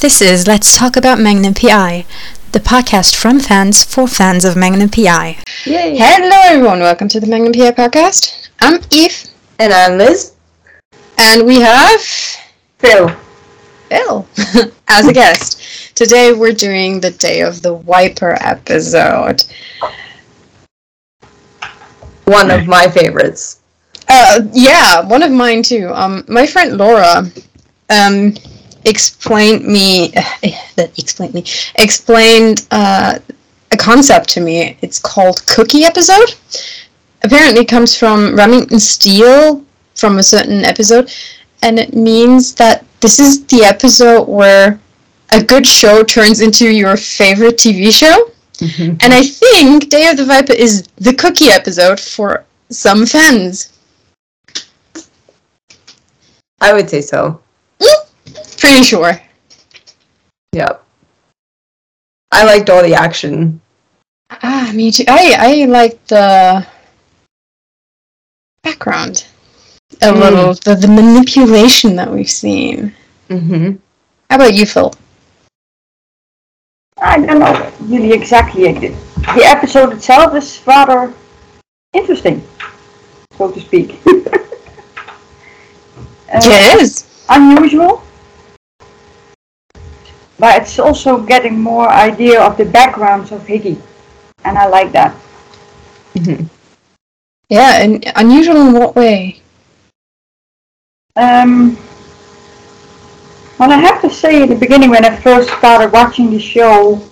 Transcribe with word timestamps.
This 0.00 0.22
is 0.22 0.46
Let's 0.46 0.76
Talk 0.76 0.96
About 0.96 1.18
Magnum 1.18 1.54
PI, 1.54 2.04
the 2.52 2.58
podcast 2.60 3.14
from 3.14 3.38
fans 3.40 3.84
for 3.84 4.06
fans 4.08 4.44
of 4.44 4.56
Magnum 4.56 4.88
PI. 4.88 5.36
Yay. 5.66 5.96
Hello, 5.98 6.40
everyone. 6.44 6.80
Welcome 6.80 7.08
to 7.08 7.20
the 7.20 7.26
Magnum 7.26 7.52
PI 7.52 7.72
podcast. 7.72 8.48
I'm 8.60 8.80
Eve, 8.90 9.24
And 9.58 9.72
I'm 9.72 9.98
Liz. 9.98 10.32
and 11.18 11.46
we 11.46 11.60
have 11.60 12.00
Phil. 12.78 13.14
Phil 13.88 14.26
as 14.88 15.06
a 15.06 15.12
guest. 15.12 15.94
Today, 15.94 16.32
we're 16.32 16.52
doing 16.52 17.00
the 17.00 17.10
Day 17.10 17.42
of 17.42 17.60
the 17.62 17.74
Wiper 17.74 18.36
episode. 18.40 19.44
One 22.24 22.50
of 22.50 22.66
my 22.66 22.88
favorites. 22.88 23.60
Uh, 24.08 24.40
yeah, 24.52 25.00
one 25.06 25.22
of 25.22 25.30
mine 25.30 25.62
too. 25.62 25.90
Um, 25.94 26.24
my 26.26 26.46
friend 26.46 26.76
Laura, 26.78 27.24
um, 27.90 28.34
explained 28.84 29.64
me, 29.64 30.08
that 30.76 30.92
explained 30.98 31.34
me, 31.34 31.44
explained 31.76 32.66
uh, 32.70 33.18
a 33.72 33.76
concept 33.76 34.28
to 34.30 34.40
me. 34.40 34.76
It's 34.80 34.98
called 34.98 35.46
cookie 35.46 35.84
episode. 35.84 36.34
Apparently, 37.22 37.62
it 37.62 37.68
comes 37.68 37.96
from 37.96 38.34
Remington 38.34 38.80
Steele 38.80 39.64
from 39.94 40.18
a 40.18 40.22
certain 40.22 40.64
episode, 40.64 41.12
and 41.62 41.78
it 41.78 41.94
means 41.94 42.54
that 42.54 42.84
this 43.00 43.18
is 43.18 43.44
the 43.46 43.62
episode 43.64 44.24
where 44.24 44.80
a 45.32 45.42
good 45.42 45.66
show 45.66 46.02
turns 46.02 46.40
into 46.40 46.68
your 46.68 46.96
favorite 46.96 47.56
TV 47.56 47.92
show. 47.92 48.30
And 49.00 49.14
I 49.14 49.22
think 49.22 49.88
Day 49.88 50.08
of 50.08 50.18
the 50.18 50.24
Viper 50.26 50.52
is 50.52 50.86
the 50.96 51.14
cookie 51.14 51.48
episode 51.48 51.98
for 51.98 52.44
some 52.68 53.06
fans. 53.06 53.72
I 56.60 56.74
would 56.74 56.90
say 56.90 57.00
so. 57.00 57.40
Pretty 58.60 58.82
sure. 58.82 59.20
Yep. 60.52 60.84
I 62.32 62.44
liked 62.44 62.70
all 62.70 62.82
the 62.82 62.94
action. 62.94 63.60
Ah, 64.30 64.70
me 64.74 64.90
too. 64.92 65.04
I 65.08 65.34
I 65.38 65.64
like 65.66 66.04
the 66.06 66.66
background 68.62 69.24
a 70.02 70.06
Mm. 70.06 70.20
little, 70.20 70.54
the, 70.54 70.74
the 70.76 70.86
manipulation 70.88 71.96
that 71.96 72.10
we've 72.10 72.30
seen. 72.30 72.94
Mm-hmm. 73.28 73.76
How 74.30 74.36
about 74.36 74.54
you, 74.54 74.64
Phil? 74.66 74.94
I 76.98 77.18
don't 77.18 77.40
know 77.40 77.72
really 77.80 78.12
exactly. 78.12 78.70
The 78.72 78.88
the 79.34 79.44
episode 79.44 79.92
itself 79.92 80.34
is 80.34 80.60
rather 80.66 81.12
interesting, 81.92 82.42
so 83.36 83.50
to 83.50 83.60
speak. 83.60 83.98
Uh, 86.32 86.38
Yeah, 86.46 86.74
it 86.76 86.82
is. 86.82 87.24
Unusual, 87.28 88.02
but 90.40 90.60
it's 90.60 90.78
also 90.78 91.20
getting 91.20 91.60
more 91.60 91.88
idea 91.88 92.40
of 92.40 92.56
the 92.56 92.64
backgrounds 92.64 93.30
of 93.30 93.42
Higgy, 93.42 93.80
and 94.44 94.56
I 94.56 94.66
like 94.66 94.90
that. 94.92 95.14
Mm-hmm. 96.14 96.46
Yeah, 97.50 97.82
and 97.82 98.10
unusual 98.16 98.56
in 98.68 98.72
what 98.72 98.96
way? 98.96 99.42
Um, 101.14 101.76
well, 103.58 103.70
I 103.70 103.76
have 103.76 104.00
to 104.00 104.08
say, 104.08 104.42
in 104.42 104.48
the 104.48 104.56
beginning, 104.56 104.88
when 104.88 105.04
I 105.04 105.14
first 105.14 105.50
started 105.58 105.92
watching 105.92 106.30
the 106.30 106.40
show, 106.40 107.06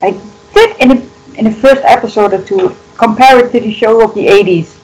I 0.00 0.12
did 0.54 0.76
in 0.80 0.88
the, 0.88 1.10
in 1.36 1.44
the 1.44 1.52
first 1.52 1.82
episode 1.84 2.32
or 2.32 2.42
two 2.42 2.74
compare 2.96 3.44
it 3.44 3.52
to 3.52 3.60
the 3.60 3.72
show 3.72 4.02
of 4.02 4.14
the 4.14 4.26
80s. 4.26 4.76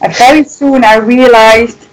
And 0.00 0.16
very 0.16 0.44
soon 0.44 0.84
I 0.84 0.96
realized, 0.96 1.88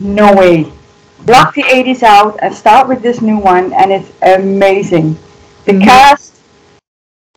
no 0.00 0.32
way. 0.34 0.72
Block 1.20 1.54
the 1.54 1.62
80s 1.62 2.02
out 2.02 2.38
and 2.42 2.54
start 2.54 2.88
with 2.88 3.00
this 3.02 3.20
new 3.22 3.38
one, 3.38 3.72
and 3.72 3.92
it's 3.92 4.10
amazing. 4.22 5.16
The 5.64 5.72
Mhm. 5.72 5.84
cast, 5.84 6.34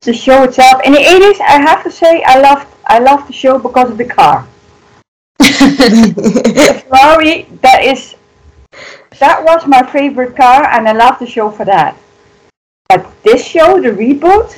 the 0.01 0.13
show 0.13 0.43
itself. 0.43 0.81
In 0.83 0.91
the 0.93 0.99
80s, 0.99 1.39
I 1.39 1.61
have 1.61 1.83
to 1.83 1.91
say, 1.91 2.23
I 2.23 2.39
loved 2.39 2.67
I 2.89 2.99
loved 2.99 3.27
the 3.27 3.33
show 3.33 3.59
because 3.59 3.89
of 3.91 3.97
the 3.97 4.05
car. 4.05 4.47
The 5.39 6.83
Ferrari, 6.87 7.47
that 7.61 7.83
is, 7.83 8.15
that 9.19 9.43
was 9.43 9.67
my 9.67 9.83
favorite 9.91 10.35
car, 10.37 10.63
and 10.71 10.87
I 10.87 10.93
love 10.93 11.19
the 11.19 11.25
show 11.27 11.51
for 11.51 11.65
that. 11.65 11.97
But 12.87 13.05
this 13.23 13.45
show, 13.45 13.81
the 13.81 13.89
reboot, 13.89 14.57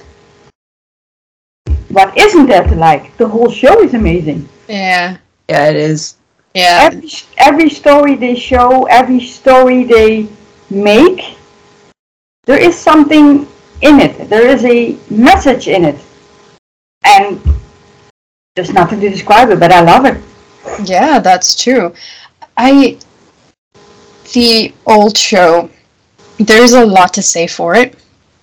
what 1.89 2.15
isn't 2.15 2.45
there 2.45 2.63
to 2.67 2.75
like? 2.75 3.17
The 3.17 3.27
whole 3.27 3.49
show 3.49 3.81
is 3.81 3.95
amazing. 3.95 4.47
yeah, 4.67 5.17
yeah, 5.49 5.69
it 5.69 5.75
is. 5.75 6.15
Yeah. 6.53 6.89
Every 6.91 7.09
every 7.37 7.69
story 7.69 8.15
they 8.15 8.35
show, 8.35 8.85
every 8.85 9.19
story 9.21 9.83
they 9.83 10.27
make, 10.69 11.37
there 12.45 12.59
is 12.59 12.77
something 12.77 13.47
in 13.81 13.99
it. 13.99 14.29
There 14.29 14.47
is 14.47 14.65
a 14.65 14.97
message 15.09 15.67
in 15.67 15.85
it, 15.85 15.99
and 17.03 17.39
there's 18.55 18.73
nothing 18.73 18.99
to 19.01 19.09
describe 19.09 19.49
it. 19.51 19.59
But 19.59 19.71
I 19.71 19.81
love 19.81 20.05
it. 20.05 20.21
Yeah, 20.83 21.19
that's 21.19 21.61
true. 21.61 21.93
I 22.57 22.97
the 24.33 24.73
old 24.85 25.17
show. 25.17 25.69
There's 26.37 26.73
a 26.73 26.85
lot 26.85 27.13
to 27.13 27.21
say 27.21 27.47
for 27.47 27.75
it, 27.75 27.95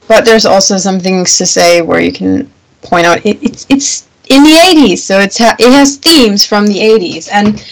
but 0.06 0.25
there's 0.25 0.47
also 0.47 0.77
some 0.77 1.00
things 1.00 1.38
to 1.38 1.47
say 1.47 1.81
where 1.81 2.00
you 2.00 2.12
can 2.12 2.50
point 2.83 3.06
out 3.06 3.25
it, 3.25 3.43
it's 3.43 3.67
it's 3.69 4.09
in 4.28 4.43
the 4.43 4.50
80s, 4.50 4.99
so 4.99 5.21
it's 5.21 5.38
ha- 5.38 5.56
it 5.59 5.73
has 5.73 5.97
themes 5.97 6.44
from 6.44 6.67
the 6.67 6.78
80s, 6.78 7.28
and 7.33 7.65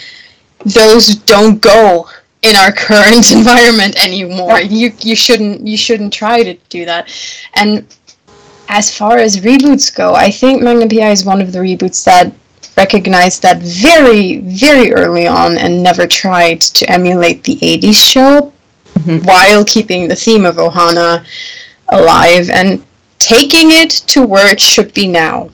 those 0.65 1.17
don't 1.17 1.61
go 1.61 2.09
in 2.43 2.57
our 2.57 2.73
current 2.73 3.31
environment 3.39 3.97
anymore. 4.03 4.61
You 4.61 4.93
you 5.01 5.17
shouldn't 5.17 5.67
you 5.67 5.77
shouldn't 5.77 6.13
try 6.13 6.43
to 6.43 6.55
do 6.69 6.85
that. 6.85 7.09
And 7.55 7.87
as 8.69 8.97
far 8.97 9.19
as 9.19 9.41
reboots 9.41 9.95
go, 9.95 10.15
I 10.15 10.31
think 10.31 10.63
Magnum 10.63 10.89
PI 10.89 11.11
is 11.11 11.25
one 11.25 11.41
of 11.41 11.53
the 11.53 11.59
reboots 11.59 12.05
that 12.05 12.33
recognized 12.77 13.43
that 13.43 13.59
very, 13.63 14.39
very 14.39 14.93
early 14.93 15.27
on 15.29 15.57
and 15.59 15.83
never 15.83 16.07
tried 16.07 16.61
to 16.61 16.91
emulate 16.91 17.45
the 17.45 17.59
80s 17.63 17.97
show 17.97 18.53
Mhm. 19.01 19.25
while 19.25 19.65
keeping 19.65 20.09
the 20.09 20.17
theme 20.17 20.45
of 20.45 20.57
Ohana 20.57 21.25
alive 21.91 22.49
and 22.51 22.83
taking 23.19 23.71
it 23.71 23.91
to 24.09 24.23
where 24.23 24.51
it 24.51 24.61
should 24.61 24.93
be 24.95 25.07
now. 25.07 25.51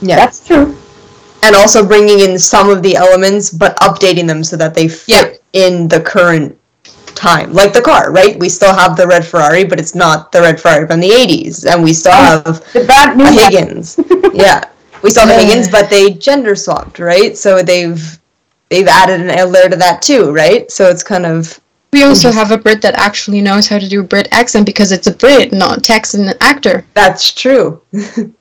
Yeah. 0.00 0.16
That's 0.16 0.40
true. 0.46 0.76
And 1.42 1.54
also 1.56 1.86
bringing 1.86 2.20
in 2.20 2.38
some 2.38 2.68
of 2.70 2.82
the 2.82 2.96
elements, 2.96 3.50
but 3.50 3.76
updating 3.78 4.26
them 4.26 4.42
so 4.44 4.56
that 4.56 4.74
they 4.74 4.88
fit 4.88 5.42
Yeah. 5.54 5.66
in 5.68 5.88
the 5.88 6.00
current 6.00 6.56
time. 7.14 7.52
Like 7.52 7.72
the 7.72 7.80
car, 7.82 8.12
right? 8.12 8.38
We 8.38 8.48
still 8.48 8.74
have 8.74 8.96
the 8.96 9.06
red 9.06 9.24
Ferrari, 9.24 9.64
but 9.64 9.78
it's 9.80 9.94
not 9.94 10.32
the 10.32 10.40
red 10.42 10.60
Ferrari 10.60 10.86
from 10.86 11.00
the 11.00 11.10
80s. 11.10 11.64
And 11.64 11.82
we 11.82 11.92
still 11.92 12.12
oh, 12.14 12.42
have 12.44 12.72
The 12.72 12.84
bad 12.84 13.16
news. 13.16 13.40
Higgins. 13.44 14.00
yeah. 14.34 14.64
We 15.02 15.10
still 15.10 15.26
have 15.26 15.40
Yeah. 15.40 15.46
Higgins, 15.46 15.68
but 15.70 15.88
they 15.88 16.10
gender 16.12 16.54
swapped, 16.54 16.98
right? 16.98 17.36
So 17.36 17.62
they've 17.62 18.18
they've 18.68 18.88
added 18.88 19.20
an 19.20 19.52
layer 19.52 19.68
to 19.68 19.76
that 19.76 20.02
too, 20.02 20.32
right? 20.32 20.70
So 20.70 20.90
it's 20.90 21.02
kind 21.02 21.24
of 21.24 21.58
We 21.92 22.02
also 22.02 22.30
have 22.32 22.50
a 22.50 22.58
Brit 22.58 22.82
that 22.82 22.94
actually 22.96 23.40
knows 23.40 23.66
how 23.68 23.78
to 23.78 23.88
do 23.88 24.00
a 24.00 24.04
Brit 24.04 24.28
accent 24.32 24.66
because 24.66 24.90
it's 24.92 25.06
a 25.06 25.12
Brit, 25.14 25.52
not 25.52 25.78
a 25.78 25.80
Texan 25.80 26.32
actor. 26.40 26.84
that's 26.94 27.32
true. 27.32 27.80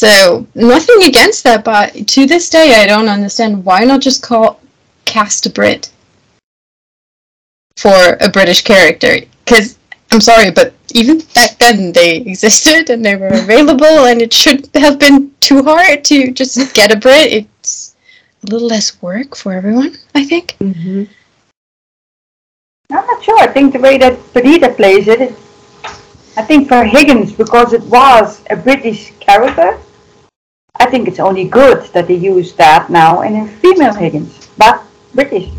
So 0.00 0.46
nothing 0.54 1.02
against 1.02 1.44
that, 1.44 1.62
but 1.62 2.08
to 2.08 2.24
this 2.24 2.48
day, 2.48 2.76
I 2.82 2.86
don't 2.86 3.10
understand 3.10 3.66
why 3.66 3.80
not 3.84 4.00
just 4.00 4.22
call 4.22 4.58
cast 5.04 5.44
a 5.44 5.50
Brit 5.50 5.90
for 7.76 8.16
a 8.18 8.30
British 8.30 8.62
character? 8.62 9.18
Because 9.44 9.76
I'm 10.10 10.22
sorry, 10.22 10.52
but 10.52 10.72
even 10.94 11.18
back 11.34 11.58
then 11.58 11.92
they 11.92 12.16
existed 12.16 12.88
and 12.88 13.04
they 13.04 13.14
were 13.14 13.28
available, 13.28 14.06
and 14.06 14.22
it 14.22 14.32
should 14.32 14.70
have 14.72 14.98
been 14.98 15.34
too 15.40 15.62
hard 15.62 16.02
to 16.04 16.32
just 16.32 16.72
get 16.72 16.94
a 16.94 16.96
Brit. 16.96 17.34
It's 17.34 17.94
a 18.42 18.46
little 18.46 18.68
less 18.68 19.02
work 19.02 19.36
for 19.36 19.52
everyone, 19.52 19.98
I 20.14 20.24
think. 20.24 20.56
Mm-hmm. 20.60 21.12
I'm 22.90 23.06
not 23.06 23.22
sure. 23.22 23.38
I 23.38 23.48
think 23.48 23.74
the 23.74 23.80
way 23.80 23.98
that 23.98 24.16
Perdita 24.32 24.70
plays 24.70 25.08
it, 25.08 25.20
it, 25.20 25.32
I 26.38 26.42
think 26.48 26.68
for 26.68 26.84
Higgins, 26.84 27.32
because 27.34 27.74
it 27.74 27.82
was 27.82 28.42
a 28.48 28.56
British 28.56 29.12
character, 29.20 29.78
I 30.78 30.86
think 30.86 31.08
it's 31.08 31.18
only 31.20 31.44
good 31.44 31.84
that 31.92 32.06
they 32.08 32.14
use 32.14 32.52
that 32.54 32.90
now 32.90 33.22
in 33.22 33.36
a 33.36 33.46
female 33.46 33.94
Higgins, 33.94 34.48
but 34.56 34.82
British. 35.14 35.50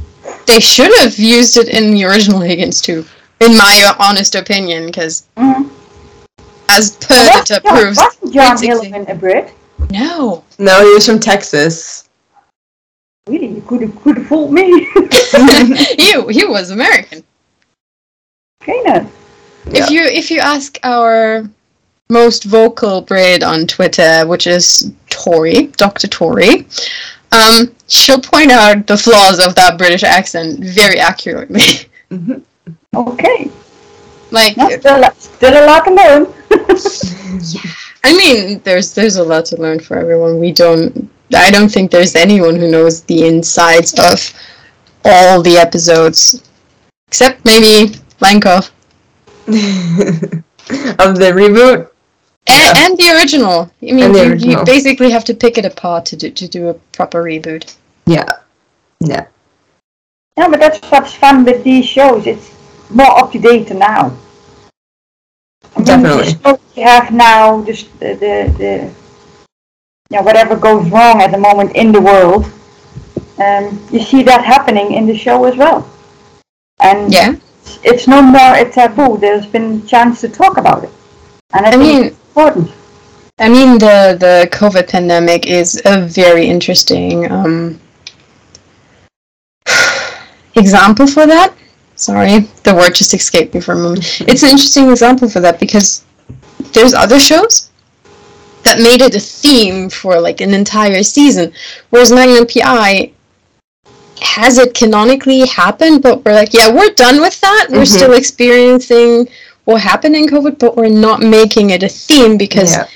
They 0.48 0.60
should 0.60 0.92
have 1.00 1.18
used 1.18 1.58
it 1.58 1.69
in 1.69 1.94
the 1.94 2.04
original 2.06 2.40
Higgins 2.40 2.81
too, 2.81 3.06
in 3.40 3.56
my 3.58 3.94
honest 4.00 4.36
opinion, 4.36 4.86
because 4.88 5.24
Mm. 5.38 5.69
as 6.69 6.96
Was- 6.96 6.96
Perdita 7.08 7.62
John- 7.63 7.75
proves, 7.75 7.98
wasn't 7.98 8.34
John 8.34 8.56
basically- 8.60 8.90
Hillerman 8.92 9.10
a 9.12 9.16
Brit? 9.16 9.54
no. 9.90 10.44
No, 10.58 10.81
he 10.86 10.94
was 10.94 11.06
from 11.06 11.19
Texas. 11.19 12.06
Really, 13.28 13.48
you 13.48 13.62
could 13.68 13.81
have 13.81 13.96
could 14.04 14.18
have 14.18 14.28
fooled 14.28 14.52
me. 14.54 14.86
he, 15.98 16.22
he 16.34 16.46
was 16.46 16.72
American. 16.72 17.24
okay, 18.63 18.81
then. 18.86 19.12
Yeah. 19.72 19.84
If 19.84 19.90
you 19.92 20.02
if 20.04 20.31
you 20.31 20.40
ask 20.40 20.80
our 20.84 21.48
most 22.12 22.44
vocal 22.44 23.02
Brit 23.02 23.42
on 23.44 23.66
Twitter, 23.66 24.28
which 24.28 24.46
is 24.46 24.94
Tori, 25.10 25.68
Dr. 25.78 26.08
Tori, 26.08 26.68
um, 27.31 27.74
she'll 27.88 28.19
point 28.19 28.52
out 28.52 28.86
the 28.88 28.98
flaws 28.98 29.44
of 29.44 29.56
that 29.56 29.78
British 29.78 30.04
accent 30.04 30.60
very 30.60 31.00
accurately. 31.00 31.62
Mm-hmm. 32.12 32.40
Okay. 32.94 33.50
Like, 34.31 34.58
No, 34.58 34.68
still, 34.69 35.02
still 35.18 35.63
a 35.63 35.66
lot 35.66 35.86
to 35.86 35.94
learn. 35.94 36.28
I 38.04 38.13
mean, 38.18 38.60
there's 38.66 38.94
there's 38.94 39.16
a 39.16 39.24
lot 39.24 39.46
to 39.46 39.58
learn 39.58 39.80
for 39.80 39.98
everyone. 39.98 40.38
We 40.38 40.52
don't. 40.52 41.10
I 41.34 41.52
don't 41.52 41.69
think 41.69 41.90
there's 41.90 42.16
anyone 42.16 42.58
who 42.58 42.69
knows 42.69 43.04
the 43.04 43.28
insides 43.28 43.98
of 43.98 44.34
all 45.06 45.42
the 45.42 45.58
episodes, 45.58 46.44
except 47.08 47.46
maybe 47.46 47.96
Lenkov 48.19 48.72
of 49.48 51.16
the 51.16 51.31
reboot. 51.31 51.91
And, 52.48 52.78
and 52.78 52.98
the 52.98 53.12
original. 53.16 53.72
I 53.82 53.86
mean, 53.86 54.06
And 54.06 54.16
the 54.16 54.38
you, 54.38 54.58
you 54.58 54.66
basically 54.66 55.12
have 55.12 55.24
to 55.26 55.34
pick 55.34 55.58
it 55.58 55.66
apart 55.66 56.06
to 56.08 56.16
do, 56.16 56.32
to 56.32 56.48
do 56.48 56.70
a 56.70 56.74
proper 56.74 57.24
reboot. 57.24 57.76
Yeah. 58.06 58.26
Yeah. 59.00 59.28
Yeah, 60.38 60.48
but 60.50 60.60
that's 60.60 60.80
what's 60.90 61.14
fun 61.14 61.44
with 61.44 61.64
these 61.64 61.86
shows. 61.86 62.26
It's 62.26 62.52
more 62.90 63.20
up 63.20 63.32
to 63.34 63.40
date 63.40 63.70
now. 63.72 64.16
I 65.76 65.78
mean, 65.78 65.86
Definitely. 65.86 66.34
The 66.34 66.44
shows 66.44 66.60
you 66.76 66.84
have 66.84 67.14
now, 67.14 67.64
just 67.64 68.00
the, 68.00 68.14
the, 68.16 68.54
the 68.58 68.94
yeah, 70.10 70.22
whatever 70.22 70.58
goes 70.58 70.90
wrong 70.90 71.22
at 71.22 71.32
the 71.32 71.38
moment 71.38 71.76
in 71.76 71.92
the 71.92 72.02
world, 72.02 72.46
um, 73.38 73.88
you 73.92 74.02
see 74.02 74.24
that 74.24 74.44
happening 74.44 74.94
in 74.94 75.06
the 75.06 75.16
show 75.16 75.46
as 75.46 75.56
well. 75.56 75.90
And 76.82 77.14
Yeah, 77.14 77.36
it's, 77.62 77.80
it's 77.84 78.08
no 78.08 78.22
more 78.22 78.56
a 78.56 78.70
taboo. 78.70 79.18
There's 79.18 79.46
been 79.46 79.86
chance 79.88 80.22
to 80.22 80.30
talk 80.30 80.58
about 80.58 80.84
it, 80.84 80.92
and 81.54 81.66
I, 81.66 81.70
I 81.70 81.72
think 81.72 81.84
mean, 81.84 82.04
it's 82.06 82.18
important. 82.36 82.72
I 83.39 83.50
mean 83.50 83.78
the 83.78 84.16
the 84.19 84.48
COVID 84.51 84.88
pandemic 84.89 85.48
is 85.48 85.81
a 85.86 86.01
very 86.06 86.45
interesting 86.45 87.31
um, 87.31 87.80
example 90.56 91.07
for 91.07 91.25
that. 91.25 91.54
Sorry, 91.95 92.39
the 92.63 92.74
word 92.74 92.95
just 92.95 93.13
escaped 93.13 93.54
me 93.54 93.62
for 93.62 93.74
a 93.74 93.78
moment. 93.78 94.22
It's 94.28 94.44
an 94.44 94.50
interesting 94.50 94.89
example 94.89 95.30
for 95.30 95.39
that 95.39 95.60
because 95.60 96.04
there's 96.74 96.94
other 96.94 97.19
shows 97.19 97.69
that 98.63 98.80
made 98.80 99.01
it 99.01 99.16
a 99.16 99.19
theme 99.19 99.89
for 99.89 100.19
like 100.22 100.39
an 100.42 100.54
entire 100.54 101.04
season, 101.04 101.51
whereas 101.89 102.12
Magnum 102.12 102.45
PI 102.48 103.12
has 104.22 104.60
it 104.60 104.75
canonically 104.75 105.48
happened, 105.48 106.04
but 106.04 106.24
we're 106.24 106.34
like, 106.34 106.54
yeah, 106.54 106.72
we're 106.72 106.92
done 106.94 107.19
with 107.22 107.39
that. 107.42 107.68
We're 107.72 107.81
Mhm. 107.81 107.95
still 107.98 108.13
experiencing 108.13 109.27
what 109.66 109.81
happened 109.81 110.16
in 110.16 110.28
COVID, 110.28 110.58
but 110.60 110.75
we're 110.75 110.90
not 110.90 111.22
making 111.22 111.69
it 111.72 111.84
a 111.84 111.90
theme 111.90 112.38
because 112.38 112.74
Yeah. 112.74 112.88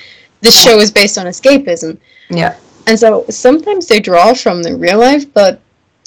the 0.42 0.50
show 0.50 0.78
is 0.78 0.90
based 0.90 1.16
on 1.18 1.26
escapism. 1.26 1.98
Yeah. 2.30 2.54
And 2.86 2.98
so 2.98 3.24
sometimes 3.30 3.86
they 3.86 4.00
draw 4.00 4.34
from 4.34 4.62
the 4.62 4.76
real 4.76 4.98
life, 4.98 5.24
but 5.32 5.60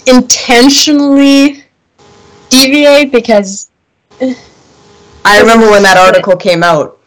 intentionally 0.06 1.64
deviate 2.50 3.12
because 3.12 3.70
eh, 4.22 4.34
I 5.26 5.40
remember 5.40 5.70
when 5.70 5.84
that 5.84 5.98
article 5.98 6.36
came 6.36 6.64
out. 6.64 6.98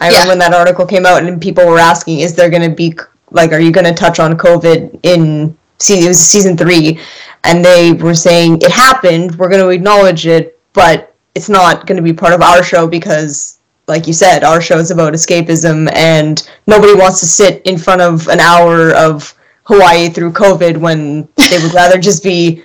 I 0.00 0.06
Yeah. 0.06 0.12
remember 0.22 0.30
when 0.30 0.38
that 0.38 0.54
article 0.54 0.86
came 0.86 1.04
out, 1.06 1.22
and 1.22 1.40
people 1.40 1.66
were 1.66 1.78
asking, 1.78 2.20
"Is 2.20 2.34
there 2.34 2.48
going 2.48 2.62
to 2.62 2.70
be 2.74 2.94
like, 3.30 3.52
are 3.52 3.60
you 3.60 3.70
going 3.70 3.84
to 3.86 3.92
touch 3.92 4.18
on 4.18 4.36
COVID 4.36 4.98
in 5.02 5.54
se- 5.78 6.04
it 6.04 6.08
was 6.08 6.18
season 6.18 6.56
three?" 6.56 6.98
And 7.44 7.64
they 7.64 7.92
were 7.92 8.14
saying 8.14 8.62
it 8.62 8.70
happened. 8.70 9.36
We're 9.38 9.48
going 9.48 9.60
to 9.60 9.68
acknowledge 9.68 10.26
it, 10.26 10.58
but 10.72 11.09
it's 11.34 11.48
not 11.48 11.86
going 11.86 11.96
to 11.96 12.02
be 12.02 12.12
part 12.12 12.32
of 12.32 12.42
our 12.42 12.62
show 12.62 12.86
because, 12.86 13.58
like 13.88 14.06
you 14.06 14.12
said, 14.12 14.44
our 14.44 14.60
show 14.60 14.78
is 14.78 14.90
about 14.90 15.12
escapism, 15.12 15.90
and 15.94 16.48
nobody 16.66 16.94
wants 16.94 17.20
to 17.20 17.26
sit 17.26 17.62
in 17.62 17.78
front 17.78 18.00
of 18.00 18.28
an 18.28 18.40
hour 18.40 18.92
of 18.94 19.34
Hawaii 19.64 20.08
through 20.08 20.32
COVID 20.32 20.76
when 20.76 21.28
they 21.36 21.58
would 21.62 21.74
rather 21.74 21.98
just 22.08 22.22
be 22.22 22.64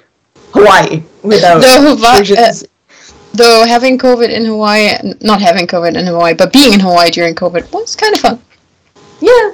Hawaii 0.53 1.03
without. 1.23 1.59
the 1.59 1.95
Hawaii, 1.95 2.37
uh, 2.37 2.53
though 3.33 3.65
having 3.65 3.97
COVID 3.97 4.29
in 4.29 4.45
Hawaii, 4.45 4.97
not 5.21 5.41
having 5.41 5.67
COVID 5.67 5.95
in 5.95 6.05
Hawaii, 6.05 6.33
but 6.33 6.51
being 6.51 6.73
in 6.73 6.79
Hawaii 6.79 7.11
during 7.11 7.35
COVID 7.35 7.71
was 7.71 7.95
kind 7.95 8.15
of 8.15 8.21
fun. 8.21 8.41
yeah. 9.19 9.51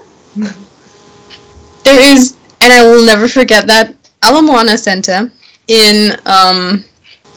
There 1.84 2.00
is, 2.14 2.38
and 2.62 2.72
I 2.72 2.84
will 2.84 3.04
never 3.06 3.28
forget 3.28 3.68
that 3.68 3.96
Ala 4.24 4.42
Moana 4.42 4.78
Center 4.78 5.32
in 5.68 6.16
um, 6.26 6.86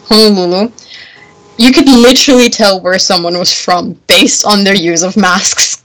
Honolulu. 0.06 0.70
You 1.56 1.72
could 1.72 1.88
literally 1.88 2.50
tell 2.50 2.80
where 2.80 2.98
someone 2.98 3.38
was 3.38 3.52
from 3.52 3.94
based 4.06 4.44
on 4.44 4.64
their 4.64 4.74
use 4.74 5.02
of 5.02 5.16
masks. 5.16 5.84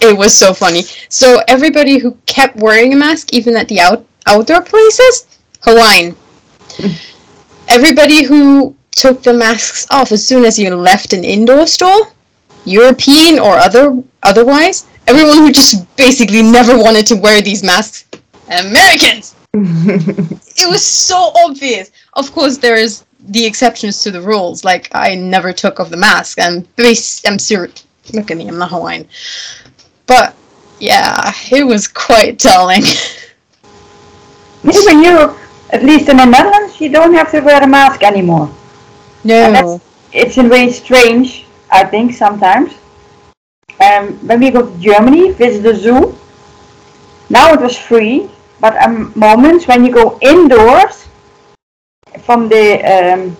It 0.00 0.16
was 0.16 0.36
so 0.36 0.52
funny. 0.54 0.82
So 1.08 1.42
everybody 1.48 1.98
who 1.98 2.16
kept 2.26 2.56
wearing 2.56 2.92
a 2.92 2.96
mask, 2.96 3.32
even 3.32 3.56
at 3.56 3.68
the 3.68 3.80
out 3.80 4.04
outdoor 4.26 4.62
places, 4.62 5.26
Hawaiian. 5.62 6.16
Everybody 7.68 8.24
who 8.24 8.74
took 8.92 9.22
the 9.22 9.32
masks 9.32 9.86
off 9.90 10.12
as 10.12 10.26
soon 10.26 10.44
as 10.44 10.58
you 10.58 10.74
left 10.74 11.12
an 11.12 11.24
indoor 11.24 11.66
store, 11.66 12.12
European 12.64 13.38
or 13.38 13.56
other 13.56 14.02
otherwise, 14.22 14.86
everyone 15.06 15.38
who 15.38 15.52
just 15.52 15.84
basically 15.96 16.42
never 16.42 16.76
wanted 16.76 17.06
to 17.06 17.16
wear 17.16 17.40
these 17.40 17.62
masks, 17.62 18.06
Americans. 18.48 19.34
It 20.62 20.68
was 20.68 20.84
so 20.84 21.32
obvious. 21.44 21.90
Of 22.12 22.32
course, 22.32 22.58
there 22.58 22.76
is 22.76 23.04
the 23.28 23.44
exceptions 23.44 24.02
to 24.02 24.10
the 24.10 24.20
rules. 24.20 24.64
Like 24.64 24.88
I 24.92 25.14
never 25.14 25.52
took 25.52 25.80
off 25.80 25.90
the 25.90 25.96
mask. 25.96 26.38
I'm 26.40 26.66
I'm 26.78 27.38
serious. 27.38 27.84
Look 28.12 28.30
at 28.30 28.36
me. 28.36 28.48
I'm 28.48 28.58
not 28.58 28.70
Hawaiian. 28.70 29.08
But 30.06 30.34
yeah, 30.78 31.32
it 31.50 31.64
was 31.64 31.86
quite 31.86 32.38
telling. 32.38 32.82
Even 34.64 35.02
you, 35.02 35.36
at 35.70 35.82
least 35.82 36.08
in 36.08 36.16
the 36.16 36.24
Netherlands, 36.24 36.80
you 36.80 36.90
don't 36.90 37.14
have 37.14 37.30
to 37.30 37.40
wear 37.40 37.62
a 37.62 37.66
mask 37.66 38.02
anymore. 38.02 38.50
And 39.24 39.52
no. 39.54 39.80
It's 40.12 40.36
in 40.38 40.46
a 40.46 40.48
way 40.48 40.70
strange, 40.72 41.46
I 41.70 41.84
think, 41.84 42.12
sometimes. 42.14 42.74
Um, 43.80 44.14
when 44.26 44.40
we 44.40 44.50
go 44.50 44.68
to 44.70 44.78
Germany, 44.78 45.32
visit 45.32 45.62
the 45.62 45.74
zoo, 45.74 46.18
now 47.30 47.52
it 47.54 47.60
was 47.60 47.78
free, 47.78 48.28
but 48.60 48.76
um, 48.82 49.12
moments 49.14 49.66
when 49.68 49.84
you 49.84 49.92
go 49.92 50.18
indoors 50.20 50.99
from 52.18 52.48
the 52.48 52.80
um, 52.84 53.36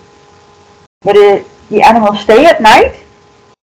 where 1.03 1.15
the, 1.15 1.45
the 1.69 1.81
animals 1.81 2.19
stay 2.21 2.45
at 2.45 2.61
night, 2.61 3.03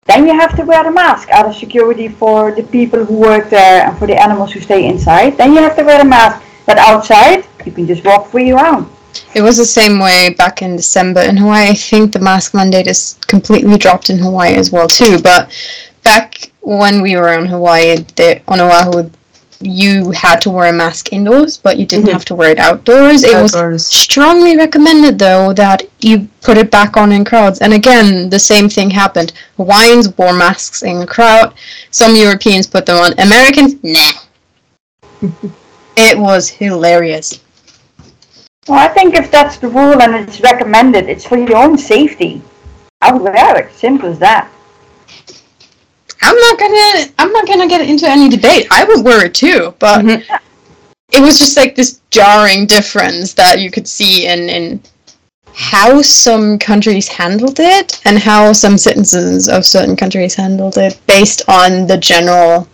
then 0.07 0.27
you 0.27 0.33
have 0.33 0.57
to 0.57 0.65
wear 0.65 0.87
a 0.87 0.93
mask 0.93 1.29
out 1.31 1.47
of 1.47 1.57
security 1.57 2.09
for 2.09 2.53
the 2.53 2.63
people 2.63 3.05
who 3.05 3.19
work 3.19 3.51
there 3.51 3.87
and 3.87 3.99
for 3.99 4.07
the 4.07 4.15
animals 4.15 4.53
who 4.53 4.61
stay 4.61 4.87
inside. 4.87 5.37
Then 5.37 5.53
you 5.53 5.59
have 5.59 5.77
to 5.77 5.83
wear 5.83 6.01
a 6.01 6.05
mask. 6.05 6.43
But 6.67 6.79
outside, 6.79 7.47
you 7.65 7.73
can 7.73 7.87
just 7.87 8.05
walk 8.05 8.29
free 8.29 8.51
around. 8.51 8.91
It 9.35 9.43
was 9.43 9.57
the 9.57 9.65
same 9.65 9.99
way 9.99 10.35
back 10.35 10.63
in 10.63 10.77
December 10.77 11.21
in 11.23 11.37
Hawaii. 11.37 11.71
I 11.71 11.75
think 11.75 12.13
the 12.13 12.19
mask 12.19 12.55
mandate 12.55 12.87
is 12.87 13.19
completely 13.27 13.79
dropped 13.79 14.11
in 14.11 14.19
Hawaii 14.19 14.55
as 14.55 14.71
well 14.71 14.89
too. 14.89 15.19
But 15.21 15.51
back 16.03 16.51
when 16.61 17.03
we 17.03 17.17
were 17.17 17.31
on 17.31 17.47
Hawaii, 17.47 17.97
the, 18.17 18.43
on 18.49 18.61
Oahu, 18.61 19.11
you 19.61 20.11
had 20.11 20.41
to 20.43 20.51
wear 20.51 20.69
a 20.69 20.73
mask 20.73 21.13
indoors, 21.13 21.57
but 21.57 21.79
you 21.79 21.87
didn't 21.87 22.07
Mhm. 22.07 22.13
have 22.13 22.25
to 22.27 22.35
wear 22.35 22.51
it 22.51 22.59
outdoors. 22.59 23.23
It 23.25 23.37
was 23.37 23.87
strongly 23.87 24.57
recommended 24.57 25.19
though 25.19 25.53
that 25.55 25.83
you 26.01 26.29
put 26.43 26.59
it 26.59 26.71
back 26.71 26.97
on 26.97 27.13
in 27.13 27.25
crowds. 27.25 27.61
And 27.61 27.73
again, 27.73 28.29
the 28.31 28.39
same 28.39 28.69
thing 28.69 28.91
happened. 28.91 29.33
Hawaiians 29.57 30.09
wore 30.19 30.33
masks 30.33 30.83
in 30.83 31.01
the 31.01 31.07
crowd. 31.07 31.55
Some 31.91 32.15
Europeans 32.17 32.67
put 32.67 32.87
them 32.87 32.99
on. 32.99 33.15
Americans, 33.19 33.75
nah. 33.83 34.13
it 35.97 36.19
was 36.19 36.49
hilarious. 36.49 37.41
Well, 38.69 38.79
I 38.79 38.89
think 38.89 39.15
if 39.15 39.31
that's 39.31 39.57
the 39.59 39.69
rule 39.69 40.03
and 40.03 40.15
it's 40.15 40.41
recommended, 40.41 41.09
it's 41.09 41.25
for 41.25 41.39
your 41.39 41.57
own 41.57 41.79
safety. 41.79 42.43
I 43.01 43.13
would 43.13 43.23
wear 43.23 43.57
it. 43.59 43.71
Simple 43.77 44.11
as 44.11 44.19
that. 44.19 44.49
I'm 46.23 46.37
not 46.37 46.59
gonna 46.59 47.13
I'm 47.19 47.33
not 47.33 47.47
gonna 47.47 47.69
get 47.69 47.83
into 47.89 48.09
any 48.09 48.29
debate. 48.29 48.67
I 48.71 48.85
would 48.85 49.05
wear 49.05 49.25
it 49.27 49.35
too, 49.35 49.75
but 49.79 50.05
Mhm. 50.05 50.23
it 51.13 51.21
was 51.21 51.39
just 51.39 51.57
like 51.57 51.75
this 51.77 52.01
jarring 52.11 52.67
difference 52.67 53.35
that 53.35 53.61
you 53.61 53.71
could 53.71 53.87
see 53.89 54.27
in 54.27 54.49
in 54.49 54.81
how 55.55 56.03
some 56.03 56.59
countries 56.59 57.09
handled 57.09 57.59
it 57.61 58.01
and 58.05 58.19
how 58.19 58.53
some 58.53 58.77
citizens 58.77 59.49
of 59.49 59.65
certain 59.65 59.97
countries 59.97 60.35
handled 60.35 60.77
it 60.77 60.99
based 61.07 61.43
on 61.49 61.87
the 61.87 61.97
general 61.97 62.69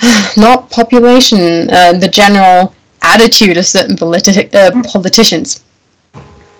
not 0.36 0.70
population, 0.70 1.70
uh, 1.70 1.92
the 1.92 2.08
general 2.08 2.74
attitude 3.02 3.56
of 3.56 3.66
certain 3.66 3.96
politi- 3.96 4.52
uh, 4.54 4.70
politicians. 4.82 5.62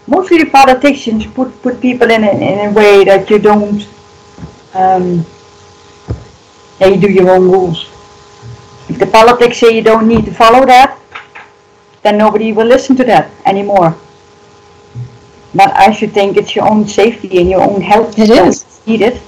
Mostly 0.07 0.39
the 0.39 0.47
politicians 0.51 1.27
put, 1.27 1.61
put 1.63 1.81
people 1.81 2.11
in 2.11 2.25
a, 2.25 2.31
in 2.31 2.69
a 2.69 2.73
way 2.73 3.05
that 3.05 3.31
you 3.31 3.39
don't, 3.39 3.87
um, 4.75 5.25
yeah, 6.81 6.89
you 6.89 7.01
do 7.01 7.11
your 7.11 7.31
own 7.31 7.51
rules. 7.51 7.89
If 8.89 8.99
the 8.99 9.07
politics 9.07 9.59
say 9.59 9.77
you 9.77 9.83
don't 9.83 10.09
need 10.09 10.25
to 10.25 10.33
follow 10.35 10.67
that, 10.67 10.99
then 12.03 12.17
nobody 12.17 12.53
will 12.53 12.67
listen 12.67 12.97
to 12.97 13.05
that 13.05 13.31
anymore. 13.45 13.95
But 15.55 15.71
I 15.77 15.93
should 15.93 16.13
think 16.13 16.37
it's 16.37 16.57
your 16.57 16.69
own 16.69 16.87
safety 16.89 17.39
and 17.39 17.51
your 17.51 17.61
own 17.61 17.81
health 17.81 18.19
It 18.19 18.29
that 18.29 18.47
is. 18.49 18.81
needed. 18.87 19.21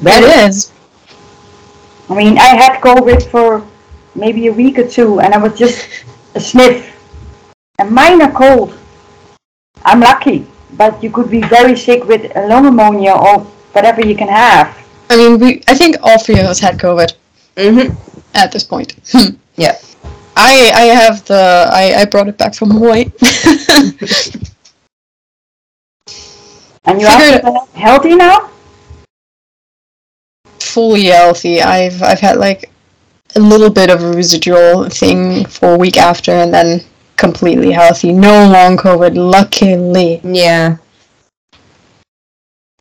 It 0.00 0.48
is. 0.48 0.72
I 2.08 2.14
mean, 2.14 2.38
I 2.38 2.54
had 2.54 2.80
COVID 2.80 3.26
for 3.30 3.66
maybe 4.14 4.46
a 4.46 4.52
week 4.52 4.78
or 4.78 4.86
two, 4.86 5.20
and 5.20 5.34
I 5.34 5.38
was 5.38 5.58
just 5.58 5.88
a 6.34 6.40
sniff, 6.40 6.94
a 7.78 7.84
minor 7.84 8.30
cold. 8.30 8.78
I'm 9.84 10.00
lucky, 10.00 10.46
but 10.76 11.02
you 11.02 11.10
could 11.10 11.30
be 11.30 11.40
very 11.40 11.76
sick 11.76 12.04
with 12.04 12.30
a 12.36 12.46
lung 12.46 12.64
pneumonia 12.64 13.12
or 13.12 13.40
whatever 13.72 14.04
you 14.04 14.14
can 14.16 14.28
have. 14.28 14.83
I 15.10 15.16
mean, 15.16 15.38
we. 15.38 15.62
I 15.68 15.74
think 15.76 15.96
all 16.02 16.18
three 16.18 16.38
of 16.40 16.46
us 16.46 16.58
had 16.60 16.78
COVID 16.78 17.12
Mm-hmm. 17.56 17.94
at 18.34 18.50
this 18.52 18.64
point. 18.64 18.94
Yeah. 19.56 19.78
I 20.36 20.72
I 20.74 20.82
have 21.00 21.24
the 21.26 21.68
I, 21.70 22.00
I 22.00 22.04
brought 22.06 22.26
it 22.26 22.36
back 22.36 22.54
from 22.56 22.70
Hawaii. 22.72 23.04
And 26.86 27.00
you 27.00 27.06
Figured- 27.08 27.44
are 27.44 27.66
healthy 27.74 28.14
now? 28.16 28.50
Fully 30.60 31.04
healthy. 31.04 31.62
I've 31.62 32.02
I've 32.02 32.20
had 32.20 32.36
like 32.38 32.70
a 33.36 33.40
little 33.40 33.70
bit 33.70 33.90
of 33.90 34.02
a 34.02 34.10
residual 34.12 34.88
thing 34.90 35.44
for 35.46 35.74
a 35.74 35.78
week 35.78 35.96
after, 35.96 36.32
and 36.32 36.52
then 36.52 36.82
completely 37.16 37.70
healthy. 37.70 38.12
No 38.12 38.46
long 38.50 38.76
COVID, 38.76 39.14
luckily. 39.16 40.20
Yeah. 40.24 40.76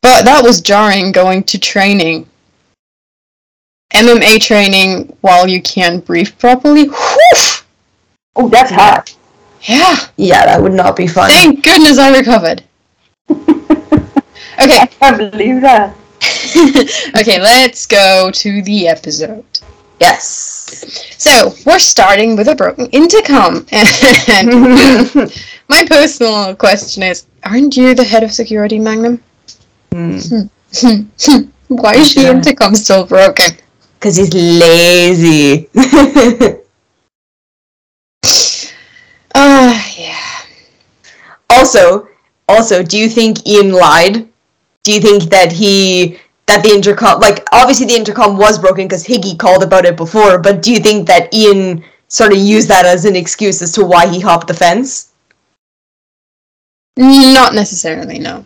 But 0.03 0.25
that 0.25 0.43
was 0.43 0.61
jarring 0.61 1.11
going 1.11 1.43
to 1.45 1.57
training. 1.57 2.27
MMA 3.95 4.39
training 4.41 5.15
while 5.21 5.47
you 5.47 5.61
can't 5.61 6.05
breathe 6.05 6.37
properly. 6.37 6.85
Whew! 6.89 7.63
Oh, 8.35 8.49
that's 8.49 8.71
hard. 8.71 9.11
Yeah. 9.63 9.95
Yeah, 10.17 10.45
that 10.45 10.61
would 10.61 10.73
not 10.73 10.95
be 10.95 11.07
fun. 11.07 11.29
Thank 11.29 11.63
goodness 11.63 11.97
I 11.97 12.15
recovered. 12.15 12.63
Okay. 14.61 14.79
I 14.79 14.85
can't 14.85 15.17
believe 15.17 15.61
that. 15.61 15.95
okay, 17.19 17.41
let's 17.41 17.87
go 17.87 18.29
to 18.31 18.61
the 18.61 18.87
episode. 18.87 19.43
yes. 19.99 21.17
So, 21.17 21.53
we're 21.65 21.79
starting 21.79 22.35
with 22.35 22.47
a 22.47 22.55
broken 22.55 22.85
intercom. 22.87 23.65
And 23.71 23.87
my 25.69 25.85
personal 25.87 26.55
question 26.55 27.01
is 27.03 27.25
Aren't 27.43 27.75
you 27.75 27.95
the 27.95 28.03
head 28.03 28.23
of 28.23 28.31
security, 28.31 28.77
Magnum? 28.77 29.21
Hmm. 29.93 30.17
Why 31.67 31.93
is 31.95 32.15
the 32.15 32.27
intercom 32.29 32.73
still 32.75 33.05
broken? 33.05 33.51
Because 33.99 34.15
he's 34.15 34.33
lazy. 34.33 35.69
Ah, 39.35 39.91
yeah. 39.97 40.45
also, 41.49 42.07
also, 42.47 42.83
do 42.83 42.99
you 42.99 43.09
think 43.09 43.47
Ian 43.47 43.71
lied? 43.71 44.29
Do 44.83 44.93
you 44.93 45.01
think 45.01 45.23
that 45.31 45.51
he 45.51 46.19
that 46.45 46.61
the 46.61 46.69
intercom 46.69 47.19
like 47.19 47.43
obviously 47.51 47.87
the 47.87 47.95
intercom 47.95 48.37
was 48.37 48.59
broken 48.59 48.85
because 48.85 49.03
Higgy 49.03 49.37
called 49.39 49.63
about 49.63 49.85
it 49.85 49.97
before, 49.97 50.37
but 50.37 50.61
do 50.61 50.71
you 50.71 50.79
think 50.79 51.07
that 51.07 51.33
Ian 51.33 51.83
sort 52.09 52.31
of 52.31 52.37
used 52.37 52.67
that 52.67 52.85
as 52.85 53.05
an 53.05 53.15
excuse 53.15 53.59
as 53.63 53.71
to 53.71 53.83
why 53.83 54.07
he 54.07 54.19
hopped 54.19 54.47
the 54.47 54.53
fence? 54.53 55.13
Not 56.95 57.55
necessarily, 57.55 58.19
no. 58.19 58.45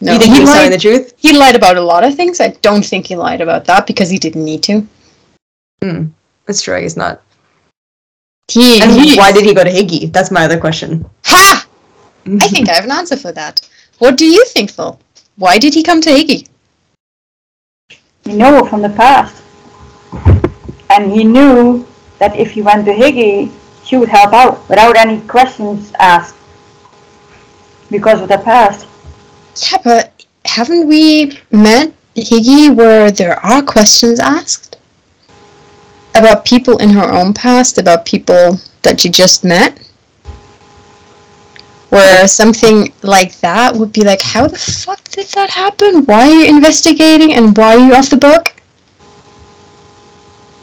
No, 0.00 0.12
you 0.12 0.18
think 0.18 0.34
he 0.34 0.40
was 0.40 0.50
telling 0.50 0.70
lied, 0.70 0.72
the 0.72 0.82
truth? 0.82 1.14
he 1.16 1.36
lied 1.36 1.56
about 1.56 1.76
a 1.76 1.80
lot 1.80 2.04
of 2.04 2.14
things. 2.14 2.40
I 2.40 2.48
don't 2.60 2.84
think 2.84 3.06
he 3.06 3.16
lied 3.16 3.40
about 3.40 3.64
that 3.64 3.86
because 3.86 4.10
he 4.10 4.18
didn't 4.18 4.44
need 4.44 4.62
to. 4.64 4.86
Hmm. 5.82 6.06
That's 6.46 6.62
true. 6.62 6.76
I 6.76 6.82
guess 6.82 6.96
not. 6.96 7.22
He, 8.48 8.80
And 8.80 8.92
he 8.92 9.16
why 9.16 9.32
did 9.32 9.44
he 9.44 9.54
go 9.54 9.64
to 9.64 9.70
Higgy? 9.70 10.12
That's 10.12 10.30
my 10.30 10.44
other 10.44 10.58
question. 10.58 11.08
Ha! 11.24 11.66
I 12.26 12.48
think 12.48 12.68
I 12.68 12.74
have 12.74 12.84
an 12.84 12.92
answer 12.92 13.16
for 13.16 13.32
that. 13.32 13.68
What 13.98 14.16
do 14.16 14.26
you 14.26 14.44
think, 14.46 14.70
Phil? 14.70 14.98
Why 15.36 15.58
did 15.58 15.74
he 15.74 15.82
come 15.82 16.00
to 16.02 16.10
Higgy? 16.10 16.48
You 18.24 18.36
know 18.36 18.64
it 18.64 18.68
from 18.68 18.82
the 18.82 18.90
past. 18.90 19.42
And 20.90 21.10
he 21.10 21.24
knew 21.24 21.86
that 22.18 22.36
if 22.36 22.52
he 22.52 22.62
went 22.62 22.84
to 22.86 22.92
Higgy, 22.92 23.52
she 23.84 23.96
would 23.96 24.08
help 24.08 24.32
out 24.32 24.68
without 24.68 24.96
any 24.96 25.20
questions 25.22 25.92
asked. 25.98 26.36
Because 27.90 28.20
of 28.20 28.28
the 28.28 28.38
past. 28.38 28.86
Yeah, 29.62 29.78
but 29.82 30.24
haven't 30.44 30.86
we 30.86 31.38
met 31.50 31.92
Higgy 32.14 32.74
where 32.74 33.10
there 33.10 33.38
are 33.44 33.62
questions 33.62 34.20
asked? 34.20 34.76
About 36.14 36.44
people 36.44 36.78
in 36.78 36.90
her 36.90 37.10
own 37.10 37.34
past, 37.34 37.78
about 37.78 38.06
people 38.06 38.58
that 38.82 39.00
she 39.00 39.08
just 39.08 39.44
met? 39.44 39.78
Where 41.90 42.26
something 42.26 42.92
like 43.02 43.38
that 43.40 43.74
would 43.76 43.92
be 43.92 44.02
like, 44.02 44.20
how 44.22 44.48
the 44.48 44.58
fuck 44.58 45.02
did 45.04 45.26
that 45.28 45.50
happen? 45.50 46.04
Why 46.04 46.28
are 46.28 46.34
you 46.34 46.46
investigating 46.46 47.32
and 47.32 47.56
why 47.56 47.76
are 47.76 47.86
you 47.86 47.94
off 47.94 48.10
the 48.10 48.16
book? 48.16 48.54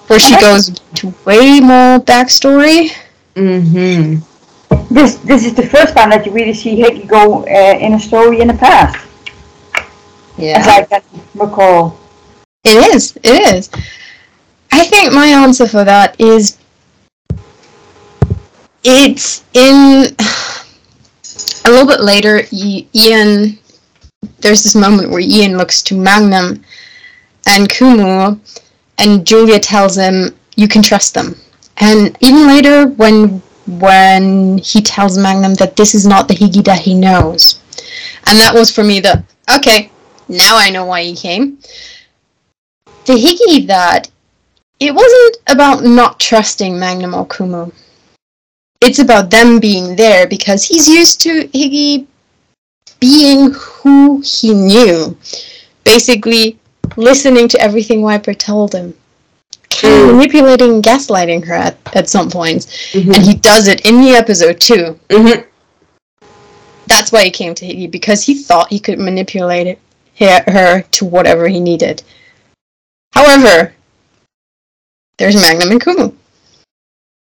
Where 0.07 0.19
she 0.19 0.39
goes 0.39 0.69
to 0.95 1.13
way 1.25 1.59
more 1.59 1.99
backstory. 1.99 2.91
Mm-hmm. 3.35 4.32
This 4.93 5.15
this 5.25 5.43
is 5.43 5.55
the 5.55 5.65
first 5.65 5.95
time 5.97 6.11
that 6.11 6.23
you 6.23 6.31
really 6.31 6.53
see 6.53 6.79
Higgy 6.79 7.07
go 7.07 7.41
uh, 7.47 7.77
in 7.79 7.95
a 7.95 7.99
story 7.99 8.41
in 8.41 8.47
the 8.47 8.53
past. 8.53 8.95
As 10.37 10.67
I 10.67 10.83
can 10.85 11.01
recall. 11.33 11.97
It 12.63 12.93
is. 12.93 13.17
It 13.23 13.55
is. 13.55 13.71
I 14.71 14.85
think 14.85 15.11
my 15.11 15.25
answer 15.25 15.67
for 15.67 15.83
that 15.83 16.19
is 16.21 16.59
it's 18.83 19.43
in 19.53 20.15
a 21.65 21.69
little 21.69 21.87
bit 21.87 22.01
later. 22.01 22.43
Ian, 22.51 23.57
there's 24.41 24.61
this 24.61 24.75
moment 24.75 25.09
where 25.09 25.21
Ian 25.21 25.57
looks 25.57 25.81
to 25.83 25.97
Magnum 25.97 26.63
and 27.47 27.67
Kumu, 27.67 28.39
and 28.99 29.25
Julia 29.25 29.59
tells 29.59 29.97
him, 29.97 30.37
"You 30.55 30.67
can 30.67 30.83
trust 30.83 31.15
them." 31.15 31.35
And 31.77 32.15
even 32.21 32.45
later, 32.45 32.85
when 32.85 33.41
when 33.67 34.57
he 34.57 34.81
tells 34.81 35.17
Magnum 35.17 35.55
that 35.55 35.75
this 35.75 35.95
is 35.95 36.05
not 36.05 36.27
the 36.27 36.35
Higi 36.35 36.63
that 36.65 36.79
he 36.79 36.93
knows, 36.93 37.61
and 38.27 38.39
that 38.39 38.53
was 38.53 38.71
for 38.71 38.83
me 38.83 38.99
the 38.99 39.23
okay. 39.55 39.91
Now 40.29 40.57
I 40.57 40.69
know 40.69 40.85
why 40.85 41.03
he 41.03 41.15
came 41.15 41.57
the 43.05 43.13
Higgy 43.13 43.67
that 43.67 44.09
it 44.79 44.93
wasn't 44.93 45.37
about 45.47 45.83
not 45.83 46.19
trusting 46.19 46.79
Magnum 46.79 47.13
or 47.13 47.25
Kumu. 47.25 47.71
It's 48.81 48.99
about 48.99 49.29
them 49.29 49.59
being 49.59 49.95
there 49.95 50.27
because 50.27 50.63
he's 50.63 50.87
used 50.87 51.21
to 51.21 51.47
Higgy 51.49 52.05
being 52.99 53.51
who 53.53 54.21
he 54.21 54.53
knew. 54.53 55.17
Basically, 55.83 56.59
listening 56.95 57.47
to 57.49 57.59
everything 57.59 58.01
Wiper 58.01 58.33
told 58.33 58.73
him. 58.73 58.93
Kind 59.81 59.93
of 59.93 59.99
Mm. 60.01 60.15
manipulating 60.15 60.81
gaslighting 60.81 61.45
her 61.45 61.53
at, 61.53 61.77
at 61.93 62.09
some 62.09 62.29
points. 62.29 62.67
Mhm. 62.93 63.15
And 63.15 63.23
he 63.23 63.33
does 63.35 63.67
it 63.67 63.85
in 63.85 64.01
the 64.01 64.11
episode 64.11 64.59
too. 64.59 64.99
Mm-hmm. 65.09 65.41
That's 66.87 67.11
why 67.11 67.23
he 67.23 67.31
came 67.31 67.55
to 67.55 67.65
Higgy, 67.65 67.89
because 67.89 68.23
he 68.23 68.35
thought 68.35 68.69
he 68.69 68.79
could 68.79 68.99
manipulate 68.99 69.67
it, 69.67 69.79
her, 70.19 70.43
her 70.47 70.81
to 70.81 71.05
whatever 71.05 71.47
he 71.47 71.59
needed. 71.59 72.03
However, 73.13 73.73
there's 75.17 75.35
Magnum 75.39 75.71
and 75.71 75.81
Kumu, 75.81 76.13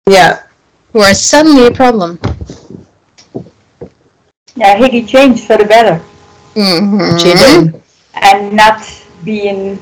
Yeah. 0.08 0.42
who 0.92 1.00
are 1.00 1.14
suddenly 1.14 1.66
a 1.66 1.70
problem. 1.70 2.18
Yeah, 4.56 4.78
Higgy 4.78 5.06
changed 5.08 5.44
for 5.44 5.56
the 5.56 5.64
better. 5.64 6.00
Mm-hmm. 6.54 7.16
She 7.18 7.32
did. 7.34 7.82
And 8.14 8.52
not 8.54 8.82
being 9.24 9.78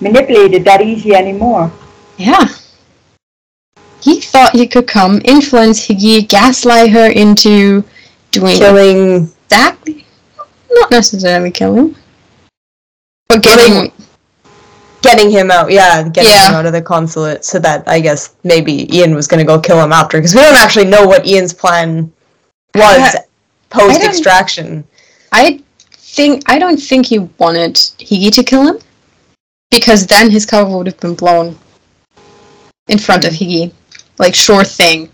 manipulated 0.00 0.64
that 0.64 0.80
easy 0.80 1.14
anymore. 1.14 1.70
Yeah. 2.16 2.48
He 4.00 4.20
thought 4.20 4.54
he 4.54 4.66
could 4.66 4.86
come, 4.86 5.20
influence 5.24 5.86
Higgy, 5.86 6.28
gaslight 6.28 6.90
her 6.90 7.10
into 7.10 7.82
doing 8.32 8.56
Killing. 8.58 9.30
exactly, 9.44 10.04
not 10.70 10.90
necessarily 10.90 11.50
killing, 11.50 11.96
but 13.28 13.42
getting 13.42 13.90
Getting 15.00 15.30
him 15.30 15.50
out, 15.50 15.70
yeah, 15.70 16.02
getting 16.02 16.30
Yeah. 16.30 16.48
him 16.48 16.54
out 16.54 16.66
of 16.66 16.72
the 16.72 16.80
consulate, 16.80 17.44
so 17.44 17.58
that 17.58 17.84
I 17.86 18.00
guess 18.00 18.30
maybe 18.42 18.88
Ian 18.94 19.14
was 19.14 19.26
gonna 19.26 19.44
go 19.44 19.58
kill 19.58 19.82
him 19.82 19.92
after, 19.92 20.16
because 20.18 20.34
we 20.34 20.40
don't 20.40 20.56
actually 20.56 20.86
know 20.86 21.06
what 21.06 21.26
Ian's 21.26 21.52
plan 21.52 22.10
was 22.74 23.14
post 23.68 24.02
extraction. 24.02 24.82
I 25.32 25.60
think 25.92 26.42
I 26.46 26.58
don't 26.58 26.78
think 26.78 27.06
he 27.06 27.18
wanted 27.38 27.74
Higgy 27.74 28.32
to 28.32 28.42
kill 28.42 28.66
him 28.66 28.78
because 29.70 30.06
then 30.06 30.30
his 30.30 30.46
cover 30.46 30.74
would 30.76 30.86
have 30.86 31.00
been 31.00 31.14
blown 31.14 31.58
in 32.88 32.98
front 32.98 33.24
of 33.24 33.32
Higgy. 33.32 33.72
Like 34.18 34.34
sure 34.34 34.64
thing. 34.64 35.10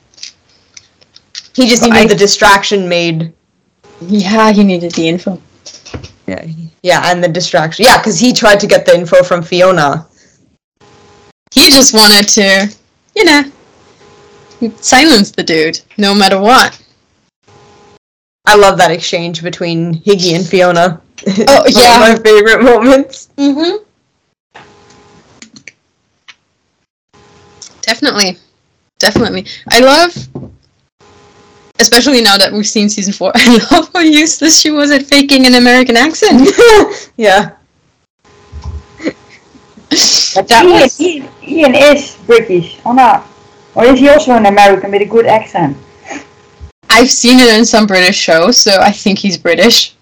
He 1.54 1.68
just 1.68 1.82
But 1.82 1.90
needed 1.90 2.04
I- 2.04 2.08
the 2.08 2.14
distraction 2.16 2.88
made. 2.88 3.32
Yeah, 4.02 4.50
he 4.52 4.64
needed 4.64 4.92
the 4.92 5.08
info. 5.08 5.40
Yeah, 6.26 6.46
yeah, 6.82 7.10
and 7.10 7.22
the 7.22 7.28
distraction. 7.28 7.84
Yeah, 7.84 7.98
because 7.98 8.18
he 8.18 8.32
tried 8.32 8.60
to 8.60 8.66
get 8.66 8.86
the 8.86 8.94
info 8.94 9.22
from 9.22 9.42
Fiona. 9.42 10.06
He 11.52 11.70
just 11.70 11.92
wanted 11.92 12.28
to, 12.28 12.74
you 13.16 13.24
know, 13.24 13.42
silence 14.76 15.32
the 15.32 15.42
dude 15.42 15.80
no 15.98 16.14
matter 16.14 16.38
what. 16.40 16.80
I 18.46 18.54
love 18.56 18.78
that 18.78 18.90
exchange 18.90 19.42
between 19.42 19.94
Higgy 20.02 20.34
and 20.34 20.46
Fiona. 20.46 21.00
Oh, 21.48 21.62
It's 21.66 21.76
yeah. 21.82 22.00
one 22.00 22.10
of 22.12 22.18
my 22.18 22.22
favorite 22.30 22.62
moments. 22.62 23.28
Mm-hmm. 23.36 23.84
Definitely. 27.90 28.38
Definitely. 29.00 29.46
I 29.72 29.80
love 29.80 30.14
especially 31.80 32.22
now 32.22 32.38
that 32.38 32.52
we've 32.52 32.68
seen 32.68 32.88
season 32.88 33.12
four, 33.12 33.32
I 33.34 33.58
love 33.72 33.90
how 33.92 34.00
useless 34.00 34.60
she 34.60 34.70
was 34.70 34.92
at 34.92 35.02
faking 35.06 35.44
an 35.46 35.54
American 35.56 35.96
accent. 35.96 36.48
yeah. 37.16 37.56
But 40.36 40.46
that 40.46 40.64
Ian, 40.64 40.72
was 40.72 41.00
Ian, 41.00 41.28
Ian 41.42 41.74
is 41.74 42.16
British, 42.26 42.78
oh, 42.84 42.90
or 42.90 42.94
not? 42.94 43.26
Or 43.74 43.86
is 43.86 43.98
he 43.98 44.08
also 44.08 44.34
an 44.34 44.46
American 44.46 44.92
with 44.92 45.02
a 45.02 45.06
good 45.06 45.26
accent? 45.26 45.76
I've 46.88 47.10
seen 47.10 47.40
it 47.40 47.58
in 47.58 47.64
some 47.64 47.88
British 47.88 48.16
shows, 48.16 48.56
so 48.56 48.78
I 48.80 48.92
think 48.92 49.18
he's 49.18 49.36
British. 49.36 49.96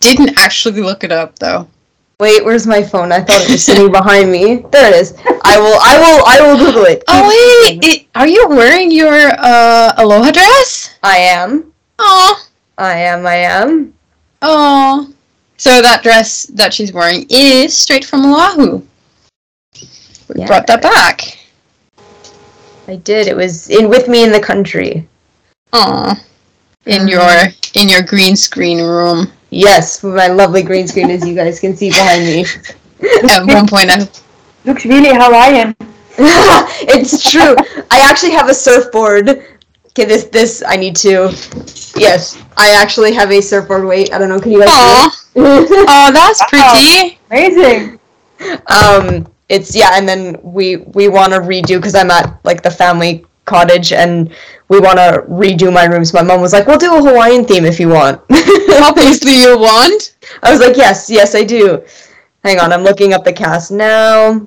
Didn't 0.00 0.38
actually 0.38 0.80
look 0.80 1.04
it 1.04 1.12
up 1.12 1.38
though. 1.38 1.68
Wait, 2.20 2.44
where's 2.44 2.66
my 2.66 2.82
phone? 2.82 3.12
I 3.12 3.20
thought 3.20 3.42
it 3.42 3.50
was 3.50 3.64
sitting 3.64 3.92
behind 3.92 4.32
me. 4.32 4.56
There 4.72 4.92
it 4.92 4.96
is. 4.96 5.14
I 5.44 5.56
will. 5.58 5.78
I 5.80 5.98
will. 6.02 6.24
I 6.26 6.40
will 6.40 6.58
Google 6.58 6.84
it. 6.84 7.04
Oh 7.06 7.28
wait, 7.28 7.78
it, 7.84 8.06
are 8.16 8.26
you 8.26 8.44
wearing 8.48 8.90
your 8.90 9.14
uh, 9.38 9.92
aloha 9.98 10.32
dress? 10.32 10.98
I 11.04 11.16
am. 11.18 11.72
Oh, 12.00 12.44
I 12.76 12.94
am. 12.98 13.24
I 13.26 13.36
am. 13.36 13.94
oh. 14.42 15.12
So 15.58 15.80
that 15.82 16.02
dress 16.04 16.44
that 16.54 16.72
she's 16.74 16.92
wearing 16.92 17.26
is 17.30 17.76
straight 17.76 18.04
from 18.04 18.24
Oahu. 18.26 18.82
We 20.28 20.34
Yeah. 20.40 20.46
brought 20.46 20.66
that 20.68 20.82
back. 20.82 21.36
I 22.88 22.96
did. 22.96 23.26
It 23.28 23.36
was 23.36 23.68
in 23.70 23.88
with 23.88 24.08
me 24.08 24.22
in 24.24 24.30
the 24.32 24.40
country. 24.40 25.06
Oh, 25.72 26.14
in 26.86 27.02
Mhm. 27.02 27.10
your 27.10 27.82
in 27.82 27.88
your 27.88 28.02
green 28.02 28.34
screen 28.36 28.80
room. 28.80 29.32
Yes, 29.50 30.02
with 30.02 30.14
my 30.14 30.28
lovely 30.28 30.62
green 30.62 30.86
screen, 30.86 31.10
as 31.10 31.26
you 31.26 31.34
guys 31.34 31.58
can 31.60 31.76
see 31.76 31.90
behind 31.90 32.24
me. 32.24 32.44
At 33.32 33.46
one 33.46 33.66
point, 33.66 33.90
I 33.90 34.08
Looks 34.64 34.84
really 34.84 35.10
Hawaiian. 35.12 35.74
it's 36.18 37.30
true. 37.30 37.54
I 37.90 38.00
actually 38.00 38.32
have 38.32 38.48
a 38.48 38.54
surfboard. 38.54 39.28
Okay, 39.88 40.04
this 40.04 40.24
this 40.24 40.62
I 40.66 40.76
need 40.76 40.96
to. 40.96 41.30
Yes, 41.96 42.42
I 42.56 42.74
actually 42.74 43.14
have 43.14 43.30
a 43.30 43.40
surfboard. 43.40 43.86
Wait, 43.86 44.12
I 44.12 44.18
don't 44.18 44.28
know. 44.28 44.40
Can 44.40 44.52
you 44.52 44.60
guys 44.60 44.68
Aw. 44.70 45.10
see 45.10 45.40
it? 45.40 45.86
oh, 45.88 46.12
that's 46.12 46.42
pretty. 46.50 47.18
Amazing. 47.30 48.00
um, 48.66 49.26
it's 49.48 49.74
yeah, 49.74 49.90
and 49.94 50.08
then 50.08 50.36
we 50.42 50.76
we 50.92 51.08
want 51.08 51.32
to 51.32 51.38
redo 51.38 51.78
because 51.78 51.94
I'm 51.94 52.10
at 52.10 52.38
like 52.44 52.62
the 52.62 52.70
family 52.70 53.24
cottage 53.48 53.92
and 53.92 54.30
we 54.68 54.78
want 54.80 54.98
to 54.98 55.24
redo 55.28 55.72
my 55.72 55.84
rooms. 55.86 56.12
My 56.12 56.22
mom 56.22 56.40
was 56.40 56.52
like, 56.52 56.66
"We'll 56.66 56.78
do 56.78 56.94
a 56.94 57.02
Hawaiian 57.02 57.44
theme 57.44 57.64
if 57.64 57.80
you 57.80 57.88
want." 57.88 58.20
Obviously, 58.88 59.40
you 59.40 59.58
want. 59.58 60.14
I 60.42 60.50
was 60.52 60.60
like, 60.60 60.76
"Yes, 60.76 61.08
yes, 61.10 61.34
I 61.34 61.42
do." 61.44 61.82
Hang 62.44 62.60
on, 62.60 62.72
I'm 62.72 62.82
looking 62.84 63.12
up 63.14 63.24
the 63.24 63.32
cast 63.32 63.70
now. 63.72 64.46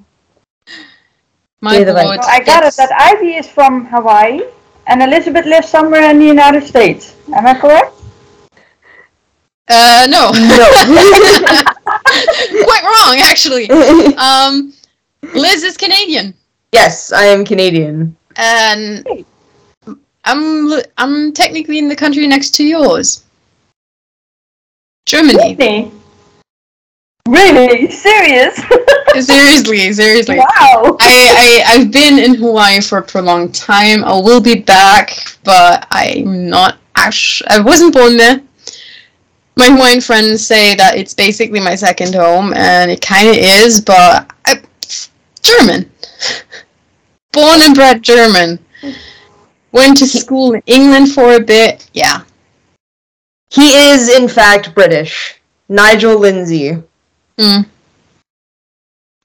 My 1.60 1.77
Either 1.77 1.93
way. 1.93 2.05
lord, 2.05 2.24
So 2.24 2.29
I 2.29 2.39
got 2.43 2.63
it 2.63 2.74
that 2.77 2.91
Ivy 2.93 3.36
is 3.36 3.48
from 3.48 3.86
Hawaii 3.86 4.41
and 4.88 5.03
Elizabeth 5.03 5.46
lives 5.46 5.70
somewhere 5.70 6.10
in 6.10 6.17
the 6.20 6.25
United 6.25 6.63
States. 6.65 7.15
Am 7.36 7.46
I 7.46 7.53
correct? 7.53 7.93
Uh, 9.70 10.08
no. 10.10 10.31
No. 10.31 10.67
Quite 12.65 12.84
wrong, 12.84 13.20
actually. 13.22 13.70
Um, 14.17 14.74
Liz 15.36 15.63
is 15.63 15.77
Canadian, 15.77 16.34
yes, 16.74 17.12
I 17.13 17.25
am 17.25 17.46
Canadian. 17.46 18.15
And 18.38 19.25
I'm 20.25 20.71
I'm 20.97 21.33
technically 21.33 21.77
in 21.79 21.88
the 21.88 21.95
country 21.95 22.27
next 22.27 22.55
to 22.55 22.63
yours, 22.63 23.23
Germany. 25.05 25.55
Really? 25.55 25.91
Really? 27.27 27.89
Serious? 27.91 28.55
seriously, 29.19 29.93
seriously. 29.93 30.38
wow. 30.38 30.97
I, 31.00 31.63
I 31.69 31.75
I've 31.75 31.91
been 31.91 32.19
in 32.19 32.35
Hawaii 32.35 32.81
for 32.81 32.97
a 32.97 33.03
prolonged 33.03 33.55
time. 33.55 34.03
I 34.03 34.13
will 34.13 34.41
be 34.41 34.61
back, 34.61 35.13
but 35.43 35.88
I'm 35.91 36.50
not. 36.50 36.77
Ash- 36.95 37.41
I 37.47 37.59
wasn't 37.59 37.93
born 37.93 38.17
there. 38.17 38.41
My 39.57 39.65
Hawaiian 39.65 40.01
friends 40.01 40.45
say 40.45 40.75
that 40.75 40.97
it's 40.97 41.13
basically 41.13 41.59
my 41.59 41.75
second 41.75 42.15
home, 42.15 42.53
and 42.53 42.89
it 42.89 43.01
kind 43.01 43.29
of 43.29 43.35
is. 43.35 43.81
But 43.81 44.31
I, 44.46 44.61
German, 45.41 45.91
born 47.31 47.61
and 47.61 47.75
bred 47.75 48.01
German. 48.03 48.59
Went 49.72 49.98
to 49.98 50.07
school 50.07 50.53
in 50.53 50.61
England 50.65 51.11
for 51.13 51.33
a 51.35 51.39
bit. 51.39 51.89
Yeah, 51.94 52.22
He 53.53 53.74
is, 53.91 54.09
in 54.09 54.27
fact, 54.29 54.74
British. 54.74 55.35
Nigel 55.70 56.17
Lindsay, 56.17 56.77
Mm. 57.37 57.65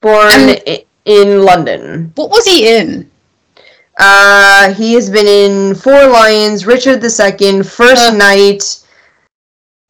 born 0.02 0.32
And- 0.32 0.82
in 1.04 1.42
London. 1.44 2.12
what 2.16 2.30
was 2.30 2.44
he 2.44 2.76
in? 2.76 3.10
Uh, 3.98 4.72
he 4.74 4.94
has 4.94 5.08
been 5.10 5.26
in 5.26 5.74
Four 5.74 6.06
Lions, 6.08 6.66
Richard 6.66 7.02
II, 7.02 7.62
First 7.62 8.10
Uh. 8.10 8.14
Knight, 8.14 8.78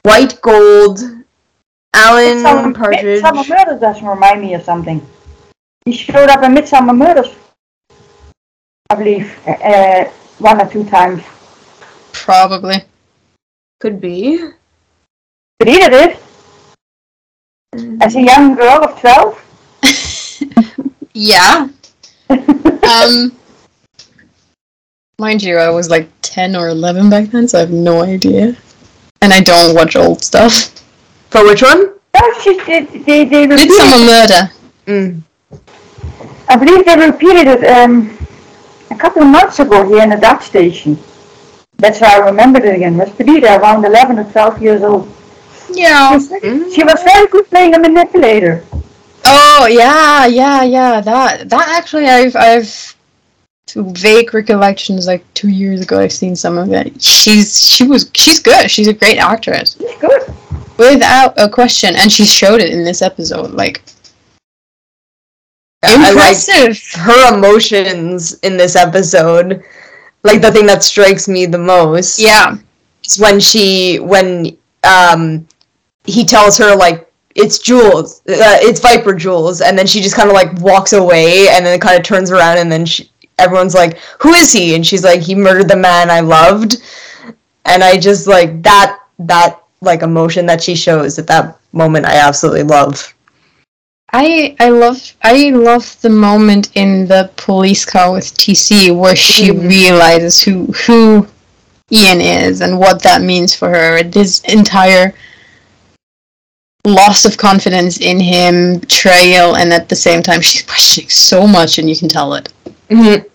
White 0.03 0.39
Gold, 0.41 0.99
Alan 1.93 2.41
Midsummer, 2.43 2.73
Partridge. 2.73 3.21
Midsomer 3.23 3.49
Murders 3.49 3.79
doesn't 3.81 4.05
remind 4.07 4.41
me 4.41 4.53
of 4.53 4.63
something. 4.63 5.05
He 5.85 5.91
showed 5.93 6.29
up 6.29 6.43
in 6.43 6.53
Midsomer 6.53 6.95
Murders, 6.95 7.29
I 8.89 8.95
believe, 8.95 9.47
uh, 9.47 10.05
one 10.39 10.61
or 10.61 10.69
two 10.69 10.83
times. 10.85 11.23
Probably. 12.13 12.77
Could 13.79 13.99
be. 13.99 14.49
But 15.59 15.67
he 15.67 15.77
did 15.77 15.93
it 15.93 16.19
as 18.01 18.15
a 18.15 18.21
young 18.21 18.55
girl 18.55 18.83
of 18.83 18.99
12. 18.99 19.43
Yeah. 21.17 21.69
Um, 22.87 23.35
mind 25.19 25.43
you, 25.43 25.57
I 25.57 25.69
was 25.69 25.89
like 25.89 26.07
10 26.21 26.55
or 26.55 26.69
11 26.69 27.09
back 27.09 27.25
then, 27.31 27.49
so 27.49 27.57
I 27.57 27.61
have 27.61 27.71
no 27.71 28.01
idea. 28.01 28.55
And 29.21 29.33
I 29.33 29.41
don't 29.41 29.75
watch 29.75 29.97
old 29.97 30.23
stuff. 30.23 30.69
For 31.29 31.43
which 31.43 31.61
one? 31.61 31.91
No, 32.15 32.39
she, 32.41 32.57
they, 32.63 32.85
they, 32.85 33.25
they 33.25 33.45
repeated, 33.45 33.71
Midsomer 33.71 34.05
Murder. 34.05 34.51
Mm. 34.85 35.21
I 36.47 36.55
believe 36.55 36.85
they 36.85 36.95
repeated 36.95 37.47
it 37.47 37.65
um, 37.65 38.16
a 38.91 38.95
couple 38.95 39.21
of 39.23 39.27
months 39.29 39.59
ago 39.59 39.87
here 39.87 40.01
in 40.03 40.09
the 40.09 40.17
Dutch 40.17 40.43
station. 40.45 40.97
That's 41.77 41.99
how 41.99 42.21
I 42.21 42.25
remembered 42.25 42.63
it 42.65 42.75
again. 42.75 42.97
Was 42.97 43.09
Perdita 43.11 43.59
around 43.59 43.85
11 43.85 44.17
or 44.19 44.23
12 44.31 44.61
years 44.61 44.81
old. 44.81 45.07
She 45.67 45.81
Yeah. 45.81 46.13
was, 46.13 46.27
very- 46.27 46.71
she 46.73 46.83
was 46.83 47.01
very 47.03 47.27
good 47.27 47.47
playing 47.49 47.75
a 47.75 47.79
manipulator. 47.79 48.63
Oh, 49.25 49.67
yeah, 49.69 50.25
yeah, 50.25 50.63
yeah. 50.63 51.01
That 51.01 51.49
that 51.49 51.67
actually, 51.69 52.07
I've 52.07 52.35
I've 52.35 52.95
vague 53.75 54.33
recollections. 54.33 55.05
Like 55.05 55.23
two 55.33 55.49
years 55.49 55.81
ago, 55.81 55.99
I've 55.99 56.13
seen 56.13 56.35
some 56.35 56.57
of 56.57 56.69
that. 56.69 57.01
She's 57.01 57.59
she 57.67 57.83
was 57.83 58.09
she's 58.15 58.39
good. 58.39 58.71
She's 58.71 58.87
a 58.87 58.93
great 58.93 59.17
actress, 59.17 59.75
She's 59.79 59.97
good. 59.99 60.21
without 60.77 61.33
a 61.37 61.49
question. 61.49 61.95
And 61.95 62.09
she 62.11 62.25
showed 62.25 62.61
it 62.61 62.69
in 62.71 62.83
this 62.85 63.01
episode. 63.01 63.51
Like 63.51 63.81
I 65.83 66.11
like 66.13 66.35
impressive. 66.37 67.01
her 67.01 67.35
emotions 67.37 68.33
in 68.39 68.57
this 68.57 68.75
episode. 68.75 69.63
Like 70.23 70.41
the 70.41 70.51
thing 70.51 70.65
that 70.65 70.83
strikes 70.83 71.27
me 71.27 71.45
the 71.45 71.57
most. 71.57 72.19
yeah. 72.19 72.57
is 73.05 73.19
when 73.19 73.39
she 73.39 73.97
when 73.99 74.57
um 74.83 75.47
he 76.05 76.25
tells 76.25 76.57
her 76.57 76.75
like 76.75 77.11
it's 77.35 77.59
Jules, 77.59 78.21
uh, 78.27 78.57
it's 78.61 78.79
Viper 78.79 79.13
Jules, 79.13 79.61
and 79.61 79.77
then 79.77 79.85
she 79.85 80.01
just 80.01 80.15
kind 80.15 80.27
of 80.27 80.33
like 80.33 80.51
walks 80.59 80.93
away, 80.93 81.49
and 81.49 81.63
then 81.65 81.75
it 81.75 81.81
kind 81.81 81.95
of 81.97 82.03
turns 82.03 82.31
around, 82.31 82.57
and 82.57 82.71
then 82.71 82.83
she, 82.83 83.11
everyone's 83.37 83.75
like, 83.75 83.99
"Who 84.21 84.33
is 84.33 84.51
he?" 84.51 84.73
And 84.73 84.85
she's 84.85 85.03
like, 85.03 85.21
"He 85.21 85.35
murdered 85.35 85.69
the 85.69 85.75
man 85.75 86.09
I 86.09 86.21
loved," 86.21 86.77
and 87.65 87.83
I 87.83 87.97
just 87.99 88.25
like 88.27 88.63
that 88.63 88.99
that 89.19 89.61
like 89.81 90.01
emotion 90.01 90.47
that 90.47 90.63
she 90.63 90.75
shows 90.75 91.19
at 91.19 91.27
that 91.27 91.59
moment. 91.73 92.05
I 92.07 92.15
absolutely 92.17 92.63
love. 92.63 93.13
I 94.13 94.55
I 94.59 94.69
love 94.69 95.13
I 95.21 95.49
love 95.49 95.99
the 96.01 96.09
moment 96.09 96.69
in 96.75 97.07
the 97.07 97.29
police 97.35 97.85
car 97.85 98.11
with 98.13 98.33
TC 98.37 98.91
where 98.91 99.15
she 99.15 99.49
Mhm. 99.49 99.67
realizes 99.69 100.41
who 100.41 100.65
who 100.85 101.27
Ian 101.91 102.21
is 102.21 102.61
and 102.61 102.79
what 102.79 103.03
that 103.03 103.21
means 103.21 103.53
for 103.53 103.69
her. 103.69 104.03
This 104.03 104.39
entire 104.41 105.13
loss 106.85 107.25
of 107.25 107.37
confidence 107.37 107.97
in 107.97 108.19
him, 108.19 108.79
betrayal, 108.79 109.55
and 109.57 109.73
at 109.73 109.89
the 109.89 109.95
same 109.95 110.23
time 110.23 110.41
she's 110.41 110.61
questioning 110.61 111.09
so 111.09 111.45
much, 111.45 111.77
and 111.77 111.89
you 111.89 111.95
can 111.95 112.07
tell 112.07 112.33
it. 112.33 112.49
Mhm. 112.89 113.25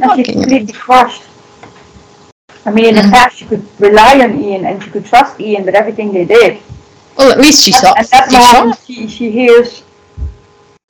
And 0.00 0.24
completely 0.24 0.72
crushed. 0.72 1.22
I 2.66 2.70
mean, 2.70 2.86
in 2.86 2.94
the 2.96 3.02
Mhm. 3.02 3.12
past, 3.12 3.36
she 3.38 3.44
could 3.44 3.64
rely 3.78 4.20
on 4.20 4.40
Ian 4.42 4.66
and 4.66 4.82
she 4.82 4.90
could 4.90 5.06
trust 5.06 5.40
Ian 5.40 5.64
with 5.64 5.74
everything 5.74 6.12
they 6.12 6.24
did. 6.24 6.58
Well, 7.16 7.30
at 7.30 7.38
least 7.38 7.62
she 7.64 7.72
saw. 7.72 7.94
and 7.94 8.06
that 8.08 8.30
she 8.30 8.36
saw. 8.36 8.60
moment, 8.60 8.80
she, 8.86 9.08
she 9.08 9.30
hears 9.30 9.82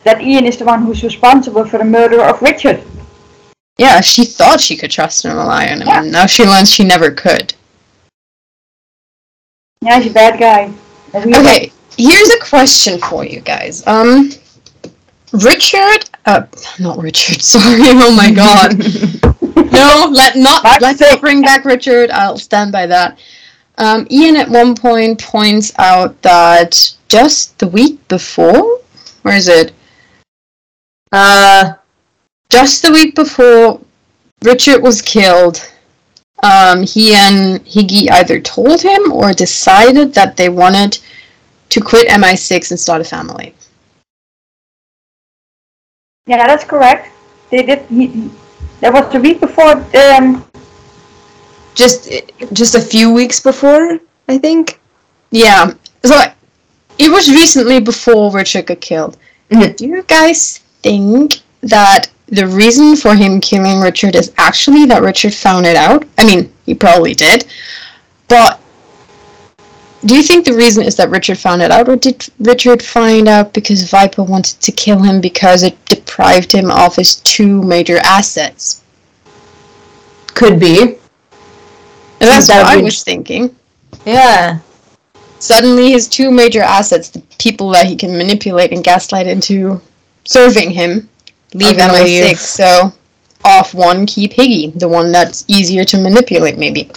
that 0.05 0.21
Ian 0.21 0.47
is 0.47 0.57
the 0.57 0.65
one 0.65 0.83
who's 0.83 1.03
responsible 1.03 1.65
for 1.65 1.79
the 1.79 1.85
murder 1.85 2.21
of 2.23 2.41
Richard. 2.43 2.83
Yeah, 3.79 4.01
she 4.01 4.25
thought 4.25 4.61
she 4.61 4.77
could 4.77 4.91
trust 4.91 5.25
and 5.25 5.35
rely 5.35 5.69
on 5.69 5.81
him, 5.81 5.89
Yeah. 5.89 6.03
and 6.03 6.13
now 6.13 6.27
she 6.27 6.45
learns 6.45 6.71
she 6.73 6.85
never 6.85 7.11
could. 7.11 7.55
Yeah, 9.81 10.01
he's 10.01 10.13
a 10.13 10.15
bad 10.15 10.39
guy. 10.39 10.73
Okay, 11.15 11.73
here's 11.97 12.31
a 12.31 12.39
question 12.41 12.99
for 13.01 13.25
you 13.25 13.41
guys. 13.41 13.87
Um, 13.87 14.31
Richard, 15.33 16.09
uh, 16.27 16.47
not 16.79 16.99
Richard. 16.99 17.43
Sorry. 17.43 17.79
Oh 17.81 18.15
my 18.15 18.31
God. 18.31 18.79
no, 19.73 20.09
let 20.13 20.37
not 20.37 20.63
Not 20.65 20.81
let's 20.81 21.01
not 21.01 21.21
bring 21.21 21.43
back 21.43 21.65
Richard. 21.65 22.11
I'll 22.11 22.39
stand 22.39 22.71
by 22.73 22.87
that. 22.87 23.19
Um, 23.79 24.07
Ian 24.11 24.37
at 24.37 24.49
one 24.49 24.75
point 24.75 25.21
points 25.23 25.73
out 25.79 26.21
that 26.23 26.95
just 27.09 27.59
the 27.59 27.69
week 27.69 28.07
before, 28.09 28.81
where 29.23 29.37
is 29.37 29.49
it? 29.49 29.73
Uh, 31.11 31.75
Just 32.51 32.83
the 32.83 32.93
week 32.93 33.15
before 33.15 33.81
Richard 34.43 34.83
was 34.83 35.01
killed, 35.01 35.73
um, 36.43 36.83
he 36.83 37.15
and 37.15 37.65
Higgy 37.65 38.11
either 38.11 38.41
told 38.41 38.83
him 38.83 39.11
or 39.13 39.33
decided 39.33 40.13
that 40.15 40.37
they 40.37 40.51
wanted 40.51 40.99
to 41.71 41.81
quit 41.81 42.09
MI6 42.09 42.71
and 42.71 42.79
start 42.79 43.01
a 43.01 43.05
family. 43.05 43.55
Yeah, 46.27 46.47
that's 46.47 46.65
correct. 46.65 47.09
They 47.51 47.63
did. 47.63 47.87
He, 47.87 48.31
that 48.81 48.93
was 48.93 49.11
the 49.13 49.21
week 49.21 49.41
before. 49.41 49.73
Um, 49.97 50.45
just 51.75 52.09
just 52.53 52.75
a 52.75 52.81
few 52.81 53.13
weeks 53.13 53.41
before, 53.41 53.99
I 54.29 54.39
think. 54.39 54.79
Yeah. 55.31 55.73
So 56.05 56.21
it 56.99 57.11
was 57.11 57.31
recently 57.31 57.81
before 57.81 58.31
Richard 58.31 58.67
got 58.67 58.81
killed. 58.81 59.17
Mhm. 59.51 59.77
Do 59.77 59.87
you 59.87 60.03
guys 60.03 60.61
think 60.83 61.41
that 61.63 62.09
the 62.27 62.47
reason 62.47 62.97
for 62.97 63.15
him 63.15 63.41
killing 63.41 63.81
Richard 63.81 64.15
is 64.15 64.33
actually 64.39 64.87
that 64.87 65.03
Richard 65.03 65.35
found 65.35 65.67
it 65.67 65.77
out? 65.77 66.05
I 66.19 66.25
mean, 66.25 66.53
he 66.67 66.75
probably 66.75 67.15
did. 67.15 67.47
But 68.29 68.59
do 70.05 70.17
you 70.17 70.23
think 70.23 70.45
the 70.45 70.55
reason 70.55 70.83
is 70.83 70.97
that 70.97 71.11
Richard 71.11 71.39
found 71.39 71.63
it 71.63 71.71
out, 71.71 71.89
or 71.89 71.97
did 71.97 72.27
Richard 72.41 72.83
find 72.83 73.29
out 73.29 73.53
because 73.53 73.83
Viper 73.85 74.23
wanted 74.23 74.61
to 74.61 74.73
kill 74.73 74.99
him 74.99 75.21
because 75.21 75.63
it 75.63 75.77
deprived 75.87 76.51
him 76.51 76.71
of 76.71 76.97
his 76.97 77.17
two 77.17 77.63
major 77.63 77.99
assets? 77.99 78.81
Could 80.35 80.59
be. 80.59 80.97
And 82.23 82.31
that's 82.31 82.47
That 82.47 82.63
what 82.63 82.79
I 82.79 82.83
was 82.83 83.03
thinking. 83.03 83.55
Yeah. 84.07 84.61
suddenly 85.41 85.91
his 85.91 86.07
two 86.09 86.31
major 86.31 86.63
assets, 86.63 87.11
the 87.11 87.21
people 87.39 87.69
that 87.71 87.87
he 87.87 87.97
can 87.97 88.17
manipulate 88.17 88.71
and 88.73 88.85
gaslight 88.85 89.27
into 89.27 89.81
serving 90.25 90.71
him, 90.71 91.09
leave 91.53 91.75
Are 91.75 91.79
gonna 91.79 91.95
MI6. 91.95 92.29
leave. 92.29 92.39
So 92.39 92.93
off 93.45 93.75
one, 93.75 94.07
keep 94.07 94.33
Higgy, 94.35 94.79
the 94.79 94.89
one 94.89 95.11
that's 95.11 95.45
easier 95.49 95.85
to 95.85 95.99
manipulate, 95.99 96.59
maybe. 96.59 96.89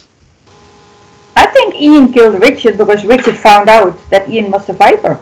I 1.35 1.47
think 1.47 1.73
Ian 1.75 2.13
killed 2.13 2.39
Richard 2.39 2.77
because 2.77 3.03
Richard 3.03 3.35
found 3.35 3.67
out 3.67 3.97
that 4.11 4.29
Ian 4.29 4.51
was 4.51 4.69
a 4.69 4.73
Viper. 4.73 5.19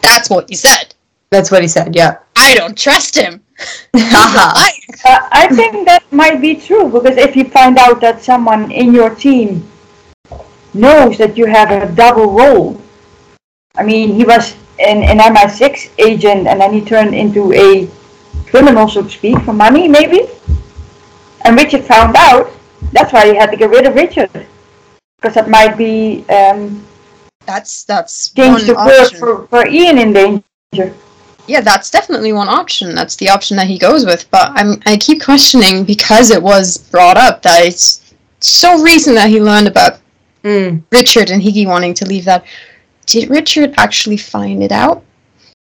That's 0.00 0.30
what 0.30 0.48
he 0.48 0.56
said. 0.56 0.94
That's 1.30 1.50
what 1.50 1.60
he 1.60 1.68
said, 1.68 1.94
yeah. 1.94 2.16
I 2.34 2.54
don't 2.54 2.76
trust 2.78 3.14
him. 3.14 3.42
Uh, 5.04 5.28
I 5.32 5.48
think 5.52 5.86
that 5.86 6.02
might 6.10 6.40
be 6.40 6.54
true 6.54 6.88
because 6.88 7.16
if 7.16 7.36
you 7.36 7.44
find 7.44 7.78
out 7.78 8.00
that 8.00 8.22
someone 8.22 8.70
in 8.70 8.94
your 8.94 9.14
team 9.14 9.68
knows 10.72 11.18
that 11.18 11.36
you 11.36 11.46
have 11.46 11.70
a 11.70 11.92
double 11.94 12.32
role, 12.32 12.80
I 13.76 13.84
mean, 13.84 14.14
he 14.14 14.24
was 14.24 14.54
an, 14.78 15.02
an 15.02 15.18
MI6 15.18 15.90
agent 15.98 16.46
and 16.46 16.60
then 16.60 16.72
he 16.72 16.80
turned 16.80 17.14
into 17.14 17.52
a 17.52 17.88
criminal, 18.46 18.88
so 18.88 19.02
to 19.02 19.10
speak, 19.10 19.38
for 19.42 19.52
money, 19.52 19.88
maybe. 19.88 20.28
And 21.44 21.56
Richard 21.56 21.84
found 21.84 22.16
out. 22.16 22.50
That's 22.92 23.12
why 23.12 23.26
he 23.26 23.34
had 23.34 23.50
to 23.50 23.56
get 23.56 23.70
rid 23.70 23.86
of 23.86 23.94
Richard 23.94 24.46
because 25.24 25.34
that 25.34 25.48
might 25.48 25.78
be 25.78 26.24
um, 26.28 26.84
that's 27.46 27.84
that's 27.84 28.28
change 28.28 28.64
the 28.64 28.74
word 28.74 29.08
for, 29.18 29.46
for 29.48 29.66
Ian 29.66 29.96
in 29.98 30.12
danger. 30.12 30.94
Yeah, 31.46 31.60
that's 31.60 31.90
definitely 31.90 32.32
one 32.32 32.48
option. 32.48 32.94
That's 32.94 33.16
the 33.16 33.28
option 33.28 33.56
that 33.58 33.66
he 33.66 33.78
goes 33.78 34.06
with. 34.06 34.30
But 34.30 34.52
I'm 34.54 34.80
I 34.86 34.96
keep 34.96 35.22
questioning 35.22 35.84
because 35.84 36.30
it 36.30 36.42
was 36.42 36.78
brought 36.78 37.16
up 37.18 37.42
that 37.42 37.66
it's 37.66 38.14
so 38.40 38.82
recent 38.82 39.16
that 39.16 39.28
he 39.30 39.40
learned 39.40 39.68
about 39.68 40.00
Mm. 40.44 40.82
Richard 40.92 41.30
and 41.30 41.40
Higgy 41.42 41.66
wanting 41.66 41.94
to 41.94 42.04
leave 42.04 42.26
that. 42.26 42.44
Did 43.06 43.30
Richard 43.30 43.72
actually 43.78 44.18
find 44.18 44.62
it 44.62 44.72
out 44.72 45.02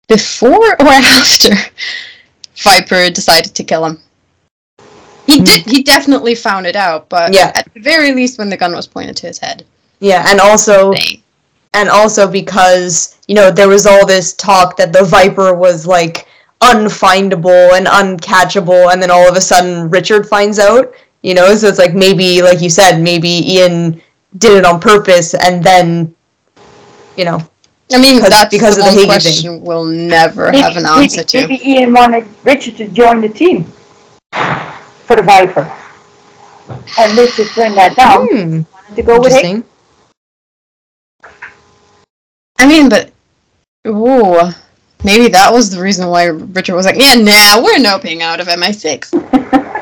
before 0.07 0.73
or 0.79 0.87
after 0.87 1.49
Viper 2.57 3.09
decided 3.09 3.55
to 3.55 3.63
kill 3.63 3.85
him? 3.85 3.99
He 5.25 5.41
did. 5.41 5.65
He 5.65 5.81
definitely 5.81 6.35
found 6.35 6.67
it 6.67 6.75
out, 6.75 7.09
but 7.09 7.33
Yeah. 7.33 7.51
at 7.55 7.73
the 7.73 7.79
very 7.79 8.13
least, 8.13 8.37
when 8.37 8.49
the 8.51 8.57
gun 8.57 8.73
was 8.75 8.85
pointed 8.87 9.17
to 9.17 9.27
his 9.27 9.39
head. 9.39 9.65
Yeah, 9.99 10.23
and 10.27 10.39
also 10.39 10.93
and 11.77 11.89
also 11.89 12.27
because 12.29 13.15
you 13.27 13.35
know 13.35 13.51
there 13.51 13.69
was 13.69 13.85
all 13.85 14.05
this 14.05 14.33
talk 14.33 14.75
that 14.77 14.91
the 14.91 15.03
Viper 15.03 15.53
was 15.53 15.85
like 15.85 16.27
unfindable 16.61 17.71
and 17.77 17.85
uncatchable, 17.87 18.91
and 18.91 19.01
then 19.01 19.11
all 19.11 19.29
of 19.29 19.35
a 19.37 19.41
sudden 19.41 19.89
Richard 19.89 20.27
finds 20.27 20.59
out. 20.59 20.91
You 21.21 21.33
know, 21.33 21.53
so 21.55 21.67
it's 21.67 21.79
like 21.79 21.93
maybe, 21.93 22.41
like 22.41 22.61
you 22.61 22.69
said, 22.69 22.99
maybe 23.01 23.29
Ian 23.55 24.01
did 24.37 24.53
it 24.59 24.65
on 24.65 24.79
purpose, 24.79 25.33
and 25.33 25.63
then, 25.63 26.15
you 27.17 27.25
know, 27.25 27.39
I 27.91 27.97
mean, 27.97 28.15
Because- 28.17 28.29
that's 28.29 28.51
because 28.51 28.75
the 28.77 28.85
of 28.87 28.93
the 28.93 29.07
one 29.07 29.17
Higgy 29.17 29.23
thing. 29.23 29.33
question 29.33 29.61
we'll 29.61 29.85
never 29.85 30.45
Maybe- 30.51 30.61
have 30.61 30.77
an 30.77 30.83
maybe- 30.83 31.03
answer 31.03 31.23
to. 31.23 31.37
Maybe 31.47 31.59
Ian 31.71 31.93
wanted 31.93 32.25
Richard 32.43 32.77
to 32.77 32.87
join 32.87 33.21
the 33.21 33.29
team 33.29 33.65
for 35.05 35.15
the 35.15 35.23
Viper. 35.23 35.69
And 36.99 37.17
Richard 37.17 37.47
turned 37.55 37.75
that 37.77 37.95
down 37.95 38.27
hmm, 38.27 38.61
to 38.95 39.01
go 39.01 39.19
with 39.19 39.33
him. 39.41 39.63
I 42.59 42.67
mean, 42.67 42.89
but 42.89 43.11
ooh, 43.87 44.39
maybe 45.03 45.27
that 45.29 45.51
was 45.51 45.69
the 45.69 45.81
reason 45.81 46.07
why 46.07 46.25
Richard 46.25 46.75
was 46.75 46.85
like, 46.85 46.97
"Yeah, 46.97 47.15
nah, 47.15 47.63
we're 47.63 47.77
noping 47.77 48.21
out 48.21 48.39
of 48.39 48.47
MI6." 48.47 49.13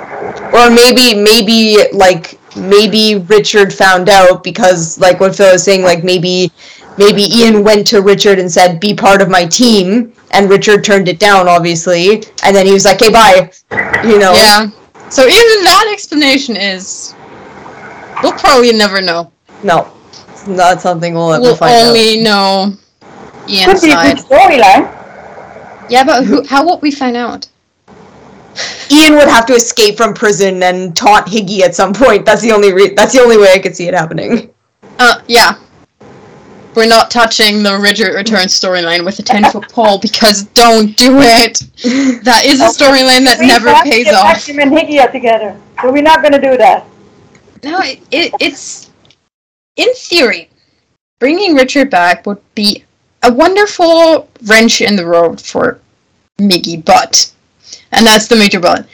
Or 0.54 0.70
maybe, 0.70 1.14
maybe 1.16 1.78
like 1.92 2.40
maybe 2.56 3.16
Richard 3.16 3.74
found 3.74 4.10
out 4.10 4.44
because, 4.44 4.98
like 5.00 5.20
what 5.20 5.36
Phil 5.36 5.52
was 5.52 5.64
saying, 5.64 5.82
like 5.82 6.04
maybe, 6.04 6.52
maybe 6.98 7.24
Ian 7.36 7.64
went 7.64 7.88
to 7.88 8.02
Richard 8.02 8.40
and 8.40 8.52
said, 8.52 8.80
"Be 8.80 8.94
part 8.94 9.22
of 9.22 9.30
my 9.30 9.46
team," 9.46 10.14
and 10.32 10.50
Richard 10.50 10.84
turned 10.84 11.08
it 11.08 11.20
down, 11.20 11.48
obviously, 11.48 12.24
and 12.44 12.56
then 12.56 12.66
he 12.66 12.74
was 12.74 12.86
like, 12.86 13.00
"Hey, 13.02 13.12
bye," 13.12 13.52
you 14.04 14.18
know. 14.18 14.34
Yeah. 14.34 14.70
So 15.10 15.24
even 15.24 15.64
that 15.66 15.90
explanation 15.92 16.56
is, 16.56 17.14
we'll 18.24 18.34
probably 18.34 18.72
never 18.72 19.02
know. 19.02 19.32
No, 19.64 19.92
it's 20.48 20.58
not 20.58 20.82
something 20.82 21.14
we'll 21.14 21.34
ever 21.34 21.42
We'll 21.42 21.56
find 21.56 21.74
out. 21.74 21.88
only 21.88 22.22
know 22.22 22.74
Ian's 23.50 23.82
Could 23.82 23.88
be 23.88 23.92
a 23.92 23.96
good 23.96 24.18
storyline. 24.18 24.92
Yeah, 25.90 26.04
but 26.04 26.24
who? 26.26 26.44
How 26.46 26.66
will 26.66 26.80
we 26.80 26.92
find 26.92 27.16
out? 27.16 27.48
Ian 28.90 29.16
would 29.16 29.28
have 29.28 29.46
to 29.48 29.54
escape 29.54 29.98
from 29.98 30.14
prison 30.14 30.64
and 30.64 30.96
taunt 30.96 31.28
Higgy 31.28 31.60
at 31.62 31.76
some 31.76 31.94
point. 31.94 32.26
That's 32.26 32.42
the 32.42 32.52
only 32.52 32.74
re- 32.74 32.94
that's 32.96 33.14
the 33.14 33.20
only 33.22 33.38
way 33.38 33.52
I 33.54 33.60
could 33.60 33.76
see 33.76 33.88
it 33.88 33.94
happening. 33.94 34.52
Uh, 34.98 35.22
yeah. 35.28 35.60
We're 36.74 36.88
not 36.88 37.10
touching 37.12 37.64
the 37.64 37.78
Richard 37.78 38.16
Return 38.16 38.46
storyline 38.48 39.06
with 39.06 39.20
a 39.20 39.24
ten 39.24 39.44
foot 39.52 39.70
pole 39.74 40.00
because 40.00 40.44
don't 40.44 40.96
do 40.98 41.18
it. 41.20 41.60
That 42.24 42.44
is 42.46 42.62
a 42.62 42.66
storyline 42.66 43.26
that 43.26 43.38
We 43.40 43.48
never 43.48 43.70
have 43.70 43.84
to 43.84 43.90
pays 43.90 44.06
get 44.06 44.16
off. 44.16 44.26
Maxim 44.26 44.60
and 44.60 44.72
Higgy 44.72 45.02
are 45.02 45.12
together. 45.12 45.60
So 45.82 45.92
we're 45.92 46.02
not 46.02 46.22
going 46.22 46.34
to 46.34 46.42
do 46.42 46.58
that. 46.58 46.86
No, 47.64 47.80
it, 47.82 48.00
it, 48.12 48.34
it's 48.40 48.85
in 49.76 49.94
theory, 49.96 50.50
bringing 51.20 51.56
Richard 51.56 51.90
back 51.90 52.26
would 52.26 52.42
be 52.56 52.84
a 53.24 53.34
wonderful 53.34 54.30
wrench 54.44 54.82
in 54.82 54.96
the 54.96 55.06
road 55.06 55.42
for 55.42 55.80
Miggy, 56.40 56.84
but, 56.84 57.32
and 57.92 58.06
that's 58.06 58.28
the 58.28 58.36
major 58.36 58.60
but. 58.60 58.88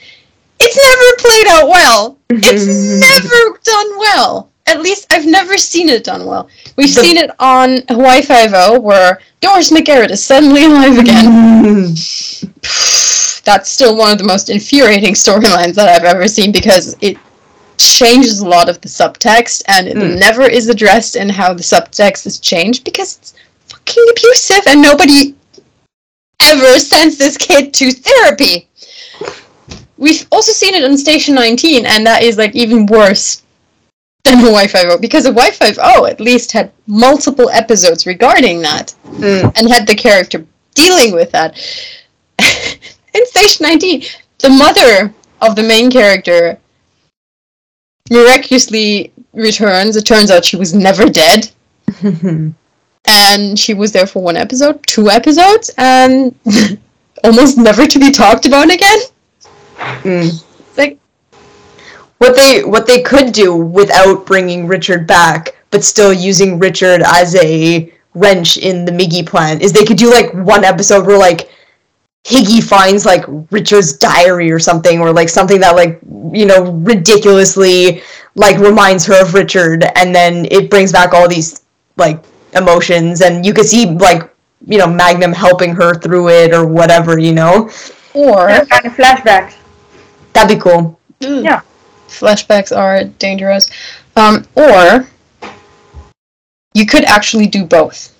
It's 0.59 0.77
never 0.77 1.17
played 1.17 1.47
out 1.47 1.67
well. 1.69 2.17
It's 2.29 2.99
never 3.01 3.59
done 3.63 3.97
well. 3.99 4.49
At 4.67 4.81
least 4.81 5.07
I've 5.11 5.25
never 5.25 5.57
seen 5.57 5.89
it 5.89 6.03
done 6.03 6.25
well. 6.25 6.47
We've 6.77 6.93
The- 6.93 7.01
seen 7.01 7.17
it 7.17 7.31
on 7.39 7.79
Hawaii 7.89 8.21
Five 8.21 8.51
O, 8.53 8.79
where 8.79 9.19
Doris 9.41 9.71
McGarrett 9.71 10.11
is 10.11 10.23
suddenly 10.23 10.65
alive 10.65 10.97
again. 10.99 11.95
That's 13.43 13.69
still 13.69 13.97
one 13.97 14.11
of 14.11 14.19
the 14.19 14.23
most 14.23 14.49
infuriating 14.51 15.15
storylines 15.15 15.73
that 15.73 15.89
I've 15.89 16.05
ever 16.05 16.27
seen 16.27 16.51
because 16.51 16.95
it 17.01 17.17
changes 17.83 18.39
a 18.39 18.47
lot 18.47 18.69
of 18.69 18.79
the 18.81 18.87
subtext 18.89 19.63
and 19.67 19.87
it 19.87 19.95
Mm. 19.97 20.19
never 20.19 20.43
is 20.43 20.67
addressed 20.69 21.15
in 21.15 21.29
how 21.29 21.53
the 21.53 21.63
subtext 21.63 22.25
is 22.25 22.39
changed 22.39 22.83
because 22.83 23.17
it's 23.17 23.33
fucking 23.67 24.05
abusive 24.11 24.63
and 24.67 24.81
nobody 24.81 25.35
ever 26.41 26.79
sends 26.79 27.17
this 27.17 27.37
kid 27.37 27.73
to 27.75 27.91
therapy. 27.91 28.67
We've 29.97 30.25
also 30.31 30.51
seen 30.51 30.73
it 30.73 30.83
on 30.83 30.97
Station 30.97 31.35
19 31.35 31.85
and 31.85 32.05
that 32.07 32.23
is 32.23 32.37
like 32.37 32.55
even 32.55 32.85
worse 32.87 33.43
than 34.23 34.39
Hawaii 34.45 34.67
Five-O 34.67 34.97
because 34.97 35.25
Hawaii 35.25 35.51
Five-O 35.51 36.05
at 36.05 36.19
least 36.19 36.51
had 36.51 36.71
multiple 36.87 37.49
episodes 37.51 38.05
regarding 38.05 38.61
that 38.61 38.93
Mm. 39.05 39.51
and 39.57 39.69
had 39.69 39.85
the 39.87 39.95
character 39.95 40.45
dealing 40.73 41.11
with 41.13 41.31
that. 41.31 41.55
In 43.13 43.25
Station 43.27 43.65
19, 43.67 44.03
the 44.39 44.49
mother 44.49 45.13
of 45.41 45.55
the 45.55 45.63
main 45.63 45.91
character 45.91 46.57
miraculously 48.11 49.11
returns. 49.33 49.95
It 49.95 50.05
turns 50.05 50.29
out 50.29 50.45
she 50.45 50.57
was 50.57 50.75
never 50.75 51.09
dead, 51.09 51.49
and 53.05 53.57
she 53.57 53.73
was 53.73 53.91
there 53.91 54.05
for 54.05 54.21
one 54.21 54.37
episode, 54.37 54.85
two 54.85 55.09
episodes, 55.09 55.71
and 55.77 56.35
almost 57.23 57.57
never 57.57 57.87
to 57.87 57.99
be 57.99 58.11
talked 58.11 58.45
about 58.45 58.69
again. 58.71 58.99
Mm. 60.03 60.43
Like, 60.77 60.99
What 62.19 62.35
they 62.35 62.63
what 62.63 62.85
they 62.85 63.01
could 63.01 63.31
do 63.33 63.55
without 63.55 64.25
bringing 64.27 64.67
Richard 64.67 65.07
back, 65.07 65.55
but 65.71 65.83
still 65.83 66.13
using 66.13 66.59
Richard 66.59 67.01
as 67.05 67.33
a 67.35 67.91
wrench 68.13 68.57
in 68.57 68.85
the 68.85 68.91
Miggy 68.91 69.25
plan, 69.25 69.61
is 69.61 69.71
they 69.73 69.85
could 69.85 69.97
do 69.97 70.11
like 70.11 70.31
one 70.33 70.63
episode 70.63 71.07
where 71.07 71.17
like 71.17 71.49
Higgy 72.23 72.63
finds 72.63 73.05
like 73.05 73.23
Richard's 73.49 73.93
diary 73.93 74.51
or 74.51 74.59
something, 74.59 74.99
or 75.01 75.11
like 75.11 75.29
something 75.29 75.59
that 75.61 75.75
like 75.75 75.99
you 76.31 76.45
know 76.45 76.71
ridiculously 76.71 78.03
like 78.35 78.57
reminds 78.57 79.05
her 79.05 79.21
of 79.21 79.33
Richard, 79.33 79.85
and 79.95 80.13
then 80.13 80.45
it 80.51 80.69
brings 80.69 80.91
back 80.91 81.13
all 81.13 81.27
these 81.27 81.61
like 81.97 82.23
emotions, 82.53 83.21
and 83.21 83.45
you 83.45 83.53
could 83.53 83.65
see 83.65 83.87
like 83.87 84.31
you 84.65 84.77
know 84.77 84.87
Magnum 84.87 85.33
helping 85.33 85.73
her 85.75 85.95
through 85.95 86.29
it 86.29 86.53
or 86.53 86.65
whatever, 86.65 87.17
you 87.17 87.33
know. 87.33 87.69
Or 88.13 88.49
Yeah, 88.49 88.65
kind 88.65 88.85
of 88.85 88.93
flashbacks. 88.93 89.55
That'd 90.33 90.57
be 90.57 90.61
cool. 90.61 90.99
Ugh. 91.23 91.43
Yeah. 91.43 91.61
flashbacks 92.07 92.75
are 92.75 93.05
dangerous. 93.05 93.69
Um, 94.15 94.45
or 94.55 95.07
you 96.73 96.85
could 96.85 97.03
actually 97.05 97.47
do 97.47 97.65
both. 97.65 98.15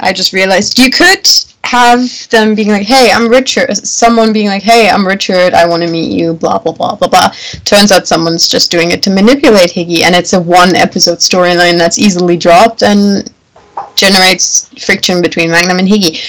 I 0.00 0.12
just 0.12 0.32
realized 0.32 0.78
you 0.78 0.90
could 0.90 1.26
have 1.66 2.28
them 2.30 2.54
being 2.54 2.68
like, 2.68 2.86
"Hey, 2.86 3.10
I'm 3.12 3.28
Richard." 3.28 3.76
Someone 3.86 4.32
being 4.32 4.46
like, 4.46 4.62
"Hey, 4.62 4.88
I'm 4.88 5.06
Richard. 5.06 5.54
I 5.54 5.66
want 5.66 5.82
to 5.82 5.90
meet 5.90 6.10
you." 6.10 6.34
Blah 6.34 6.58
blah 6.58 6.72
blah 6.72 6.94
blah 6.94 7.08
blah. 7.08 7.30
Turns 7.64 7.92
out 7.92 8.06
someone's 8.06 8.48
just 8.48 8.70
doing 8.70 8.90
it 8.90 9.02
to 9.04 9.10
manipulate 9.10 9.70
Higgy, 9.72 10.02
and 10.02 10.14
it's 10.14 10.32
a 10.32 10.40
one 10.40 10.74
episode 10.74 11.18
storyline 11.18 11.78
that's 11.78 11.98
easily 11.98 12.36
dropped 12.36 12.82
and 12.82 13.32
generates 13.94 14.68
friction 14.84 15.20
between 15.20 15.50
Magnum 15.50 15.78
and 15.78 15.88
Higgy. 15.88 16.20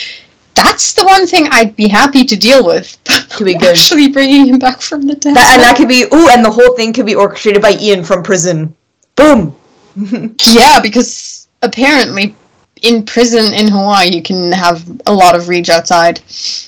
That's 0.56 0.94
the 0.94 1.06
one 1.06 1.28
thing 1.28 1.48
I'd 1.52 1.76
be 1.76 1.88
happy 1.88 2.24
to 2.26 2.36
deal 2.36 2.66
with. 2.66 2.98
Could 3.30 3.46
be 3.46 3.54
good. 3.64 3.78
Actually, 3.78 4.10
bringing 4.10 4.48
him 4.48 4.60
back 4.60 4.82
from 4.82 5.02
the 5.04 5.16
dead. 5.16 5.36
That, 5.36 5.54
and 5.54 5.62
that 5.62 5.78
could 5.78 5.88
be 5.88 6.04
ooh, 6.14 6.30
and 6.30 6.44
the 6.44 6.52
whole 6.52 6.76
thing 6.76 6.94
could 6.94 7.06
be 7.06 7.16
orchestrated 7.16 7.62
by 7.62 7.78
Ian 7.80 8.04
from 8.04 8.24
prison. 8.24 8.76
Boom. 9.16 9.56
Yeah, 10.46 10.80
because 10.80 11.48
apparently 11.64 12.36
in 12.84 13.04
prison 13.06 13.54
in 13.54 13.68
Hawaii 13.68 14.10
you 14.16 14.22
can 14.22 14.52
have 14.52 14.84
a 15.08 15.14
lot 15.14 15.36
of 15.36 15.48
reach 15.50 15.70
outside 15.70 16.20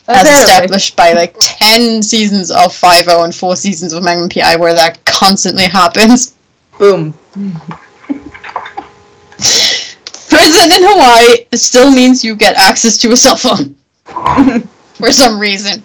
oh, 0.07 0.13
as 0.13 0.27
established 0.27 0.95
by 0.95 1.13
like 1.13 1.35
10 1.39 2.01
seasons 2.03 2.51
of 2.51 2.73
5 2.73 3.07
and 3.07 3.33
4 3.35 3.55
seasons 3.55 3.93
of 3.93 4.03
Magnum 4.03 4.29
PI 4.29 4.55
where 4.57 4.73
that 4.73 5.03
constantly 5.05 5.65
happens. 5.65 6.35
Boom. 6.77 7.13
Prison 10.29 10.71
in 10.71 10.83
Hawaii 10.83 11.45
still 11.53 11.91
means 11.91 12.23
you 12.23 12.35
get 12.35 12.55
access 12.55 12.97
to 12.99 13.11
a 13.11 13.17
cell 13.17 13.35
phone 13.35 13.75
for 14.93 15.11
some 15.11 15.39
reason. 15.39 15.83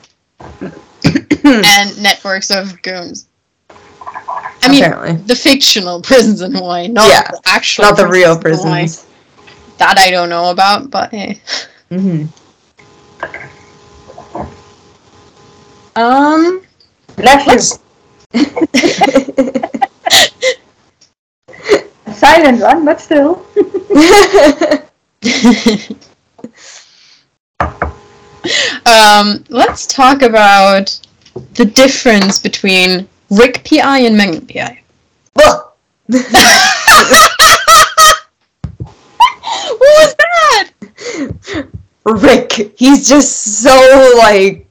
and 1.44 2.02
networks 2.02 2.50
of 2.50 2.80
goons. 2.82 3.26
I 4.62 4.68
mean, 4.70 4.84
Apparently. 4.84 5.22
the 5.26 5.34
fictional 5.36 6.00
prisons 6.00 6.40
in 6.40 6.54
Hawaii, 6.54 6.88
not 6.88 7.08
Yeah, 7.08 7.22
the 7.30 7.40
actual 7.46 7.84
Not 7.84 7.96
the 7.96 8.06
real 8.06 8.38
prisons 8.38 8.64
in 8.64 8.68
Hawaii. 8.70 8.82
prisons. 8.84 9.06
That 9.78 9.98
I 9.98 10.10
don't 10.10 10.28
know 10.28 10.50
about, 10.50 10.90
but 10.90 11.10
hey. 11.10 11.40
hmm 11.90 12.26
Um, 15.96 16.62
Bless 17.16 17.46
let's. 17.46 17.78
A 18.34 18.44
silent 22.12 22.60
one, 22.60 22.84
but 22.84 23.00
still. 23.00 23.46
um, 28.86 29.44
let's 29.48 29.86
talk 29.86 30.22
about 30.22 30.98
the 31.54 31.64
difference 31.64 32.38
between 32.38 33.08
Rick 33.30 33.66
PI 33.68 34.00
and 34.00 34.16
Magnum 34.16 34.46
PI. 34.46 34.80
Ugh. 35.36 35.70
What 39.68 39.80
was 39.80 40.14
that? 40.18 40.70
Rick, 42.04 42.74
he's 42.76 43.08
just 43.08 43.62
so 43.62 44.14
like 44.18 44.66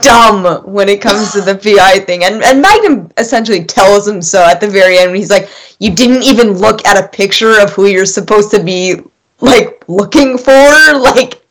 dumb 0.00 0.64
when 0.70 0.88
it 0.88 1.00
comes 1.00 1.32
to 1.32 1.40
the 1.40 1.54
PI 1.78 2.00
thing. 2.00 2.24
And 2.24 2.42
and 2.42 2.60
Magnum 2.60 3.10
essentially 3.16 3.64
tells 3.64 4.06
him 4.06 4.20
so 4.20 4.44
at 4.44 4.60
the 4.60 4.68
very 4.68 4.98
end 4.98 5.12
when 5.12 5.20
he's 5.20 5.30
like, 5.30 5.48
You 5.78 5.94
didn't 5.94 6.22
even 6.24 6.52
look 6.52 6.86
at 6.86 7.02
a 7.02 7.08
picture 7.08 7.60
of 7.60 7.72
who 7.72 7.86
you're 7.86 8.06
supposed 8.06 8.50
to 8.52 8.62
be 8.62 9.00
like 9.40 9.84
looking 9.88 10.38
for? 10.38 10.52
Like 10.96 11.42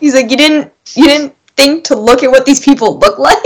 he's 0.00 0.14
like, 0.14 0.30
You 0.30 0.36
didn't 0.36 0.72
you 0.94 1.06
didn't 1.06 1.34
think 1.56 1.84
to 1.84 1.96
look 1.96 2.22
at 2.22 2.30
what 2.30 2.46
these 2.46 2.64
people 2.64 2.98
look 2.98 3.18
like? 3.18 3.36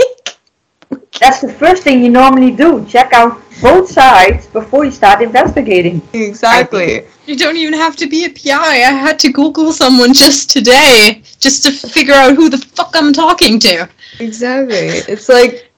That's 1.19 1.41
the 1.41 1.51
first 1.51 1.83
thing 1.83 2.03
you 2.03 2.09
normally 2.09 2.51
do. 2.51 2.85
Check 2.85 3.13
out 3.13 3.41
both 3.61 3.89
sides 3.91 4.47
before 4.47 4.85
you 4.85 4.91
start 4.91 5.21
investigating. 5.21 6.01
Exactly. 6.13 7.05
You 7.29 7.35
don't 7.37 7.57
even 7.57 7.73
have 7.75 7.95
to 7.97 8.07
be 8.07 8.25
a 8.25 8.29
PI. 8.29 8.51
I 8.91 8.91
had 9.05 9.19
to 9.19 9.31
Google 9.31 9.71
someone 9.71 10.13
just 10.13 10.49
today 10.49 11.21
just 11.39 11.63
to 11.65 11.71
figure 11.71 12.15
out 12.15 12.35
who 12.35 12.49
the 12.49 12.57
fuck 12.57 12.91
I'm 12.95 13.13
talking 13.13 13.59
to. 13.59 13.87
Exactly. 14.19 14.87
It's 15.13 15.29
like 15.29 15.69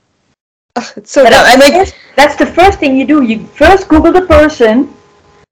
ugh, 0.77 0.91
it's 0.95 1.11
so 1.11 1.23
But 1.25 1.31
dumb. 1.31 1.43
that's, 1.43 1.53
And 1.53 1.61
the 1.61 1.65
like 1.65 1.73
first, 1.73 1.95
that's 2.15 2.35
the 2.37 2.45
first 2.45 2.79
thing 2.79 2.95
you 2.97 3.05
do. 3.05 3.21
You 3.23 3.45
first 3.47 3.89
Google 3.89 4.13
the 4.13 4.21
person, 4.21 4.93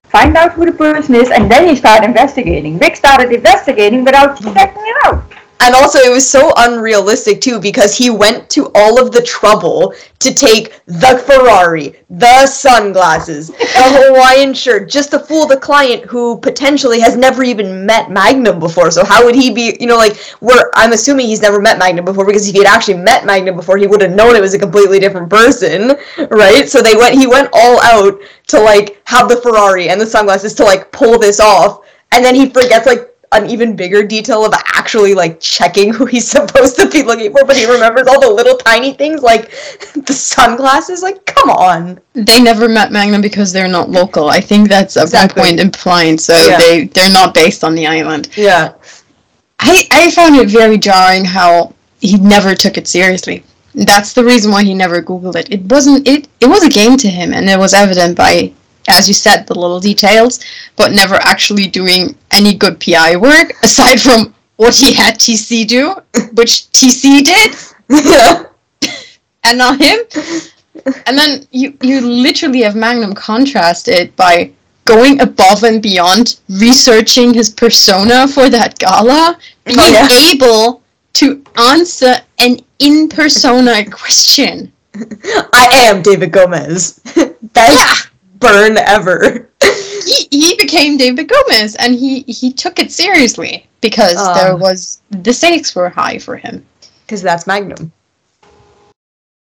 find 0.06 0.38
out 0.38 0.54
who 0.54 0.66
the 0.66 0.72
person 0.72 1.16
is, 1.16 1.32
and 1.32 1.52
then 1.52 1.68
you 1.68 1.76
start 1.76 2.06
investigating. 2.06 2.78
Rick 2.80 2.96
started 2.96 3.34
investigating 3.34 4.06
without 4.06 4.38
checking 4.42 4.84
it 4.94 4.98
out. 5.06 5.24
And 5.62 5.76
also, 5.76 6.00
it 6.00 6.10
was 6.10 6.30
so 6.30 6.54
unrealistic 6.56 7.42
too 7.42 7.60
because 7.60 7.98
he 7.98 8.10
went 8.10 8.50
to 8.52 8.72
all 8.76 9.00
of 9.00 9.12
the 9.12 9.22
trouble 9.22 9.94
to 10.20 10.34
take 10.34 10.80
the 10.86 11.22
Ferrari, 11.28 11.96
the 12.10 12.48
sunglasses, 12.48 13.48
the 13.48 13.56
Hawaiian 13.60 14.54
shirt, 14.54 14.90
just 14.90 15.12
to 15.12 15.20
fool 15.20 15.46
the 15.46 15.58
client 15.58 16.06
who 16.06 16.40
potentially 16.40 17.02
has 17.02 17.18
never 17.18 17.44
even 17.44 17.86
met 17.86 18.10
Magnum 18.10 18.58
before. 18.60 18.90
So 18.90 19.04
how 19.04 19.26
would 19.26 19.36
he 19.36 19.52
be? 19.54 19.76
You 19.82 19.88
know, 19.88 19.98
like 19.98 20.16
where 20.40 20.72
I'm 20.76 20.94
assuming 20.94 21.28
he's 21.28 21.42
never 21.42 21.60
met 21.60 21.78
Magnum 21.78 22.06
before 22.06 22.26
because 22.26 22.48
if 22.48 22.54
he 22.54 22.60
had 22.60 22.68
actually 22.68 22.98
met 22.98 23.26
Magnum 23.26 23.58
before, 23.58 23.78
he 23.78 23.88
would 23.88 24.02
have 24.02 24.12
known 24.12 24.38
it 24.38 24.42
was 24.42 24.54
a 24.54 24.60
completely 24.60 25.00
different 25.00 25.30
person, 25.30 25.98
right? 26.30 26.70
So 26.70 26.82
they 26.82 26.96
went. 26.96 27.16
He 27.16 27.28
went 27.28 27.50
all 27.52 27.82
out 27.82 28.18
to 28.48 28.62
like 28.62 29.02
have 29.06 29.28
the 29.28 29.42
Ferrari 29.42 29.90
and 29.90 30.00
the 30.00 30.06
sunglasses 30.06 30.54
to 30.56 30.64
like 30.64 30.90
pull 30.94 31.20
this 31.20 31.42
off, 31.42 31.86
and 32.14 32.24
then 32.24 32.34
he 32.34 32.50
forgets 32.50 32.86
like 32.86 33.09
an 33.32 33.50
even 33.50 33.76
bigger 33.76 34.02
detail 34.04 34.44
of 34.46 34.54
actually 34.74 35.14
like 35.14 35.40
checking 35.40 35.94
who 35.96 36.06
he's 36.06 36.28
supposed 36.30 36.76
to 36.78 36.90
be 36.90 37.04
looking 37.04 37.32
for, 37.32 37.46
but 37.46 37.56
he 37.56 37.66
remembers 37.72 38.08
all 38.08 38.20
the 38.20 38.30
little 38.30 38.58
tiny 38.58 38.94
things 38.94 39.22
like 39.22 39.52
the 40.08 40.14
sunglasses. 40.14 41.04
Like, 41.04 41.26
come 41.26 41.50
on. 41.50 42.00
They 42.14 42.42
never 42.42 42.68
met 42.68 42.92
Magnum 42.92 43.22
because 43.22 43.52
they're 43.54 43.68
not 43.68 43.90
local. 43.90 44.30
I 44.30 44.42
think 44.42 44.68
that's 44.70 44.98
at 44.98 45.04
Exactly. 45.04 45.42
one 45.42 45.48
point 45.50 45.60
implied, 45.60 46.20
so 46.20 46.36
Yeah. 46.36 46.58
they, 46.58 46.86
they're 46.86 47.12
not 47.12 47.34
based 47.34 47.64
on 47.64 47.76
the 47.76 47.86
island. 47.86 48.30
Yeah. 48.36 48.74
I, 49.60 49.88
I 49.92 50.12
found 50.12 50.36
it 50.38 50.50
very 50.50 50.78
jarring 50.78 51.26
how 51.26 51.74
he 52.02 52.18
never 52.18 52.56
took 52.56 52.78
it 52.78 52.88
seriously. 52.88 53.44
That's 53.76 54.14
the 54.14 54.24
reason 54.24 54.52
why 54.52 54.64
he 54.64 54.74
never 54.74 55.02
Googled 55.02 55.36
it. 55.36 55.52
It 55.52 55.62
wasn't 55.70 56.08
it 56.08 56.28
it 56.40 56.48
was 56.48 56.64
a 56.64 56.70
game 56.70 56.98
to 56.98 57.08
him 57.10 57.34
and 57.34 57.48
it 57.48 57.60
was 57.60 57.74
evident 57.74 58.18
by 58.18 58.52
as 58.90 59.08
you 59.08 59.14
said, 59.14 59.46
the 59.48 59.54
little 59.58 59.80
details, 59.80 60.40
but 60.76 60.92
never 60.92 61.16
actually 61.16 61.68
doing 61.68 62.16
any 62.32 62.54
good 62.54 62.80
PI 62.80 63.16
work 63.18 63.54
aside 63.64 64.00
from 64.02 64.34
what 64.58 64.76
he 64.76 64.94
had 64.94 65.16
TC 65.20 65.68
do, 65.68 65.96
which 66.34 66.68
TC 66.72 67.24
did, 67.24 67.56
Yeah. 67.90 68.44
and 69.46 69.58
not 69.58 69.80
him. 69.82 70.00
And 71.08 71.18
then 71.18 71.46
you 71.52 71.78
you 71.82 72.02
literally 72.02 72.62
have 72.62 72.76
Magnum 72.76 73.14
contrasted 73.14 74.16
by 74.16 74.52
going 74.86 75.22
above 75.22 75.64
and 75.64 75.82
beyond 75.82 76.40
researching 76.50 77.34
his 77.34 77.50
persona 77.50 78.28
for 78.28 78.50
that 78.50 78.78
gala, 78.80 79.38
oh, 79.38 79.40
being 79.66 79.80
Oh, 79.80 79.88
yeah. 79.92 80.08
able 80.32 80.82
to 81.14 81.44
answer 81.58 82.16
an 82.40 82.60
in 82.80 83.08
persona 83.10 83.86
question. 83.90 84.72
I 85.54 85.68
am 85.90 86.02
David 86.02 86.32
Gomez. 86.32 87.00
Best 87.54 88.10
burn 88.40 88.78
ever. 88.78 89.50
He, 90.10 90.28
he 90.32 90.56
became 90.56 90.98
David 90.98 91.28
Gomez 91.30 91.76
and 91.76 91.94
he, 91.94 92.22
he 92.22 92.52
took 92.52 92.80
it 92.80 92.92
seriously 92.92 93.68
because 93.82 94.16
Ah. 94.18 94.34
there 94.34 94.56
was 94.56 95.02
the 95.12 95.32
stakes 95.32 95.76
were 95.76 95.90
high 95.90 96.18
for 96.18 96.36
him. 96.36 96.66
Because 97.06 97.22
that's 97.22 97.46
Magnum. 97.46 97.92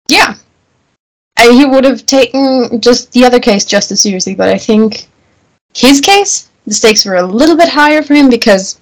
Yeah. 0.10 0.36
I, 1.38 1.52
he 1.54 1.64
would 1.64 1.86
have 1.86 2.06
taken 2.06 2.82
just 2.82 3.12
the 3.14 3.24
other 3.24 3.40
case 3.40 3.64
just 3.64 3.92
as 3.92 4.02
seriously, 4.02 4.36
but 4.36 4.50
I 4.50 4.58
think 4.58 5.08
his 5.74 6.02
case, 6.02 6.50
the 6.66 6.74
stakes 6.74 7.06
were 7.06 7.16
a 7.16 7.24
little 7.24 7.56
bit 7.56 7.70
higher 7.70 8.02
for 8.02 8.14
him 8.16 8.30
because 8.30 8.80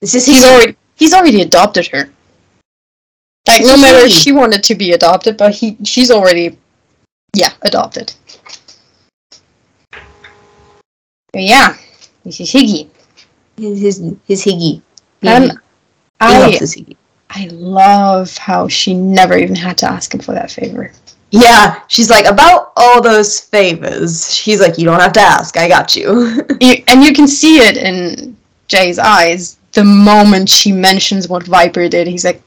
This 0.00 0.14
is 0.14 0.26
he's 0.26 0.44
already 0.44 0.76
he's 0.94 1.14
already 1.14 1.40
adopted 1.40 1.86
her. 1.88 2.10
Like 3.48 3.62
no 3.62 3.76
matter 3.76 4.06
if 4.06 4.12
she 4.12 4.30
wanted 4.30 4.62
to 4.64 4.74
be 4.76 4.92
adopted, 4.92 5.36
but 5.36 5.52
he 5.54 5.76
she's 5.84 6.10
already 6.12 6.58
yeah, 7.34 7.52
adopted. 7.62 8.12
But 11.36 11.42
yeah, 11.44 11.76
this 12.24 12.40
is 12.40 12.50
Higgy. 12.50 12.88
his 13.58 13.78
his, 13.78 14.14
his 14.26 14.42
Higgy. 14.42 14.80
He, 15.20 15.28
And 15.28 15.50
he 15.52 15.58
I 16.20 16.38
loves 16.38 16.58
his 16.60 16.76
Higgy. 16.76 16.96
I 17.28 17.48
love 17.52 18.34
how 18.38 18.68
she 18.68 18.94
never 18.94 19.36
even 19.36 19.54
had 19.54 19.76
to 19.78 19.86
ask 19.86 20.14
him 20.14 20.20
for 20.20 20.32
that 20.32 20.50
favor. 20.50 20.92
Yeah, 21.32 21.82
she's 21.88 22.08
like 22.08 22.24
about 22.24 22.72
all 22.74 23.02
those 23.02 23.38
favors. 23.38 24.34
She's 24.34 24.60
like, 24.60 24.78
you 24.78 24.86
don't 24.86 24.98
have 25.00 25.12
to 25.12 25.20
ask. 25.20 25.58
I 25.58 25.68
got 25.68 25.94
you. 25.94 26.42
You, 26.62 26.82
and 26.88 27.04
you 27.04 27.12
can 27.12 27.28
see 27.28 27.58
it 27.58 27.76
in 27.76 28.34
Jay's 28.68 28.98
eyes 28.98 29.58
the 29.72 29.84
moment 29.84 30.48
she 30.48 30.72
mentions 30.72 31.28
what 31.28 31.42
Viper 31.46 31.86
did, 31.86 32.06
he's 32.06 32.24
like, 32.24 32.40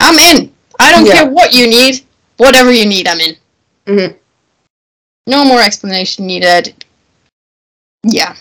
I'm 0.00 0.18
in. 0.18 0.52
I 0.80 0.90
don't 0.90 1.06
Yeah. 1.06 1.12
care 1.22 1.30
what 1.30 1.54
you 1.54 1.68
need. 1.68 2.04
Whatever 2.38 2.72
you 2.72 2.84
need, 2.84 3.06
I'm 3.06 3.20
in. 3.20 3.36
Mhm. 3.86 4.16
No 5.28 5.44
more 5.44 5.60
explanation 5.62 6.26
needed. 6.26 6.81
Yeah. 8.02 8.34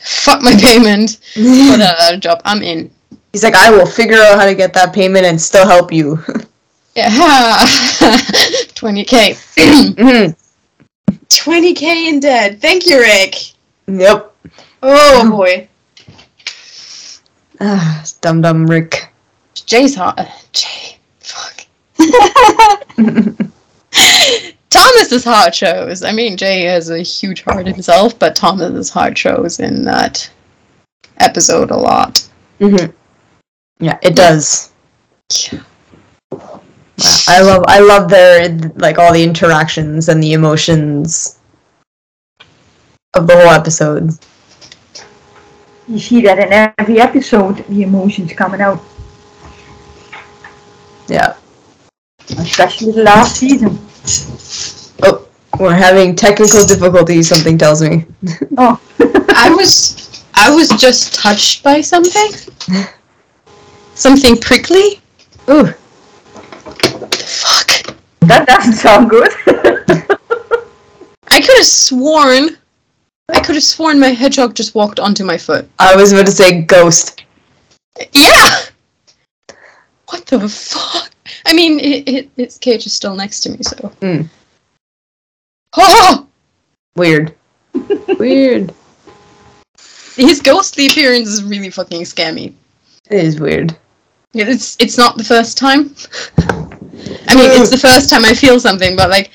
Fuck 0.00 0.42
my 0.42 0.54
payment. 0.60 1.18
Put 1.34 1.80
a 1.80 2.16
job. 2.20 2.40
I'm 2.44 2.62
in. 2.62 2.90
He's 3.32 3.42
like, 3.42 3.54
I 3.54 3.70
will 3.70 3.86
figure 3.86 4.16
out 4.18 4.38
how 4.38 4.44
to 4.46 4.54
get 4.54 4.72
that 4.74 4.92
payment 4.94 5.26
and 5.26 5.40
still 5.40 5.66
help 5.66 5.92
you. 5.92 6.22
Yeah. 6.96 7.08
20k. 8.70 9.34
Mhm. 9.96 10.36
20k 11.28 11.82
in 12.08 12.20
debt. 12.20 12.60
Thank 12.60 12.86
you, 12.86 13.00
Rick. 13.00 13.34
Yep. 13.88 14.32
Oh 14.80 15.28
boy. 15.28 15.66
Ah, 17.60 18.04
dum 18.20 18.42
dum 18.42 18.64
Rick. 18.66 19.12
Jay's 19.66 19.96
hot. 19.96 20.24
Jay. 20.52 20.96
Fuck. 21.18 21.66
Thomas's 24.74 25.24
heart 25.24 25.54
shows. 25.54 26.02
I 26.02 26.10
mean, 26.12 26.36
Jay 26.36 26.62
has 26.62 26.90
a 26.90 26.98
huge 27.00 27.42
heart 27.44 27.66
himself, 27.66 28.18
but 28.18 28.34
Thomas's 28.34 28.90
heart 28.90 29.16
shows 29.16 29.60
in 29.60 29.84
that 29.84 30.28
episode 31.18 31.70
a 31.70 31.76
lot. 31.76 32.26
Mhm. 32.60 32.92
Yeah, 33.78 33.98
it 34.02 34.16
does. 34.16 34.70
Wow. 36.32 36.60
I 37.28 37.40
love 37.40 37.64
I 37.68 37.78
love 37.80 38.08
their 38.08 38.48
like 38.76 38.98
all 38.98 39.12
the 39.12 39.22
interactions 39.22 40.08
and 40.08 40.22
the 40.22 40.32
emotions 40.32 41.38
of 43.14 43.26
the 43.26 43.34
whole 43.36 43.50
episode. 43.50 44.10
You 45.86 45.98
see 46.00 46.22
that 46.22 46.38
in 46.38 46.72
every 46.78 47.00
episode, 47.00 47.64
the 47.68 47.82
emotions 47.82 48.32
coming 48.32 48.60
out, 48.60 48.82
Yeah. 51.08 51.34
especially 52.38 52.92
the 52.92 53.02
last 53.02 53.36
season. 53.36 53.78
Oh, 55.04 55.28
we're 55.58 55.74
having 55.74 56.16
technical 56.16 56.64
difficulties. 56.66 57.28
Something 57.28 57.58
tells 57.58 57.82
me. 57.82 58.06
Oh, 58.58 58.80
I 59.36 59.54
was 59.54 60.24
I 60.34 60.54
was 60.54 60.68
just 60.70 61.14
touched 61.14 61.62
by 61.62 61.80
something. 61.80 62.30
Something 63.94 64.36
prickly. 64.36 65.00
Ooh. 65.48 65.66
Fuck. 67.12 67.94
that 68.20 68.46
doesn't 68.46 68.72
sound 68.74 69.10
good. 69.10 69.30
I 71.28 71.40
could 71.40 71.56
have 71.56 71.66
sworn. 71.66 72.56
I 73.28 73.40
could 73.40 73.54
have 73.54 73.64
sworn 73.64 73.98
my 73.98 74.08
hedgehog 74.08 74.54
just 74.54 74.74
walked 74.74 75.00
onto 75.00 75.24
my 75.24 75.38
foot. 75.38 75.68
I 75.78 75.96
was 75.96 76.12
about 76.12 76.26
to 76.26 76.32
say 76.32 76.62
ghost. 76.62 77.24
Yeah. 78.12 78.56
What 80.08 80.26
the 80.26 80.48
fuck? 80.48 81.10
I 81.46 81.54
mean, 81.54 81.80
it, 81.80 82.08
it, 82.08 82.30
its 82.36 82.58
cage 82.58 82.86
is 82.86 82.92
still 82.92 83.14
next 83.14 83.40
to 83.40 83.50
me, 83.50 83.58
so. 83.62 83.76
Mm. 84.00 84.28
Oh, 85.76 86.26
Weird. 86.96 87.34
Weird. 88.18 88.72
his 90.16 90.40
ghostly 90.40 90.86
appearance 90.86 91.28
is 91.28 91.42
really 91.42 91.70
fucking 91.70 92.04
scary. 92.04 92.54
It 93.10 93.24
is 93.24 93.40
weird. 93.40 93.76
It's 94.32 94.76
it's 94.80 94.96
not 94.96 95.16
the 95.16 95.24
first 95.24 95.58
time. 95.58 95.94
I 97.28 97.34
mean, 97.34 97.50
it's 97.60 97.70
the 97.70 97.78
first 97.80 98.08
time 98.10 98.24
I 98.24 98.32
feel 98.34 98.58
something, 98.60 98.96
but 98.96 99.10
like 99.10 99.30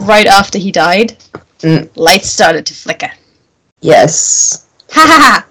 right 0.00 0.26
after 0.26 0.58
he 0.58 0.70
died, 0.72 1.16
Mm. 1.60 1.90
lights 1.94 2.28
started 2.30 2.64
to 2.66 2.74
flicker. 2.74 3.10
Yes. 3.82 4.66
Ha 4.92 5.00
ha 5.06 5.18
ha! 5.20 5.46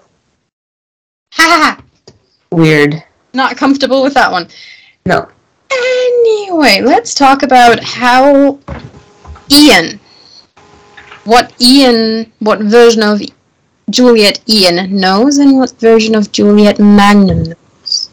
Ha 1.34 1.42
ha 1.42 1.76
ha! 1.76 2.16
Weird. 2.50 3.00
Not 3.32 3.56
comfortable 3.56 4.02
with 4.02 4.14
that 4.14 4.32
one. 4.32 4.48
No. 5.06 5.28
Anyway, 5.70 6.80
let's 6.80 7.14
talk 7.14 7.44
about 7.44 7.78
how 7.80 8.58
Ian, 9.52 10.00
what 11.30 11.54
Ian, 11.60 12.32
what 12.40 12.58
version 12.58 13.04
of 13.04 13.22
Juliet 13.88 14.40
Ian 14.48 14.98
knows, 14.98 15.38
and 15.38 15.56
what 15.56 15.70
version 15.78 16.16
of 16.16 16.32
Juliet 16.32 16.80
Magnum 16.80 17.44
knows. 17.44 18.10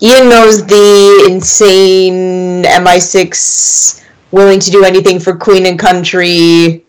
Ian 0.00 0.28
knows 0.28 0.64
the 0.64 1.26
insane 1.28 2.62
MI6 2.62 4.04
willing 4.30 4.60
to 4.60 4.70
do 4.70 4.84
anything 4.84 5.18
for 5.18 5.34
Queen 5.34 5.66
and 5.66 5.76
Country. 5.76 6.84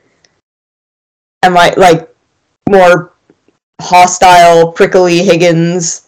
Am 1.42 1.58
I 1.58 1.74
like 1.76 2.08
more 2.70 3.14
hostile, 3.82 4.72
prickly 4.72 5.24
Higgins, 5.24 6.08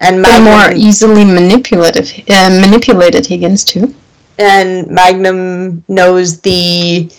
and 0.00 0.24
The 0.24 0.40
more 0.40 0.72
easily 0.72 1.26
manipulative, 1.26 2.08
uh, 2.30 2.48
manipulated 2.64 3.26
Higgins 3.26 3.62
too. 3.62 3.94
and 4.38 4.88
Magnum 4.88 5.84
knows 5.88 6.40
the 6.40 7.10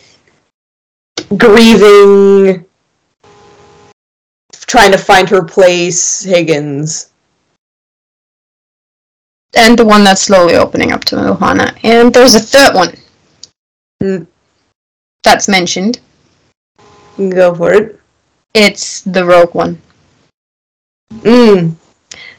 grieving, 1.37 2.65
trying 4.53 4.91
to 4.91 4.97
find 4.97 5.29
her 5.29 5.43
place 5.43 6.23
Higgins. 6.23 7.11
And 9.55 9.77
the 9.77 9.85
one 9.85 10.03
that's 10.03 10.21
slowly 10.21 10.55
opening 10.55 10.91
up 10.91 11.03
to 11.05 11.15
Ohana. 11.15 11.77
And 11.83 12.13
there's 12.13 12.35
a 12.35 12.39
third 12.39 12.75
one 12.75 12.95
Mm. 14.01 14.27
that's 15.23 15.47
mentioned. 15.49 15.99
Go 17.17 17.53
for 17.53 17.73
it. 17.73 17.99
It's 18.53 19.01
the 19.01 19.25
rogue 19.25 19.53
one. 19.53 19.81
Mm. 21.11 21.75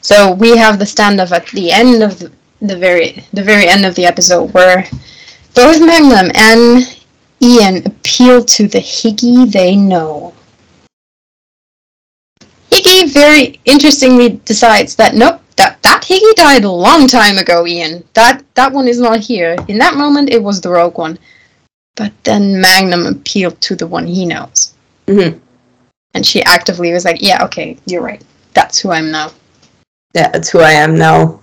So 0.00 0.32
we 0.32 0.56
have 0.56 0.78
the 0.78 0.86
stand-up 0.86 1.32
at 1.32 1.46
the 1.48 1.70
end 1.70 2.02
of 2.02 2.18
the, 2.18 2.32
the 2.62 2.76
very 2.76 3.24
the 3.34 3.42
very 3.42 3.68
end 3.68 3.84
of 3.84 3.94
the 3.94 4.06
episode 4.06 4.54
where 4.54 4.88
both 5.54 5.80
Magnum 5.80 6.30
and 6.34 6.96
Ian 7.42 7.86
appeal 7.86 8.44
to 8.44 8.68
the 8.68 8.78
Higgy 8.78 9.50
they 9.50 9.74
know. 9.74 10.34
Higgy 12.70 13.12
very 13.12 13.58
interestingly 13.64 14.40
decides 14.44 14.94
that 14.96 15.14
nope, 15.14 15.40
that 15.56 15.82
that 15.82 16.02
Higgy 16.02 16.34
died 16.34 16.64
a 16.64 16.70
long 16.70 17.06
time 17.06 17.38
ago, 17.38 17.66
Ian. 17.66 18.04
That 18.14 18.44
that 18.54 18.72
one 18.72 18.88
is 18.88 19.00
not 19.00 19.20
here. 19.20 19.56
In 19.68 19.78
that 19.78 19.96
moment, 19.96 20.30
it 20.30 20.42
was 20.42 20.60
the 20.60 20.70
rogue 20.70 20.98
one. 20.98 21.18
But 21.96 22.12
then 22.24 22.60
Magnum 22.60 23.06
appealed 23.06 23.60
to 23.62 23.74
the 23.74 23.86
one 23.86 24.06
he 24.06 24.24
knows, 24.26 24.74
hmm 25.08 25.38
and 26.14 26.26
she 26.26 26.42
actively 26.42 26.92
was 26.92 27.04
like, 27.04 27.22
"Yeah, 27.22 27.44
okay, 27.44 27.76
you're 27.86 28.02
right. 28.02 28.22
That's 28.54 28.78
who 28.78 28.90
I'm 28.90 29.10
now." 29.10 29.32
Yeah, 30.14 30.28
that's 30.30 30.50
who 30.50 30.60
I 30.60 30.72
am 30.72 30.96
now. 30.96 31.40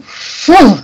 Phew. 0.00 0.78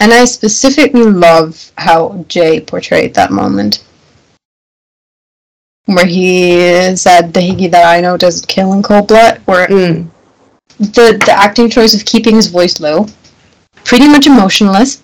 And 0.00 0.12
I 0.12 0.24
specifically 0.24 1.04
love 1.04 1.70
how 1.76 2.24
Jay 2.28 2.60
portrayed 2.60 3.14
that 3.14 3.30
moment. 3.30 3.84
Where 5.84 6.06
he 6.06 6.96
said 6.96 7.32
the 7.34 7.40
Higgy 7.40 7.70
that 7.70 7.84
I 7.86 8.00
know 8.00 8.16
doesn't 8.16 8.48
kill 8.48 8.72
in 8.72 8.82
cold 8.82 9.08
blood, 9.08 9.40
where 9.44 9.66
Mm. 9.68 10.08
the, 10.78 11.20
the 11.26 11.32
acting 11.32 11.68
choice 11.68 11.94
of 11.94 12.04
keeping 12.06 12.36
his 12.36 12.46
voice 12.46 12.80
low, 12.80 13.06
pretty 13.84 14.08
much 14.08 14.26
emotionless, 14.26 15.02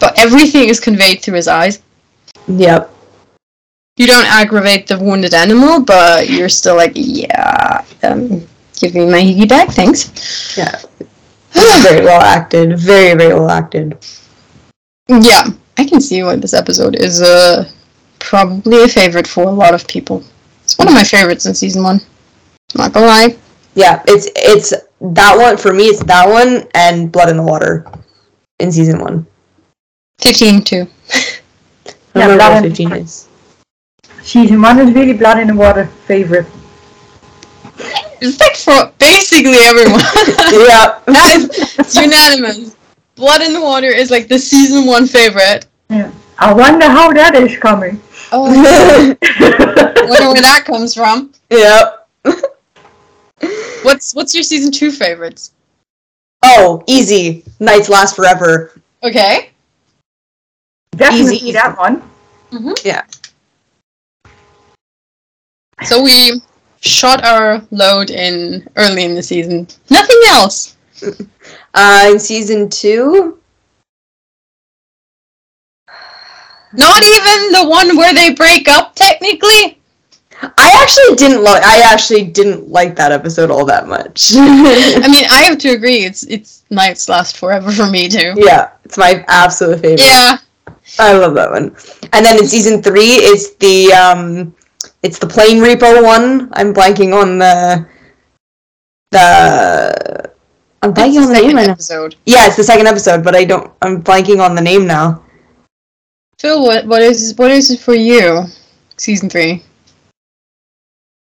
but 0.00 0.18
everything 0.18 0.68
is 0.68 0.80
conveyed 0.80 1.22
through 1.22 1.34
his 1.36 1.46
eyes. 1.48 1.80
Yep. 2.48 2.92
You 3.96 4.06
don't 4.06 4.26
aggravate 4.26 4.86
the 4.88 4.98
wounded 4.98 5.34
animal, 5.34 5.82
but 5.84 6.28
you're 6.30 6.48
still 6.48 6.76
like, 6.76 6.92
yeah, 6.94 7.84
um, 8.02 8.44
give 8.80 8.94
me 8.94 9.04
my 9.06 9.20
Higgy 9.20 9.48
back, 9.48 9.68
thanks. 9.68 10.56
Yeah. 10.56 10.80
It's 11.54 11.82
very 11.88 12.04
well 12.04 12.20
acted. 12.20 12.78
Very, 12.78 13.16
very 13.16 13.34
well 13.34 13.50
acted. 13.50 13.96
Yeah, 15.08 15.48
I 15.78 15.84
can 15.84 16.00
see 16.00 16.22
why 16.22 16.36
this 16.36 16.54
episode 16.54 16.94
is 16.96 17.20
uh, 17.20 17.68
probably 18.18 18.84
a 18.84 18.88
favorite 18.88 19.26
for 19.26 19.44
a 19.44 19.50
lot 19.50 19.74
of 19.74 19.86
people. 19.88 20.22
It's 20.62 20.78
one 20.78 20.88
of 20.88 20.94
my 20.94 21.02
favorites 21.04 21.46
in 21.46 21.54
season 21.54 21.82
one. 21.82 22.00
Not 22.76 22.92
gonna 22.92 23.06
lie. 23.06 23.36
Yeah, 23.74 24.02
it's 24.06 24.28
it's 24.36 24.72
that 25.00 25.36
one 25.36 25.56
for 25.56 25.72
me. 25.72 25.84
It's 25.84 26.02
that 26.04 26.28
one 26.28 26.68
and 26.74 27.10
Blood 27.10 27.30
in 27.30 27.36
the 27.36 27.42
Water 27.42 27.84
in 28.60 28.70
season 28.70 29.00
one. 29.00 29.26
15 30.20 30.62
too. 30.62 30.86
I 32.14 32.18
Yeah, 32.18 32.26
don't 32.26 32.30
remember 32.30 32.36
Blood 32.36 32.52
what 32.54 32.62
fifteen 32.62 32.92
is. 32.92 33.28
Season 34.22 34.60
one 34.60 34.78
is 34.78 34.92
really 34.94 35.14
blood 35.14 35.38
in 35.38 35.48
the 35.48 35.54
water 35.54 35.86
favorite. 36.06 36.46
It's 38.20 38.38
like 38.40 38.56
for 38.56 38.92
basically 38.98 39.58
everyone. 39.62 40.00
yeah. 40.52 41.00
that 41.06 41.34
is 41.36 41.78
it's 41.78 41.96
unanimous. 41.96 42.76
Blood 43.14 43.42
in 43.42 43.52
the 43.52 43.60
Water 43.60 43.88
is 43.88 44.10
like 44.10 44.28
the 44.28 44.38
season 44.38 44.86
one 44.86 45.06
favorite. 45.06 45.66
Yeah. 45.88 46.12
I 46.38 46.52
wonder 46.52 46.86
how 46.86 47.12
that 47.12 47.34
is 47.34 47.58
coming. 47.58 48.00
Oh, 48.32 48.42
wonder 48.44 49.16
where 50.06 50.42
that 50.42 50.62
comes 50.64 50.94
from. 50.94 51.32
yep. 51.50 52.08
What's 53.82 54.14
what's 54.14 54.34
your 54.34 54.42
season 54.42 54.70
two 54.70 54.90
favorites? 54.90 55.52
Oh, 56.42 56.82
easy. 56.86 57.44
Nights 57.58 57.88
last 57.88 58.16
forever. 58.16 58.80
Okay. 59.02 59.50
Definitely 60.96 61.36
Easy. 61.36 61.52
that 61.52 61.78
one. 61.78 62.02
Mm-hmm. 62.50 62.72
Yeah. 62.84 63.04
So 65.84 66.02
we 66.02 66.40
shot 66.80 67.24
our 67.24 67.62
load 67.70 68.10
in 68.10 68.66
early 68.76 69.04
in 69.04 69.14
the 69.14 69.22
season. 69.22 69.66
Nothing 69.90 70.20
else. 70.28 70.76
Uh, 71.72 72.08
in 72.10 72.18
season 72.18 72.68
two, 72.68 73.40
Not 76.72 77.02
even 77.02 77.52
the 77.52 77.68
one 77.68 77.96
where 77.96 78.14
they 78.14 78.34
break 78.34 78.68
up, 78.68 78.94
technically. 78.94 79.78
I 80.42 80.72
actually 80.82 81.16
didn't 81.16 81.42
like. 81.42 81.62
I 81.64 81.80
actually 81.92 82.24
didn't 82.24 82.68
like 82.68 82.96
that 82.96 83.12
episode 83.12 83.50
all 83.50 83.64
that 83.66 83.88
much. 83.88 84.32
I 84.36 85.08
mean, 85.08 85.26
I 85.30 85.42
have 85.42 85.58
to 85.58 85.70
agree. 85.70 86.04
It's 86.04 86.22
it's 86.24 86.64
nights 86.70 87.08
last 87.08 87.36
forever 87.36 87.70
for 87.70 87.86
me 87.86 88.08
too. 88.08 88.32
yeah, 88.36 88.70
it's 88.84 88.96
my 88.96 89.24
absolute 89.28 89.80
favorite. 89.80 90.00
Yeah. 90.00 90.38
I 90.98 91.12
love 91.12 91.34
that 91.34 91.50
one. 91.50 91.76
And 92.12 92.24
then 92.24 92.38
in 92.38 92.46
season 92.46 92.82
three, 92.82 93.16
it's 93.20 93.54
the 93.56 93.92
um, 93.92 94.54
it's 95.02 95.18
the 95.18 95.26
plane 95.26 95.58
repo 95.62 96.02
one. 96.02 96.48
I'm 96.52 96.72
blanking 96.74 97.14
on 97.14 97.38
the 97.38 97.86
the. 99.10 100.30
I'm 100.82 100.94
That's 100.94 101.10
blanking 101.10 101.14
the 101.14 101.20
on 101.20 101.28
the 101.28 101.34
name 101.34 101.42
second 101.42 101.56
right 101.56 101.66
now. 101.66 101.72
episode. 101.72 102.16
Yeah, 102.26 102.46
it's 102.46 102.56
the 102.56 102.64
second 102.64 102.86
episode, 102.86 103.22
but 103.24 103.34
I 103.34 103.44
don't. 103.44 103.70
I'm 103.82 104.02
blanking 104.02 104.40
on 104.44 104.54
the 104.54 104.62
name 104.62 104.86
now. 104.86 105.22
Phil, 106.38 106.62
what 106.62 106.86
what 106.86 107.02
is 107.02 107.34
what 107.36 107.50
is 107.50 107.70
it 107.70 107.80
for 107.80 107.94
you? 107.94 108.44
Season 108.96 109.28
three. 109.28 109.62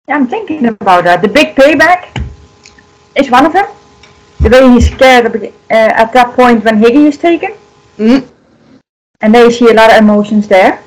Yeah, 0.09 0.17
I'm 0.17 0.27
thinking 0.29 0.67
about 0.67 1.05
that. 1.05 1.23
The 1.23 1.29
big 1.29 1.55
payback 1.57 2.21
is 3.15 3.31
one 3.31 3.47
of 3.47 3.53
them. 3.53 3.67
The 4.41 4.49
way 4.51 4.73
he's 4.73 4.91
scared 4.91 5.27
at, 5.27 5.37
uh, 5.37 5.53
at 5.71 6.13
that 6.13 6.35
point 6.35 6.65
when 6.65 6.81
Higgy 6.81 7.07
is 7.09 7.17
taken, 7.19 7.53
Mm. 7.99 8.27
and 9.21 9.35
they 9.35 9.51
see 9.51 9.69
a 9.71 9.75
lot 9.75 9.91
of 9.93 9.99
emotions 9.99 10.49
there. 10.49 10.83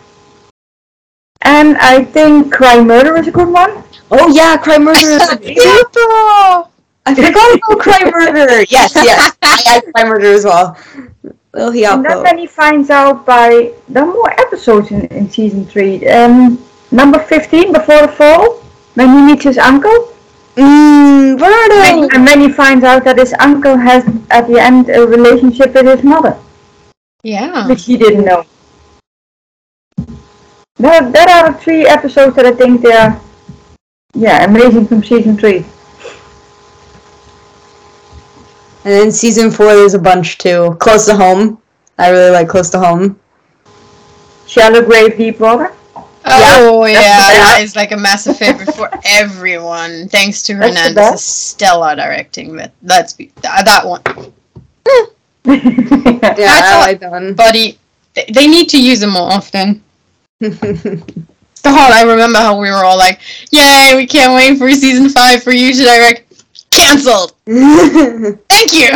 And 1.44 1.78
I 1.78 2.04
think 2.04 2.52
Cry 2.54 2.82
Murder 2.82 3.18
is 3.18 3.28
a 3.28 3.32
good 3.32 3.50
one. 3.50 3.84
Oh 4.12 4.28
yeah, 4.34 4.58
Cry 4.58 4.78
Murder. 4.78 5.00
Is 5.00 5.30
a 5.30 5.38
beautiful. 5.38 6.72
I 7.06 7.14
forgot 7.16 7.56
about 7.56 7.80
Cry 7.80 8.10
Murder. 8.10 8.64
Yes, 8.70 8.96
yes. 8.96 9.36
I 9.41 9.62
had 9.70 9.84
Cry 9.94 10.04
Murder 10.06 10.32
as 10.34 10.46
well. 10.46 10.78
Lil 11.54 11.70
And 11.70 12.06
then 12.06 12.24
Hyako. 12.24 12.39
he 12.39 12.48
finds 12.48 12.89
out 12.89 13.26
by 13.26 13.74
there 13.89 14.04
are 14.04 14.14
more 14.14 14.32
episodes 14.39 14.89
in, 14.91 15.06
in 15.08 15.30
season 15.30 15.66
three. 15.66 16.08
Um, 16.08 16.64
number 16.91 17.20
fifteen, 17.20 17.74
Before 17.74 18.02
the 18.02 18.08
Fall, 18.08 18.62
when 18.96 19.10
he 19.10 19.22
meets 19.34 19.44
his 19.44 19.58
uncle. 19.58 20.10
Mmm, 20.56 21.38
Verdo. 21.38 22.10
And 22.14 22.28
then 22.28 22.39
he 22.39 22.50
finds 22.50 22.84
out 22.86 23.04
that 23.06 23.18
his 23.18 23.34
uncle 23.39 23.76
has 23.76 24.06
at 24.30 24.48
the 24.48 24.60
end 24.60 24.89
a 24.89 25.06
relationship 25.06 25.74
with 25.74 25.86
his 25.88 26.04
mother. 26.04 26.38
Yeah. 27.24 27.68
which 27.68 27.86
he 27.86 27.98
didn't 27.98 28.26
know. 28.26 28.46
There, 30.84 31.12
there 31.12 31.30
are 31.30 31.54
three 31.54 31.86
episodes 31.88 32.36
that 32.36 32.46
I 32.46 32.52
think 32.52 32.82
they 32.82 32.92
are, 32.92 33.18
yeah, 34.14 34.44
amazing 34.44 34.86
from 34.86 35.02
season 35.02 35.38
three. 35.38 35.64
And 38.86 38.92
then 38.94 39.12
season 39.14 39.50
four, 39.50 39.68
there's 39.68 39.94
a 39.94 40.00
bunch 40.00 40.38
too. 40.40 40.76
Close 40.82 41.06
to 41.06 41.16
Home. 41.16 41.62
I 41.98 42.10
really 42.10 42.32
like 42.32 42.50
Close 42.50 42.70
to 42.72 42.80
Home. 42.80 43.18
Shallow 44.46 44.82
Grave, 44.84 45.18
Deep 45.18 45.40
Water. 45.40 45.72
Oh 46.26 46.86
yeah, 46.86 47.00
that's 47.02 47.28
the 47.28 47.34
that 47.34 47.52
best. 47.60 47.64
is 47.64 47.76
like 47.78 47.92
a 47.94 47.98
massive 47.98 48.38
favorite 48.38 48.76
for 48.76 48.90
everyone. 49.06 50.10
Thanks 50.10 50.42
to 50.44 50.54
That's 50.56 50.74
the 50.74 50.80
Hernandez's 50.80 51.12
best. 51.12 51.50
stellar 51.52 51.96
directing. 51.96 52.56
That 52.58 52.74
let's 52.84 53.14
be 53.14 53.32
that, 53.42 53.64
that 53.66 53.86
one, 53.88 54.02
Yeah, 55.46 56.20
That's 56.20 56.40
I 56.42 56.74
all- 56.76 56.82
like 56.82 57.00
that 57.00 57.12
one. 57.12 57.34
buddy. 57.36 57.78
They, 58.16 58.26
they 58.34 58.48
need 58.48 58.68
to 58.70 58.82
use 58.82 59.00
them 59.00 59.12
more 59.12 59.32
often. 59.32 59.83
God, 61.64 61.91
I 61.94 62.04
remember 62.04 62.39
how 62.39 62.60
we 62.60 62.70
were 62.70 62.84
all 62.84 62.98
like, 62.98 63.20
"Yay, 63.52 63.94
we 63.96 64.06
can't 64.06 64.34
wait 64.34 64.58
for 64.58 64.70
season 64.72 65.10
five 65.10 65.44
for 65.44 65.52
you 65.52 65.74
to 65.74 65.84
direct." 65.84 66.44
Cancelled. 66.72 67.34
Thank 67.46 68.74
you. 68.74 68.89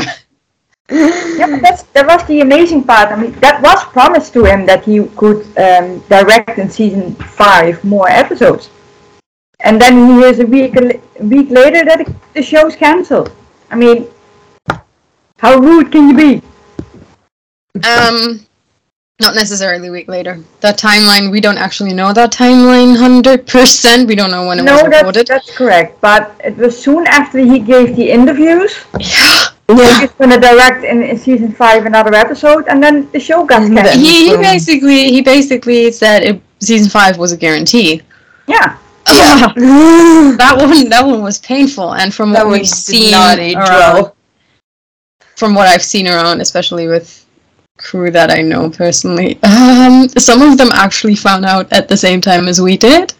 yeah, 0.90 1.48
but 1.48 1.62
that's, 1.62 1.84
that 1.94 2.08
was 2.08 2.26
the 2.28 2.42
amazing 2.42 2.84
part. 2.84 3.12
I 3.12 3.16
mean, 3.22 3.32
that 3.40 3.62
was 3.62 3.84
promised 3.86 4.34
to 4.34 4.46
him 4.46 4.66
that 4.66 4.84
he 4.86 5.06
could 5.16 5.46
um, 5.58 6.00
direct 6.10 6.58
in 6.58 6.70
season 6.70 7.14
five 7.16 7.84
more 7.84 8.10
episodes. 8.10 8.70
And 9.60 9.82
then 9.82 10.08
he 10.08 10.14
hears 10.22 10.40
a 10.40 10.46
week, 10.46 10.76
a 10.76 11.00
week 11.24 11.50
later 11.50 11.84
that 11.86 12.02
it- 12.02 12.34
the 12.34 12.42
show's 12.42 12.76
cancelled. 12.76 13.32
I 13.70 13.76
mean, 13.76 14.08
how 15.38 15.58
rude 15.60 15.92
can 15.92 16.10
you 16.10 16.16
be? 16.16 16.42
Um, 17.88 18.47
not 19.20 19.34
necessarily 19.36 19.88
a 19.88 19.92
week 19.92 20.08
later. 20.08 20.40
That 20.62 20.78
timeline, 20.78 21.32
we 21.32 21.42
don't 21.42 21.58
actually 21.58 21.94
know 21.94 22.14
that 22.14 22.32
timeline 22.32 22.96
hundred 22.96 23.48
percent. 23.48 24.08
We 24.08 24.16
don't 24.16 24.30
know 24.32 24.46
when 24.46 24.60
it 24.60 24.64
was 24.64 24.72
No, 24.72 24.90
that's, 24.90 24.98
recorded. 24.98 25.28
that's 25.28 25.56
correct. 25.56 26.00
But 26.02 26.40
it 26.44 26.56
was 26.58 26.78
soon 26.78 27.08
after 27.08 27.40
he 27.40 27.60
gave 27.60 27.96
the 27.96 28.12
interviews. 28.12 28.86
Yeah. 29.00 29.46
yeah. 29.70 30.00
He's 30.02 30.12
gonna 30.12 30.40
direct 30.40 30.84
in, 30.86 31.02
in 31.02 31.18
season 31.18 31.52
five 31.52 31.86
another 31.86 32.14
episode, 32.14 32.68
and 32.68 32.82
then 32.82 33.10
the 33.12 33.20
show 33.20 33.44
got 33.46 33.64
And 33.64 33.76
canceled. 33.76 34.04
He, 34.06 34.30
he 34.30 34.38
basically 34.38 35.10
he 35.10 35.22
basically 35.22 35.92
said 35.92 36.24
it, 36.24 36.42
season 36.60 36.90
five 36.90 37.18
was 37.18 37.32
a 37.32 37.38
guarantee. 37.38 38.02
Yeah, 38.48 38.78
that 39.06 40.56
one 40.58 40.90
that 40.90 41.06
one 41.06 41.22
was 41.24 41.40
painful, 41.40 41.96
and 41.96 42.14
from 42.14 42.32
that 42.34 42.46
what 42.46 42.54
we've 42.60 42.68
seen 42.68 43.12
not 43.12 43.40
age 43.40 43.56
around, 43.56 43.94
well. 43.96 44.16
from 45.36 45.56
what 45.56 45.68
I've 45.68 45.84
seen 45.84 46.08
around, 46.08 46.40
especially 46.40 46.88
with 46.88 47.26
crew 47.78 48.12
that 48.12 48.32
I 48.32 48.42
know 48.42 48.70
personally, 48.70 49.40
um, 49.44 50.10
some 50.18 50.42
of 50.42 50.58
them 50.58 50.70
actually 50.74 51.16
found 51.16 51.46
out 51.46 51.72
at 51.72 51.88
the 51.88 51.98
same 51.98 52.22
time 52.22 52.48
as 52.48 52.60
we 52.62 52.78
did, 52.78 53.14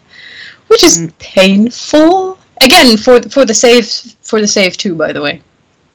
which 0.68 0.82
is 0.84 0.98
Mm. 0.98 1.12
painful. 1.18 2.38
Again, 2.62 2.96
for 2.96 3.20
for 3.22 3.44
the 3.44 3.54
save 3.54 3.86
for 4.22 4.40
the 4.40 4.48
save 4.48 4.76
too, 4.76 4.94
by 4.94 5.12
the 5.12 5.22
way. 5.22 5.40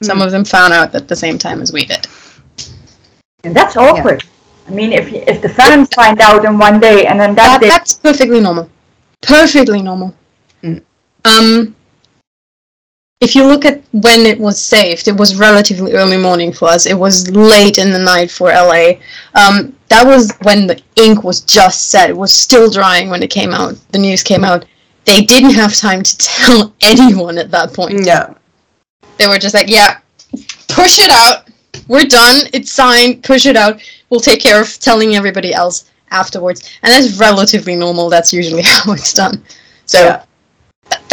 Some 0.02 0.18
Mm. 0.18 0.24
of 0.26 0.30
them 0.32 0.44
found 0.44 0.72
out 0.72 0.94
at 0.94 1.08
the 1.08 1.16
same 1.16 1.38
time 1.38 1.60
as 1.62 1.72
we 1.72 1.84
did. 1.84 2.06
and 3.44 3.54
that's 3.54 3.76
awkward. 3.76 4.24
I 4.68 4.70
mean, 4.70 4.92
if 4.92 5.12
if 5.12 5.42
the 5.42 5.48
fans 5.50 5.88
find 5.94 6.18
out 6.20 6.44
in 6.46 6.58
one 6.58 6.80
day, 6.80 7.04
and 7.06 7.20
then 7.20 7.34
that, 7.34 7.46
That, 7.48 7.60
day, 7.60 7.68
that's 7.68 7.92
perfectly 7.94 8.40
normal. 8.40 8.70
Perfectly 9.20 9.82
normal. 9.82 10.14
Mm. 10.62 10.80
Um, 11.26 11.73
if 13.24 13.34
you 13.34 13.44
look 13.46 13.64
at 13.64 13.82
when 13.92 14.20
it 14.20 14.38
was 14.38 14.60
saved, 14.62 15.08
it 15.08 15.16
was 15.16 15.34
relatively 15.36 15.94
early 15.94 16.18
morning 16.18 16.52
for 16.52 16.68
us. 16.68 16.84
It 16.84 16.98
was 16.98 17.30
late 17.30 17.78
in 17.78 17.90
the 17.90 17.98
night 17.98 18.30
for 18.30 18.48
LA. 18.48 18.86
Um, 19.34 19.74
that 19.88 20.04
was 20.06 20.32
when 20.42 20.66
the 20.66 20.78
ink 20.96 21.24
was 21.24 21.40
just 21.40 21.90
set. 21.90 22.10
It 22.10 22.16
was 22.16 22.32
still 22.32 22.70
drying 22.70 23.08
when 23.08 23.22
it 23.22 23.30
came 23.30 23.52
out. 23.52 23.76
The 23.92 23.98
news 23.98 24.22
came 24.22 24.44
out. 24.44 24.66
They 25.06 25.22
didn't 25.22 25.54
have 25.54 25.74
time 25.74 26.02
to 26.02 26.18
tell 26.34 26.74
anyone 26.82 27.38
at 27.38 27.50
that 27.50 27.72
point. 27.72 28.04
Yeah. 28.04 28.34
They 29.18 29.26
were 29.26 29.38
just 29.38 29.54
like, 29.54 29.70
"Yeah, 29.70 29.98
push 30.68 30.98
it 30.98 31.10
out. 31.10 31.48
We're 31.88 32.04
done. 32.04 32.46
It's 32.52 32.72
signed. 32.72 33.22
Push 33.22 33.46
it 33.46 33.56
out. 33.56 33.80
We'll 34.10 34.20
take 34.20 34.40
care 34.42 34.60
of 34.60 34.78
telling 34.80 35.14
everybody 35.14 35.54
else 35.54 35.90
afterwards." 36.10 36.68
And 36.82 36.92
that's 36.92 37.16
relatively 37.18 37.76
normal. 37.76 38.10
That's 38.10 38.32
usually 38.32 38.62
how 38.72 38.92
it's 38.92 39.14
done. 39.14 39.42
So 39.86 39.98
Yeah. 40.04 40.24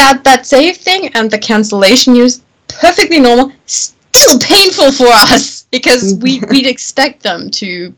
Th- 0.01 0.23
that 0.23 0.23
that 0.23 0.45
save 0.45 0.77
thing 0.77 1.09
and 1.15 1.29
the 1.29 1.37
cancellation 1.37 2.13
news 2.13 2.41
perfectly 2.67 3.19
normal. 3.19 3.51
Still 3.65 4.39
painful 4.39 4.91
for 4.91 5.07
us 5.07 5.63
because 5.71 6.15
we 6.15 6.41
we'd 6.49 6.67
expect 6.67 7.23
them 7.23 7.49
to 7.51 7.93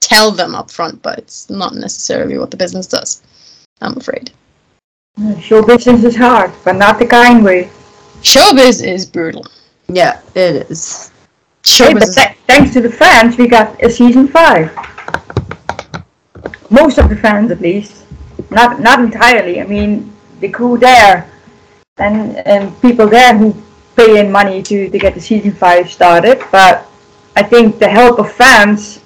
tell 0.00 0.30
them 0.30 0.54
up 0.54 0.70
front, 0.70 1.02
but 1.02 1.18
it's 1.18 1.50
not 1.50 1.74
necessarily 1.74 2.38
what 2.38 2.50
the 2.50 2.56
business 2.56 2.86
does. 2.86 3.22
I'm 3.80 3.96
afraid. 3.96 4.30
show 5.40 5.62
business 5.62 6.04
is 6.04 6.16
hard, 6.16 6.52
but 6.64 6.76
not 6.76 6.98
the 6.98 7.06
kind 7.06 7.44
way. 7.44 7.70
Showbiz 8.22 8.84
is 8.84 9.06
brutal. 9.06 9.46
Yeah, 9.88 10.20
it 10.34 10.70
is. 10.70 11.10
Hey, 11.66 11.92
Showbiz 11.92 12.00
but 12.00 12.14
th- 12.14 12.36
thanks 12.46 12.72
to 12.74 12.80
the 12.80 12.90
fans, 12.90 13.36
we 13.36 13.48
got 13.48 13.82
a 13.82 13.90
season 13.90 14.28
five. 14.28 14.72
Most 16.70 16.98
of 16.98 17.08
the 17.08 17.16
fans, 17.16 17.50
at 17.50 17.60
least, 17.60 18.04
not 18.50 18.80
not 18.80 19.00
entirely. 19.00 19.60
I 19.60 19.66
mean, 19.66 20.12
the 20.40 20.48
crew 20.48 20.78
there, 20.78 21.30
and 21.98 22.36
and 22.46 22.80
people 22.82 23.06
there 23.08 23.36
who 23.36 23.54
pay 23.96 24.18
in 24.20 24.30
money 24.32 24.62
to 24.62 24.90
to 24.90 24.98
get 24.98 25.14
the 25.14 25.20
season 25.20 25.52
five 25.52 25.90
started. 25.90 26.42
But 26.50 26.86
I 27.36 27.42
think 27.42 27.78
the 27.78 27.88
help 27.88 28.18
of 28.18 28.32
fans 28.32 29.00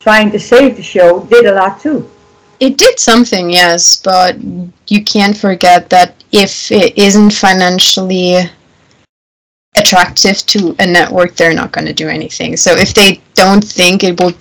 trying 0.00 0.30
to 0.32 0.38
save 0.38 0.76
the 0.76 0.82
show 0.82 1.24
did 1.26 1.46
a 1.46 1.54
lot 1.54 1.80
too. 1.80 2.08
It 2.60 2.78
did 2.78 2.98
something, 2.98 3.50
yes, 3.50 4.00
but 4.02 4.36
you 4.88 5.02
can't 5.04 5.36
forget 5.36 5.90
that 5.90 6.22
if 6.30 6.70
it 6.70 6.96
isn't 6.96 7.30
financially 7.32 8.38
attractive 9.76 10.36
to 10.46 10.74
a 10.78 10.86
network, 10.86 11.34
they're 11.34 11.52
not 11.54 11.72
going 11.72 11.86
to 11.86 11.92
do 11.92 12.08
anything. 12.08 12.56
So 12.56 12.72
if 12.72 12.94
they 12.94 13.20
don't 13.34 13.62
think 13.64 14.04
it 14.04 14.20
will 14.20 14.32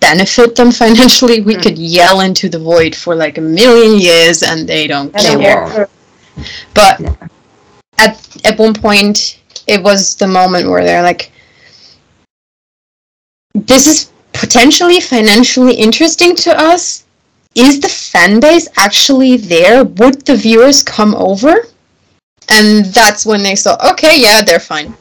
benefit 0.00 0.54
them 0.54 0.70
financially, 0.70 1.40
we 1.40 1.54
Mm. 1.56 1.62
could 1.62 1.78
yell 1.78 2.20
into 2.20 2.48
the 2.50 2.58
void 2.58 2.94
for 2.94 3.14
like 3.14 3.38
a 3.38 3.40
million 3.40 3.98
years 3.98 4.42
and 4.42 4.68
they 4.68 4.86
don't 4.86 5.14
And 5.14 5.40
care. 5.40 5.88
But 6.74 7.00
Yeah. 7.00 7.14
at 7.98 8.18
at 8.44 8.58
one 8.58 8.74
point, 8.74 9.38
it 9.66 9.82
was 9.82 10.14
the 10.16 10.26
moment 10.26 10.68
where 10.68 10.84
they're 10.84 11.02
like, 11.02 11.30
"This 13.54 13.86
is 13.86 14.08
potentially 14.32 15.00
financially 15.00 15.74
interesting 15.74 16.34
to 16.36 16.58
us. 16.58 17.04
Is 17.54 17.80
the 17.80 17.88
fan 17.88 18.40
base 18.40 18.66
actually 18.76 19.36
there? 19.36 19.84
Would 19.84 20.24
the 20.26 20.36
viewers 20.36 20.82
come 20.82 21.14
over?" 21.14 21.68
And 22.48 22.84
that's 22.86 23.24
when 23.24 23.42
they 23.42 23.54
saw, 23.54 23.76
okay, 23.92 24.18
yeah, 24.20 24.42
they're 24.42 24.60
fine. 24.60 24.94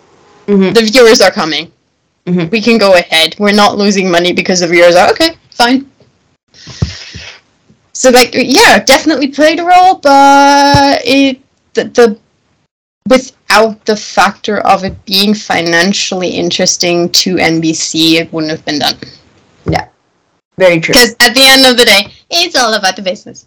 Mhm. 0.47 0.73
The 0.73 0.83
viewers 0.83 1.21
are 1.21 1.31
coming. 1.31 1.71
Mhm. 2.27 2.51
We 2.51 2.61
can 2.61 2.77
go 2.77 2.93
ahead. 2.93 3.35
We're 3.39 3.51
not 3.63 3.77
losing 3.77 4.09
money 4.11 4.31
because 4.31 4.59
the 4.59 4.67
viewers 4.67 4.95
are 4.95 5.09
okay, 5.09 5.37
fine. 5.51 5.90
So 8.01 8.09
like 8.09 8.33
yeah, 8.33 8.83
definitely 8.83 9.27
played 9.27 9.59
a 9.59 9.63
role, 9.63 9.93
but 9.93 11.03
it 11.05 11.39
the, 11.75 11.83
the 11.83 12.17
without 13.07 13.85
the 13.85 13.95
factor 13.95 14.57
of 14.61 14.83
it 14.83 15.05
being 15.05 15.35
financially 15.35 16.29
interesting 16.29 17.11
to 17.11 17.35
NBC, 17.35 18.13
it 18.13 18.33
wouldn't 18.33 18.49
have 18.49 18.65
been 18.65 18.79
done. 18.79 18.95
Yeah. 19.69 19.87
Very 20.57 20.79
true. 20.79 20.93
Because 20.93 21.11
at 21.19 21.35
the 21.35 21.43
end 21.45 21.67
of 21.67 21.77
the 21.77 21.85
day, 21.85 22.11
it's 22.31 22.55
all 22.55 22.73
about 22.73 22.95
the 22.95 23.03
business. 23.03 23.45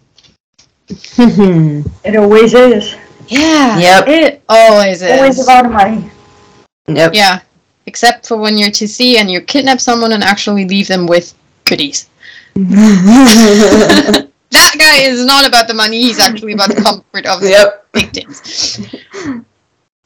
It 2.05 2.15
always 2.15 2.53
is. 2.53 2.95
Yeah. 3.27 3.77
Yep. 3.77 4.07
It 4.07 4.41
always 4.47 5.01
is. 5.01 5.19
Always 5.19 5.43
about 5.43 5.69
money. 5.69 6.09
yep. 6.87 7.13
Yeah. 7.13 7.41
Except 7.87 8.25
for 8.25 8.37
when 8.37 8.57
you're 8.57 8.69
TC 8.69 9.15
and 9.17 9.29
you 9.29 9.41
kidnap 9.41 9.81
someone 9.81 10.13
and 10.13 10.23
actually 10.23 10.63
leave 10.63 10.87
them 10.87 11.07
with 11.07 11.33
goodies. 11.65 12.07
That 14.55 14.75
guy 14.79 14.97
is 15.01 15.25
not 15.25 15.45
about 15.45 15.67
the 15.67 15.73
money, 15.73 16.01
he's 16.01 16.19
actually 16.19 16.53
about 16.53 16.69
the 16.69 16.81
comfort 16.81 17.25
of 17.25 17.41
the 17.41 17.81
victims. 17.93 18.79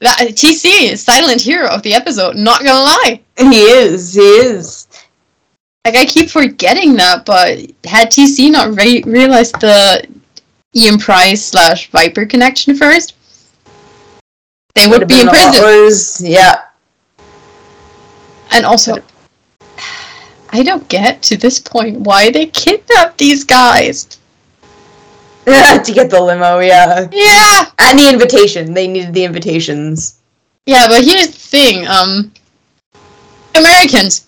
That 0.01 0.17
TC 0.29 0.91
is 0.93 1.03
silent 1.03 1.41
hero 1.41 1.67
of 1.67 1.83
the 1.83 1.93
episode, 1.93 2.37
not 2.37 2.63
gonna 2.63 2.79
lie. 2.79 3.21
He 3.37 3.61
is. 3.61 4.13
He 4.13 4.21
is. 4.21 4.87
Like 5.85 5.95
I 5.95 6.05
keep 6.05 6.29
forgetting 6.29 6.95
that, 6.95 7.25
but 7.25 7.59
had 7.83 8.09
TC 8.09 8.49
not 8.49 8.77
re- 8.77 9.03
realized 9.05 9.59
the 9.59 10.07
Ian 10.75 10.99
Price 10.99 11.45
slash 11.45 11.89
Viper 11.89 12.25
connection 12.25 12.75
first, 12.75 13.15
they 14.75 14.87
would 14.87 15.07
be 15.07 15.21
in 15.21 15.25
been 15.25 15.35
a 15.35 15.37
lot 15.37 15.55
prison. 15.55 16.31
Yeah. 16.31 16.61
And 18.51 18.65
also, 18.65 18.97
I 20.51 20.63
don't 20.63 20.87
get 20.89 21.21
to 21.23 21.37
this 21.37 21.59
point 21.59 21.99
why 21.99 22.31
they 22.31 22.45
kidnapped 22.47 23.17
these 23.17 23.43
guys. 23.43 24.18
to 25.83 25.91
get 25.91 26.09
the 26.09 26.21
limo. 26.21 26.59
Yeah. 26.59 27.07
Yeah, 27.11 27.65
And 27.79 27.97
the 27.99 28.09
invitation. 28.09 28.73
They 28.73 28.87
needed 28.87 29.13
the 29.13 29.23
invitations. 29.23 30.19
yeah, 30.65 30.87
but 30.87 31.03
here's 31.03 31.27
the 31.27 31.33
thing: 31.33 31.87
um, 31.87 32.31
Americans. 33.55 34.25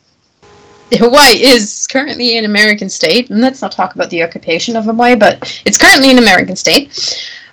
Hawaii 0.93 1.41
is 1.41 1.88
currently 1.88 2.38
an 2.38 2.43
American 2.43 2.89
state, 2.89 3.30
and 3.30 3.39
let's 3.39 3.61
not 3.61 3.72
talk 3.72 3.95
about 3.95 4.09
the 4.09 4.22
occupation 4.24 4.76
of 4.76 4.84
Hawaii, 4.86 5.15
but 5.15 5.61
it's 5.65 5.78
currently 5.78 6.11
an 6.11 6.17
American 6.17 6.57
state. 6.57 6.91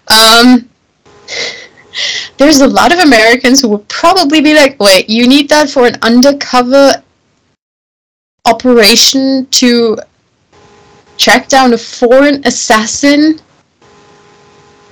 Um, 0.08 0.68
there's 2.36 2.60
a 2.60 2.66
lot 2.66 2.92
of 2.92 2.98
Americans 2.98 3.60
who 3.60 3.68
would 3.68 3.86
probably 3.88 4.40
be 4.40 4.54
like, 4.54 4.80
"Wait, 4.80 5.08
you 5.08 5.28
need 5.28 5.48
that 5.50 5.70
for 5.70 5.86
an 5.86 5.96
undercover 6.02 7.00
operation 8.44 9.46
to 9.50 9.96
track 11.16 11.48
down 11.48 11.72
a 11.72 11.78
foreign 11.78 12.44
assassin?" 12.44 13.38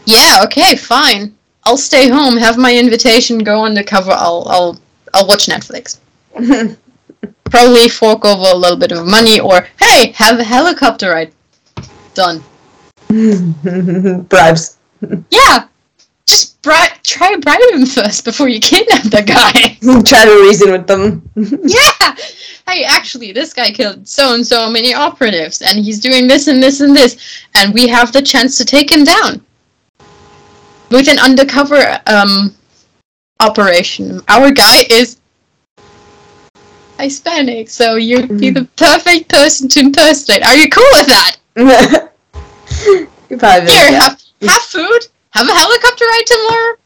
Yeah, 0.07 0.41
okay, 0.45 0.77
fine. 0.77 1.37
I'll 1.65 1.77
stay 1.77 2.09
home, 2.09 2.37
have 2.37 2.57
my 2.57 2.75
invitation, 2.75 3.39
go 3.39 3.65
undercover. 3.65 4.13
I'll 4.13 4.47
I'll 4.49 4.81
I'll 5.13 5.27
watch 5.27 5.47
Netflix. 5.47 5.99
Probably 7.45 7.89
fork 7.89 8.25
over 8.25 8.45
a 8.53 8.57
little 8.57 8.79
bit 8.79 8.93
of 8.93 9.07
money, 9.07 9.41
or 9.41 9.67
hey, 9.81 10.13
have 10.13 10.39
a 10.39 10.45
helicopter 10.45 11.11
ride. 11.11 11.33
Done. 12.15 12.43
Bribes. 14.29 14.79
Yeah, 15.31 15.67
just 16.27 16.63
bri- 16.63 16.97
try 17.03 17.37
bribe 17.37 17.61
him 17.73 17.85
first 17.85 18.25
before 18.25 18.49
you 18.49 18.61
kidnap 18.61 19.03
the 19.05 19.23
guy. 19.23 20.03
Try 20.03 20.25
to 20.25 20.43
reason 20.43 20.73
with 20.73 20.87
them. 20.87 21.29
yeah. 21.37 22.17
Hey, 22.67 22.85
actually, 22.85 23.33
this 23.33 23.53
guy 23.53 23.71
killed 23.71 24.09
so 24.09 24.35
and 24.35 24.47
so 24.47 24.71
many 24.71 24.95
operatives, 24.95 25.63
and 25.63 25.85
he's 25.85 26.01
doing 26.01 26.27
this 26.27 26.49
and 26.49 26.63
this 26.63 26.81
and 26.81 26.97
this, 26.97 27.45
and 27.55 27.75
we 27.75 27.87
have 27.89 28.13
the 28.13 28.23
chance 28.23 28.57
to 28.59 28.65
take 28.65 28.91
him 28.91 29.05
down 29.05 29.45
with 30.91 31.09
an 31.09 31.18
undercover 31.18 32.01
um 32.07 32.55
operation. 33.41 34.20
Our 34.28 34.51
guy 34.51 34.82
is 34.91 35.18
Hispanic, 36.99 37.68
so 37.68 37.97
you'd 37.97 38.39
be 38.39 38.51
the 38.51 38.64
perfect 38.76 39.28
person 39.28 39.68
to 39.68 39.80
impersonate. 39.80 40.45
Are 40.45 40.57
you 40.57 40.68
cool 40.70 40.89
with 40.93 41.07
that? 41.07 41.37
Here, 42.78 43.09
yeah. 43.28 44.01
have 44.01 44.22
have 44.43 44.62
food, 44.62 45.07
have 45.30 45.49
a 45.49 45.53
helicopter 45.53 46.05
ride 46.05 46.22
tomorrow, 46.26 46.76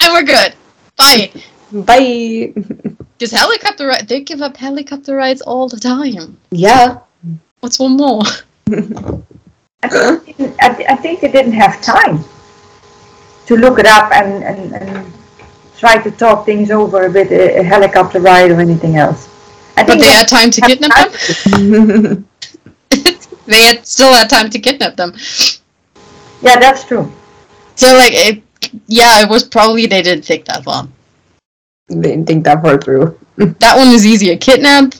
and 0.00 0.12
we're 0.12 0.22
good. 0.22 0.54
Bye. 0.96 1.32
Bye. 1.72 2.54
Because 3.18 3.32
helicopter 3.32 3.88
ride, 3.88 4.06
they 4.06 4.20
give 4.20 4.42
up 4.42 4.56
helicopter 4.56 5.16
rides 5.16 5.42
all 5.42 5.68
the 5.68 5.80
time. 5.80 6.38
Yeah. 6.52 7.00
What's 7.58 7.80
one 7.80 7.96
more? 7.96 8.22
I 9.82 9.88
think, 9.88 10.54
I, 10.62 10.86
I 10.88 10.94
think 10.94 11.20
they 11.20 11.32
didn't 11.32 11.54
have 11.54 11.82
time 11.82 12.24
to 13.48 13.56
look 13.56 13.78
it 13.78 13.86
up 13.86 14.12
and, 14.12 14.44
and, 14.44 14.74
and 14.74 15.12
try 15.78 15.96
to 16.02 16.10
talk 16.10 16.44
things 16.44 16.70
over 16.70 17.06
a 17.06 17.10
bit, 17.10 17.32
a, 17.32 17.60
a 17.60 17.62
helicopter 17.62 18.20
ride 18.20 18.50
or 18.50 18.60
anything 18.60 18.96
else. 18.96 19.28
I 19.76 19.84
But 19.84 19.98
they 19.98 19.98
they 19.98 20.12
had 20.12 20.28
time 20.28 20.50
to 20.50 20.60
kidnap 20.60 21.10
them. 21.12 22.28
they 23.46 23.62
had 23.62 23.86
still 23.86 24.12
had 24.12 24.28
time 24.28 24.50
to 24.50 24.58
kidnap 24.58 24.96
them. 24.96 25.14
yeah, 26.42 26.58
that's 26.60 26.84
true. 26.84 27.10
So 27.76 27.86
like, 27.96 28.12
it, 28.12 28.42
yeah, 28.86 29.22
it 29.22 29.30
was 29.30 29.44
probably 29.44 29.86
they 29.86 30.02
didn't 30.02 30.24
think 30.26 30.44
that 30.46 30.66
long. 30.66 30.92
they 31.88 32.10
didn't 32.10 32.26
think 32.26 32.44
that 32.44 32.62
far 32.62 32.78
through. 32.78 33.18
That 33.60 33.76
one 33.76 33.92
was 33.92 34.04
easier. 34.04 34.36
Kidnap, 34.36 34.94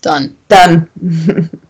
done. 0.00 0.36
Done. 0.48 0.90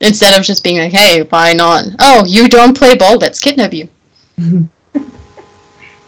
Instead 0.00 0.38
of 0.38 0.44
just 0.44 0.64
being 0.64 0.78
like, 0.78 0.92
hey, 0.92 1.22
why 1.22 1.52
not? 1.52 1.84
Oh, 2.00 2.24
you 2.26 2.48
don't 2.48 2.76
play 2.76 2.96
ball. 2.96 3.18
Let's 3.18 3.38
kidnap 3.38 3.72
you. 3.72 3.88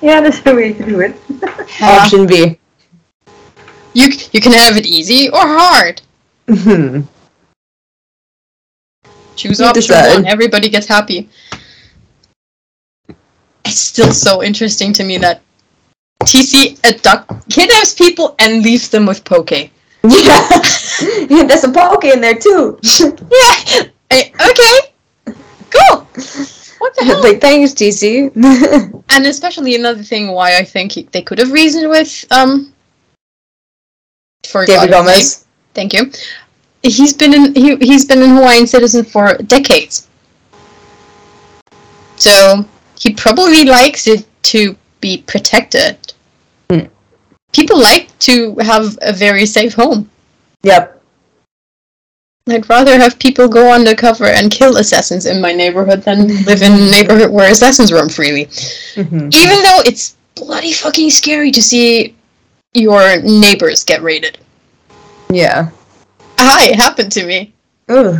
Yeah, 0.02 0.20
that's 0.20 0.40
the 0.40 0.54
way 0.54 0.72
to 0.72 0.84
do 0.84 1.00
it. 1.00 1.16
Option 1.80 2.26
B. 2.26 2.58
You 3.94 4.08
you 4.32 4.40
can 4.40 4.52
have 4.52 4.76
it 4.76 4.86
easy 4.86 5.28
or 5.30 5.40
hard. 5.40 6.02
Mhm. 6.48 7.06
Choose 9.36 9.60
You 9.60 9.66
option 9.66 9.80
decide. 9.80 10.14
one. 10.14 10.26
Everybody 10.26 10.68
gets 10.68 10.86
happy. 10.86 11.28
It's 13.64 13.78
still 13.78 14.12
so 14.12 14.42
interesting 14.42 14.92
to 14.94 15.04
me 15.04 15.18
that 15.18 15.40
TC 16.24 16.78
abduct 16.84 17.48
kidnaps 17.50 17.94
people 17.94 18.34
and 18.38 18.62
leaves 18.62 18.88
them 18.88 19.06
with 19.06 19.24
Poke. 19.24 19.50
yeah. 19.52 19.70
yeah. 20.02 21.44
There's 21.48 21.64
a 21.64 21.70
poke 21.70 22.04
in 22.04 22.20
there 22.20 22.34
too. 22.38 22.78
Yeah. 22.82 23.86
Eh, 24.10 24.30
okay. 24.34 24.76
Cool. 25.70 26.06
What 26.82 26.96
the 26.96 27.04
hell? 27.04 27.22
like 27.22 27.40
thanks, 27.40 27.72
DC. 27.74 28.34
and 29.14 29.26
especially 29.26 29.76
another 29.76 30.02
thing 30.02 30.32
why 30.32 30.56
I 30.58 30.64
think 30.64 30.90
he- 30.90 31.08
they 31.12 31.22
could 31.22 31.38
have 31.38 31.52
reasoned 31.52 31.88
with 31.88 32.24
um. 32.32 32.72
For 34.48 34.66
David 34.66 34.90
Gomez. 34.90 35.46
Thank 35.74 35.92
you. 35.92 36.10
He's 36.82 37.12
been 37.12 37.32
in 37.34 37.54
he 37.54 37.76
he's 37.76 38.04
been 38.04 38.20
an 38.20 38.30
Hawaiian 38.30 38.66
citizen 38.66 39.04
for 39.04 39.34
decades. 39.46 40.08
So 42.16 42.64
he 42.98 43.14
probably 43.14 43.64
likes 43.64 44.08
it 44.08 44.26
to 44.50 44.76
be 45.00 45.18
protected. 45.18 45.96
Hmm. 46.68 46.86
People 47.52 47.78
like 47.80 48.08
to 48.20 48.56
have 48.56 48.98
a 49.02 49.12
very 49.12 49.46
safe 49.46 49.74
home. 49.74 50.10
Yep. 50.64 51.00
I'd 52.48 52.68
rather 52.68 52.98
have 52.98 53.18
people 53.20 53.46
go 53.48 53.72
undercover 53.72 54.24
and 54.26 54.50
kill 54.50 54.76
assassins 54.78 55.26
in 55.26 55.40
my 55.40 55.52
neighborhood 55.52 56.02
than 56.02 56.26
live 56.44 56.60
in 56.62 56.72
a 56.72 56.90
neighborhood 56.90 57.30
where 57.30 57.50
assassins 57.50 57.92
roam 57.92 58.08
freely. 58.08 58.46
Mhm. 58.96 59.32
Even 59.32 59.62
though 59.62 59.82
it's 59.86 60.16
bloody 60.34 60.72
fucking 60.72 61.10
scary 61.10 61.52
to 61.52 61.62
see 61.62 62.14
your 62.74 63.20
neighbors 63.22 63.84
get 63.84 64.02
raided. 64.02 64.38
Yeah. 65.30 65.68
Hi, 66.38 66.70
it 66.70 66.76
happened 66.76 67.12
to 67.12 67.24
me. 67.26 67.52
Ugh. 67.88 68.16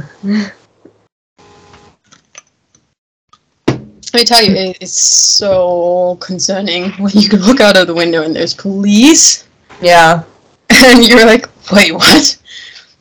Let 3.67 4.21
me 4.21 4.25
tell 4.25 4.43
you, 4.45 4.55
it 4.55 4.79
is 4.81 4.93
so 4.93 6.17
concerning 6.21 6.91
when 6.99 7.13
you 7.15 7.29
look 7.31 7.61
out 7.61 7.77
of 7.77 7.87
the 7.89 7.95
window 7.95 8.23
and 8.23 8.37
there's 8.37 8.55
police, 8.55 9.45
Yeah. 9.81 10.23
and 10.71 11.05
you're 11.07 11.27
like, 11.27 11.49
wait, 11.73 11.93
what? 11.93 12.37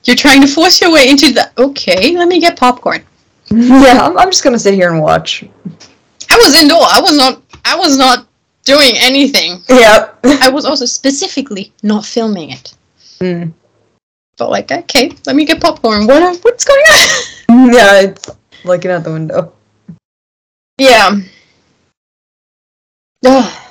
You're 0.06 0.16
trying 0.16 0.42
to 0.42 0.48
force 0.48 0.82
your 0.82 0.92
way 0.92 1.10
into 1.10 1.32
the. 1.32 1.52
Okay, 1.58 2.18
let 2.18 2.28
me 2.28 2.40
get 2.40 2.58
popcorn. 2.58 3.04
Yeah. 3.50 4.00
I'm, 4.02 4.18
I'm 4.18 4.30
just 4.30 4.44
gonna 4.44 4.60
sit 4.60 4.74
here 4.74 4.92
and 4.92 5.02
watch. 5.02 5.44
I 6.30 6.38
was 6.38 6.56
indoor. 6.60 6.82
I 6.82 7.00
was 7.02 7.18
not. 7.18 7.42
I 7.66 7.76
was 7.76 7.98
not 7.98 8.28
doing 8.64 8.94
anything. 8.98 9.62
Yep. 9.70 10.20
I 10.24 10.50
was 10.50 10.66
also 10.66 10.86
specifically 10.86 11.72
not 11.84 12.06
filming 12.06 12.52
it. 12.52 12.74
Mm. 13.20 13.54
But 14.38 14.50
like, 14.50 14.72
okay, 14.72 15.12
let 15.26 15.36
me 15.36 15.46
get 15.46 15.62
popcorn. 15.62 16.08
What? 16.08 16.44
What's 16.44 16.66
going 16.66 16.80
on? 16.80 17.08
Yeah. 17.74 18.02
It's 18.02 18.30
looking 18.64 18.92
out 18.92 19.04
the 19.04 19.12
window. 19.12 19.54
Yeah. 20.78 21.20
Ugh. 23.26 23.62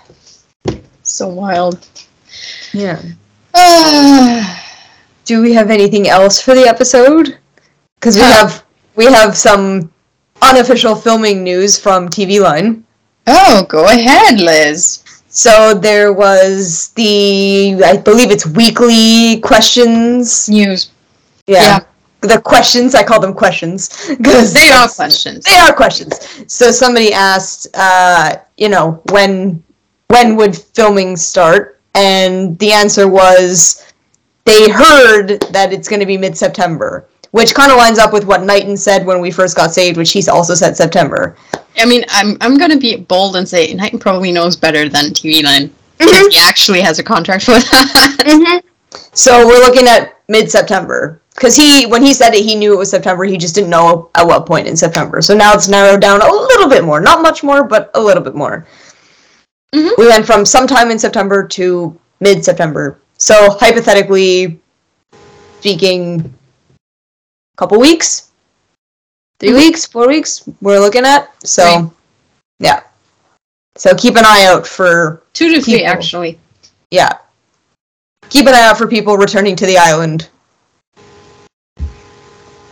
so 1.03 1.29
wild. 1.29 1.89
Yeah. 2.73 3.03
Ah, 3.53 4.70
Do 5.31 5.41
we 5.41 5.53
have 5.53 5.71
anything 5.71 6.09
else 6.09 6.41
for 6.41 6.57
the 6.57 6.67
episode? 6.67 7.39
Because 8.01 8.17
we 8.17 8.23
have 8.23 8.65
we 8.97 9.05
have 9.05 9.37
some 9.37 9.93
unofficial 10.43 10.97
filming 10.97 11.45
news 11.45 11.79
from 11.79 12.09
TV 12.09 12.41
Line. 12.43 12.83
oh, 13.29 13.65
go 13.69 13.85
ahead, 13.85 14.41
Liz. 14.41 15.05
So 15.29 15.73
there 15.73 16.13
was 16.13 16.89
the 16.97 17.81
I 17.85 17.99
believe 17.99 18.33
it's 18.33 18.45
weekly 18.45 19.39
questions. 19.43 20.49
News. 20.49 20.91
Yeah. 21.47 21.63
Yeah. 21.63 21.81
The 22.23 22.41
questions, 22.41 22.97
I 22.97 23.05
call 23.05 23.21
them 23.21 23.33
questions 23.33 23.89
because 24.19 24.53
They 24.53 24.73
are 24.73 24.89
questions. 24.89 25.45
They 25.45 25.59
are 25.59 25.73
questions. 25.73 26.19
So 26.53 26.73
somebody 26.73 27.13
asked, 27.13 27.69
uh, 27.75 28.35
you 28.57 28.69
know, 28.69 29.01
when 29.13 29.63
when 30.09 30.35
would 30.35 30.57
filming 30.57 31.17
start? 31.17 31.77
And 31.95 32.59
the 32.59 32.73
answer 32.73 33.09
was 33.09 33.90
they 34.51 34.71
heard 34.71 35.41
that 35.53 35.73
it's 35.73 35.89
going 35.89 36.01
to 36.01 36.07
be 36.07 36.17
mid 36.19 36.37
September, 36.37 37.07
which 37.31 37.55
kind 37.55 37.71
of 37.71 37.79
lines 37.79 37.99
up 37.99 38.13
with 38.13 38.25
what 38.25 38.43
Knighton 38.43 38.77
said 38.77 39.07
when 39.07 39.21
we 39.21 39.31
first 39.31 39.57
got 39.57 39.73
saved, 39.73 39.97
which 39.97 40.13
he's 40.13 40.29
also 40.29 40.55
said 40.55 40.77
September. 40.77 41.37
I 41.77 41.87
mean, 41.87 42.05
I'm 42.11 42.37
I'm 42.41 42.59
gonna 42.59 42.77
be 42.77 42.97
bold 42.97 43.37
and 43.37 43.49
say 43.49 43.73
Knighton 43.73 43.99
probably 43.99 44.33
knows 44.33 44.57
better 44.57 44.89
than 44.89 45.07
TV 45.07 45.43
Line. 45.43 45.69
Mm-hmm. 45.69 46.07
because 46.07 46.35
He 46.35 46.41
actually 46.41 46.81
has 46.81 46.99
a 46.99 47.03
contract 47.03 47.45
for 47.45 47.53
that. 47.53 48.63
So 49.13 49.47
we're 49.47 49.61
looking 49.61 49.87
at 49.87 50.19
mid 50.29 50.51
September. 50.51 51.23
Because 51.35 51.55
he, 51.55 51.87
when 51.87 52.03
he 52.03 52.13
said 52.13 52.35
it, 52.35 52.45
he 52.45 52.55
knew 52.55 52.75
it 52.75 52.77
was 52.77 52.91
September. 52.91 53.25
He 53.25 53.39
just 53.39 53.55
didn't 53.55 53.71
know 53.71 54.11
at 54.17 54.27
what 54.27 54.47
point 54.47 54.67
in 54.67 54.77
September. 54.77 55.23
So 55.23 55.35
now 55.35 55.53
it's 55.55 55.69
narrowed 55.69 56.01
down 56.01 56.21
a 56.21 56.27
little 56.31 56.69
bit 56.69 56.85
more. 56.85 57.01
Not 57.01 57.23
much 57.23 57.43
more, 57.43 57.65
but 57.65 57.91
a 57.95 58.01
little 58.01 58.23
bit 58.23 58.35
more. 58.35 58.67
Mhm. 59.75 59.93
We 59.97 60.09
went 60.09 60.27
from 60.27 60.45
sometime 60.45 60.91
in 60.91 60.99
September 60.99 61.47
to 61.49 61.97
mid 62.19 62.45
September. 62.45 62.99
So 63.21 63.51
hypothetically 63.61 64.59
speaking, 65.61 66.21
a 67.55 67.57
couple 67.59 67.79
weeks, 67.79 68.29
3 69.39 69.51
Mhm. 69.51 69.57
weeks, 69.57 69.85
four 69.87 70.09
weeks. 70.09 70.43
We're 70.63 70.81
looking 70.81 71.05
at. 71.05 71.31
So, 71.45 71.65
Right. 71.65 71.85
yeah. 72.61 72.81
So 73.77 73.95
keep 73.95 74.17
an 74.17 74.25
eye 74.25 74.47
out 74.47 74.67
for 74.67 75.23
Two 75.35 75.55
to 75.55 75.61
three, 75.63 75.85
actually. 75.85 76.41
yeah. 76.91 77.13
Keep 78.31 78.47
an 78.47 78.55
eye 78.55 78.63
out 78.69 78.79
for 78.79 78.87
people 78.87 79.17
returning 79.19 79.55
to 79.57 79.67
the 79.67 79.77
island. 79.77 80.29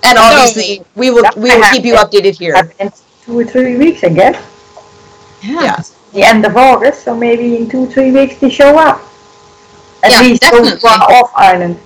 And 0.03 0.17
obviously, 0.19 0.83
we 0.95 1.11
will 1.11 1.25
we 1.37 1.55
will 1.55 1.65
keep 1.71 1.85
you 1.85 1.95
updated 1.95 2.39
here. 2.39 2.55
In 2.79 2.91
two 3.25 3.39
or 3.39 3.45
three 3.45 3.77
weeks, 3.77 4.03
I 4.05 4.09
guess. 4.09 4.37
Yeah. 5.43 5.63
Yeah. 5.63 5.77
The 6.15 6.23
end 6.23 6.47
of 6.47 6.57
August, 6.57 7.05
so 7.05 7.15
maybe 7.15 7.57
in 7.57 7.69
two 7.69 7.85
or 7.85 7.87
three 7.87 8.11
weeks 8.13 8.37
they 8.41 8.49
show 8.49 8.79
up. 8.79 9.03
At 10.03 10.13
Yeah, 10.13 10.21
least 10.23 10.43
those 10.43 10.51
definitely. 10.73 10.81
who 10.81 10.89
are 10.89 11.13
off 11.25 11.31
island. 11.37 11.79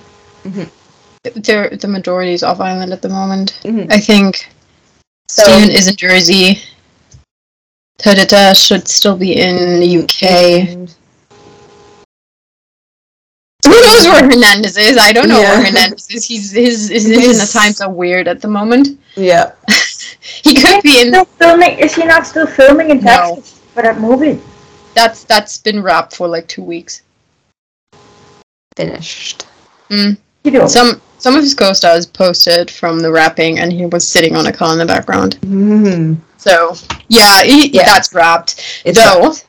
They're, 1.35 1.69
the 1.69 1.87
majority 1.87 2.33
is 2.33 2.43
off 2.43 2.59
island 2.59 2.91
at 2.93 3.01
the 3.01 3.09
moment. 3.09 3.59
Mhm. 3.63 3.91
I 3.91 3.99
think 3.99 4.49
So 5.29 5.43
Stephen 5.43 5.69
is 5.71 5.87
in 5.87 5.95
Jersey. 5.95 6.61
Perdita 7.99 8.53
should 8.55 8.87
still 8.87 9.15
be 9.15 9.39
in 9.39 9.79
the 9.79 9.97
UK. 10.03 10.67
Who 13.65 13.71
knows 13.71 14.05
where 14.07 14.23
Hernandez 14.25 14.75
is? 14.77 14.97
I 14.97 15.13
don't 15.13 15.29
know 15.29 15.39
Yeah. 15.39 15.55
where 15.57 15.65
Hernandez 15.65 16.07
is. 16.09 16.25
He's 16.25 16.51
his 16.51 16.89
his 16.89 17.05
He's- 17.05 17.17
internet 17.25 17.49
times 17.49 17.79
are 17.81 17.89
weird 17.89 18.27
at 18.27 18.41
the 18.41 18.47
moment. 18.49 18.99
Yeah. 19.15 19.51
He 20.43 20.55
could 20.55 20.81
be 20.83 21.01
in. 21.01 21.07
Still 21.09 21.25
filming? 21.25 21.79
Is 21.79 21.95
he 21.95 22.03
not 22.05 22.25
still 22.27 22.47
filming 22.47 22.89
in 22.91 22.99
No. 23.01 23.35
Texas 23.35 23.59
for 23.73 23.81
that 23.83 23.99
movie? 23.99 24.39
That's 24.93 25.23
that's 25.25 25.57
been 25.57 25.81
wrapped 25.83 26.15
for 26.15 26.27
like 26.27 26.47
two 26.47 26.63
weeks. 26.63 27.01
Finished. 28.75 29.45
You 29.89 30.17
do. 30.45 30.67
Some 30.67 31.01
some 31.19 31.35
of 31.35 31.41
his 31.43 31.53
co-stars 31.53 32.05
posted 32.05 32.69
from 32.69 32.99
the 32.99 33.11
wrapping, 33.11 33.59
and 33.59 33.71
he 33.71 33.85
was 33.85 34.05
sitting 34.07 34.35
on 34.35 34.47
a 34.47 34.51
car 34.51 34.73
in 34.73 34.79
the 34.79 34.85
background. 34.85 35.37
Mm-hmm. 35.41 36.15
So 36.37 36.75
yeah, 37.09 37.43
he, 37.43 37.69
Yeah. 37.69 37.85
that's 37.85 38.13
wrapped. 38.13 38.81
It's 38.85 38.99
Though 39.01 39.21
wrapped. 39.21 39.45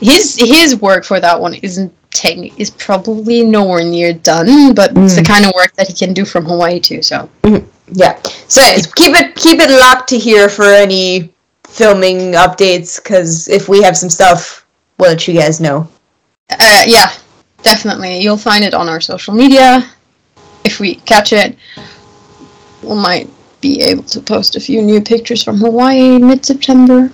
his 0.00 0.36
his 0.36 0.76
work 0.80 1.04
for 1.04 1.20
that 1.20 1.38
one 1.40 1.54
isn't 1.54 1.92
techni- 2.10 2.52
is 2.56 2.70
probably 2.70 3.42
nowhere 3.44 3.84
near 3.84 4.12
done, 4.14 4.72
but 4.74 4.92
it's 4.96 5.16
the 5.16 5.22
Mm. 5.22 5.26
kind 5.26 5.44
of 5.44 5.52
work 5.54 5.74
that 5.76 5.88
he 5.88 5.92
can 5.94 6.14
do 6.14 6.24
from 6.24 6.44
Hawaii 6.46 6.80
too. 6.80 7.02
So 7.02 7.28
Yeah. 7.92 8.16
So 8.48 8.62
anyways, 8.62 8.86
keep 8.94 9.14
it 9.14 9.34
keep 9.34 9.60
it 9.60 9.70
locked 9.70 10.08
to 10.10 10.18
here 10.18 10.48
for 10.48 10.64
any 10.72 11.32
filming 11.68 12.32
updates. 12.32 12.96
Because 13.02 13.48
if 13.48 13.68
we 13.68 13.82
have 13.82 13.96
some 13.98 14.08
stuff, 14.10 14.64
we'll 14.98 15.10
let 15.10 15.26
you 15.28 15.34
guys 15.34 15.60
know. 15.60 15.88
uh, 16.50 16.82
yeah, 16.86 17.10
definitely 17.66 18.20
you'll 18.20 18.36
find 18.50 18.62
it 18.64 18.74
on 18.74 18.88
our 18.88 19.00
social 19.00 19.34
media. 19.34 19.84
If 20.64 20.78
we 20.78 20.94
catch 21.12 21.32
it, 21.32 21.56
we 22.82 22.94
might 22.94 23.28
be 23.60 23.82
able 23.82 24.04
to 24.04 24.20
post 24.20 24.54
a 24.54 24.60
few 24.60 24.80
new 24.82 25.00
pictures 25.00 25.42
from 25.42 25.56
Hawaii 25.58 26.18
mid 26.18 26.46
September. 26.46 27.10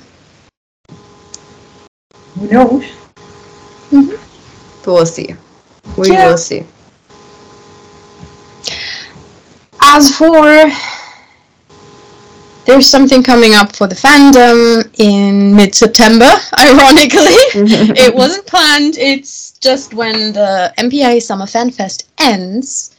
Who 2.35 2.49
knows? 2.49 2.85
Mm-hmm. 3.91 4.17
But 4.85 4.93
we'll 4.93 5.07
see. 5.07 5.35
We 5.97 6.11
Yeah. 6.11 6.29
will 6.29 6.37
see. 6.39 6.65
As 9.81 10.15
for 10.17 10.71
there's 12.65 12.87
something 12.87 13.23
coming 13.23 13.55
up 13.55 13.75
for 13.75 13.87
the 13.87 13.95
fandom 13.95 14.89
in 14.99 15.55
mid 15.55 15.75
September, 15.75 16.31
ironically. 16.59 17.43
it 17.99 18.15
wasn't 18.15 18.47
planned, 18.47 18.97
it's 18.99 19.53
just 19.59 19.95
when 19.95 20.33
the 20.33 20.73
MPA 20.79 21.23
Summer 21.23 21.47
Fan 21.47 21.71
Fest 21.71 22.09
ends, 22.19 22.97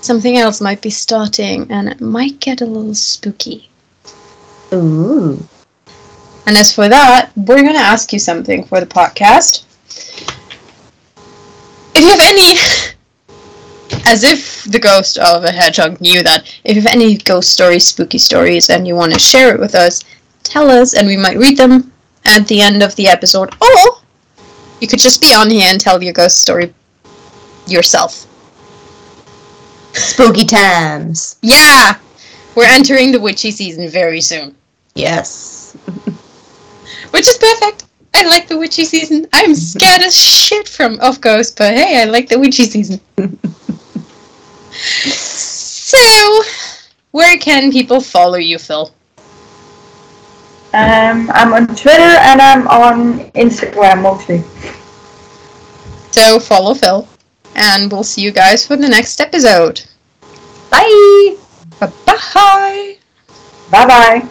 something 0.00 0.36
else 0.36 0.60
might 0.60 0.80
be 0.80 0.90
starting 0.90 1.70
and 1.70 1.88
it 1.88 2.00
might 2.00 2.38
get 2.40 2.60
a 2.60 2.66
little 2.66 2.94
spooky. 2.94 3.70
Ooh. 4.72 5.38
And 6.46 6.56
as 6.56 6.74
for 6.74 6.88
that, 6.88 7.30
we're 7.36 7.62
going 7.62 7.74
to 7.74 7.78
ask 7.78 8.12
you 8.12 8.18
something 8.18 8.64
for 8.64 8.80
the 8.80 8.86
podcast. 8.86 9.64
If 11.94 12.00
you 12.00 12.08
have 12.08 12.20
any, 12.20 12.58
as 14.06 14.22
if 14.22 14.64
the 14.64 14.78
ghost 14.78 15.18
of 15.18 15.44
a 15.44 15.50
hedgehog 15.52 16.00
knew 16.00 16.22
that, 16.22 16.46
if 16.64 16.76
you 16.76 16.82
have 16.82 16.92
any 16.92 17.16
ghost 17.16 17.52
stories, 17.52 17.86
spooky 17.86 18.18
stories, 18.18 18.70
and 18.70 18.86
you 18.86 18.94
want 18.94 19.12
to 19.12 19.18
share 19.18 19.54
it 19.54 19.60
with 19.60 19.74
us, 19.74 20.02
tell 20.42 20.70
us 20.70 20.94
and 20.94 21.06
we 21.06 21.16
might 21.16 21.38
read 21.38 21.56
them 21.56 21.92
at 22.24 22.46
the 22.48 22.60
end 22.60 22.82
of 22.82 22.94
the 22.96 23.08
episode. 23.08 23.54
Or 23.60 24.00
you 24.80 24.88
could 24.88 24.98
just 24.98 25.20
be 25.20 25.34
on 25.34 25.50
here 25.50 25.68
and 25.70 25.80
tell 25.80 26.02
your 26.02 26.12
ghost 26.12 26.40
story 26.40 26.72
yourself. 27.66 28.26
Spooky 29.92 30.44
times. 30.44 31.38
Yeah! 31.42 31.98
We're 32.54 32.66
entering 32.66 33.12
the 33.12 33.20
witchy 33.20 33.50
season 33.50 33.88
very 33.88 34.20
soon. 34.20 34.54
Yes. 34.94 35.72
Which 37.10 37.28
is 37.28 37.38
perfect. 37.38 37.84
I 38.14 38.26
like 38.26 38.46
the 38.46 38.58
witchy 38.58 38.84
season. 38.84 39.26
I'm 39.32 39.54
scared 39.54 40.02
as 40.02 40.16
shit 40.16 40.68
from 40.68 41.00
of 41.00 41.20
ghosts, 41.20 41.54
but 41.56 41.74
hey, 41.74 42.00
I 42.00 42.04
like 42.04 42.28
the 42.28 42.38
witchy 42.38 42.64
season. 42.64 43.00
so, 44.84 46.42
where 47.12 47.38
can 47.38 47.72
people 47.72 48.00
follow 48.00 48.36
you, 48.36 48.58
Phil? 48.58 48.92
Um, 50.74 51.30
I'm 51.32 51.52
on 51.52 51.68
Twitter 51.68 52.02
and 52.02 52.42
I'm 52.42 52.66
on 52.66 53.30
Instagram 53.30 54.02
mostly. 54.02 54.42
So 56.10 56.40
follow 56.40 56.74
Phil, 56.74 57.06
and 57.54 57.90
we'll 57.90 58.02
see 58.02 58.22
you 58.22 58.32
guys 58.32 58.66
for 58.66 58.76
the 58.76 58.88
next 58.88 59.20
episode. 59.20 59.82
Bye. 60.70 61.36
Bye 61.78 61.92
bye. 62.06 62.96
Bye 63.70 63.86
bye. 63.86 64.28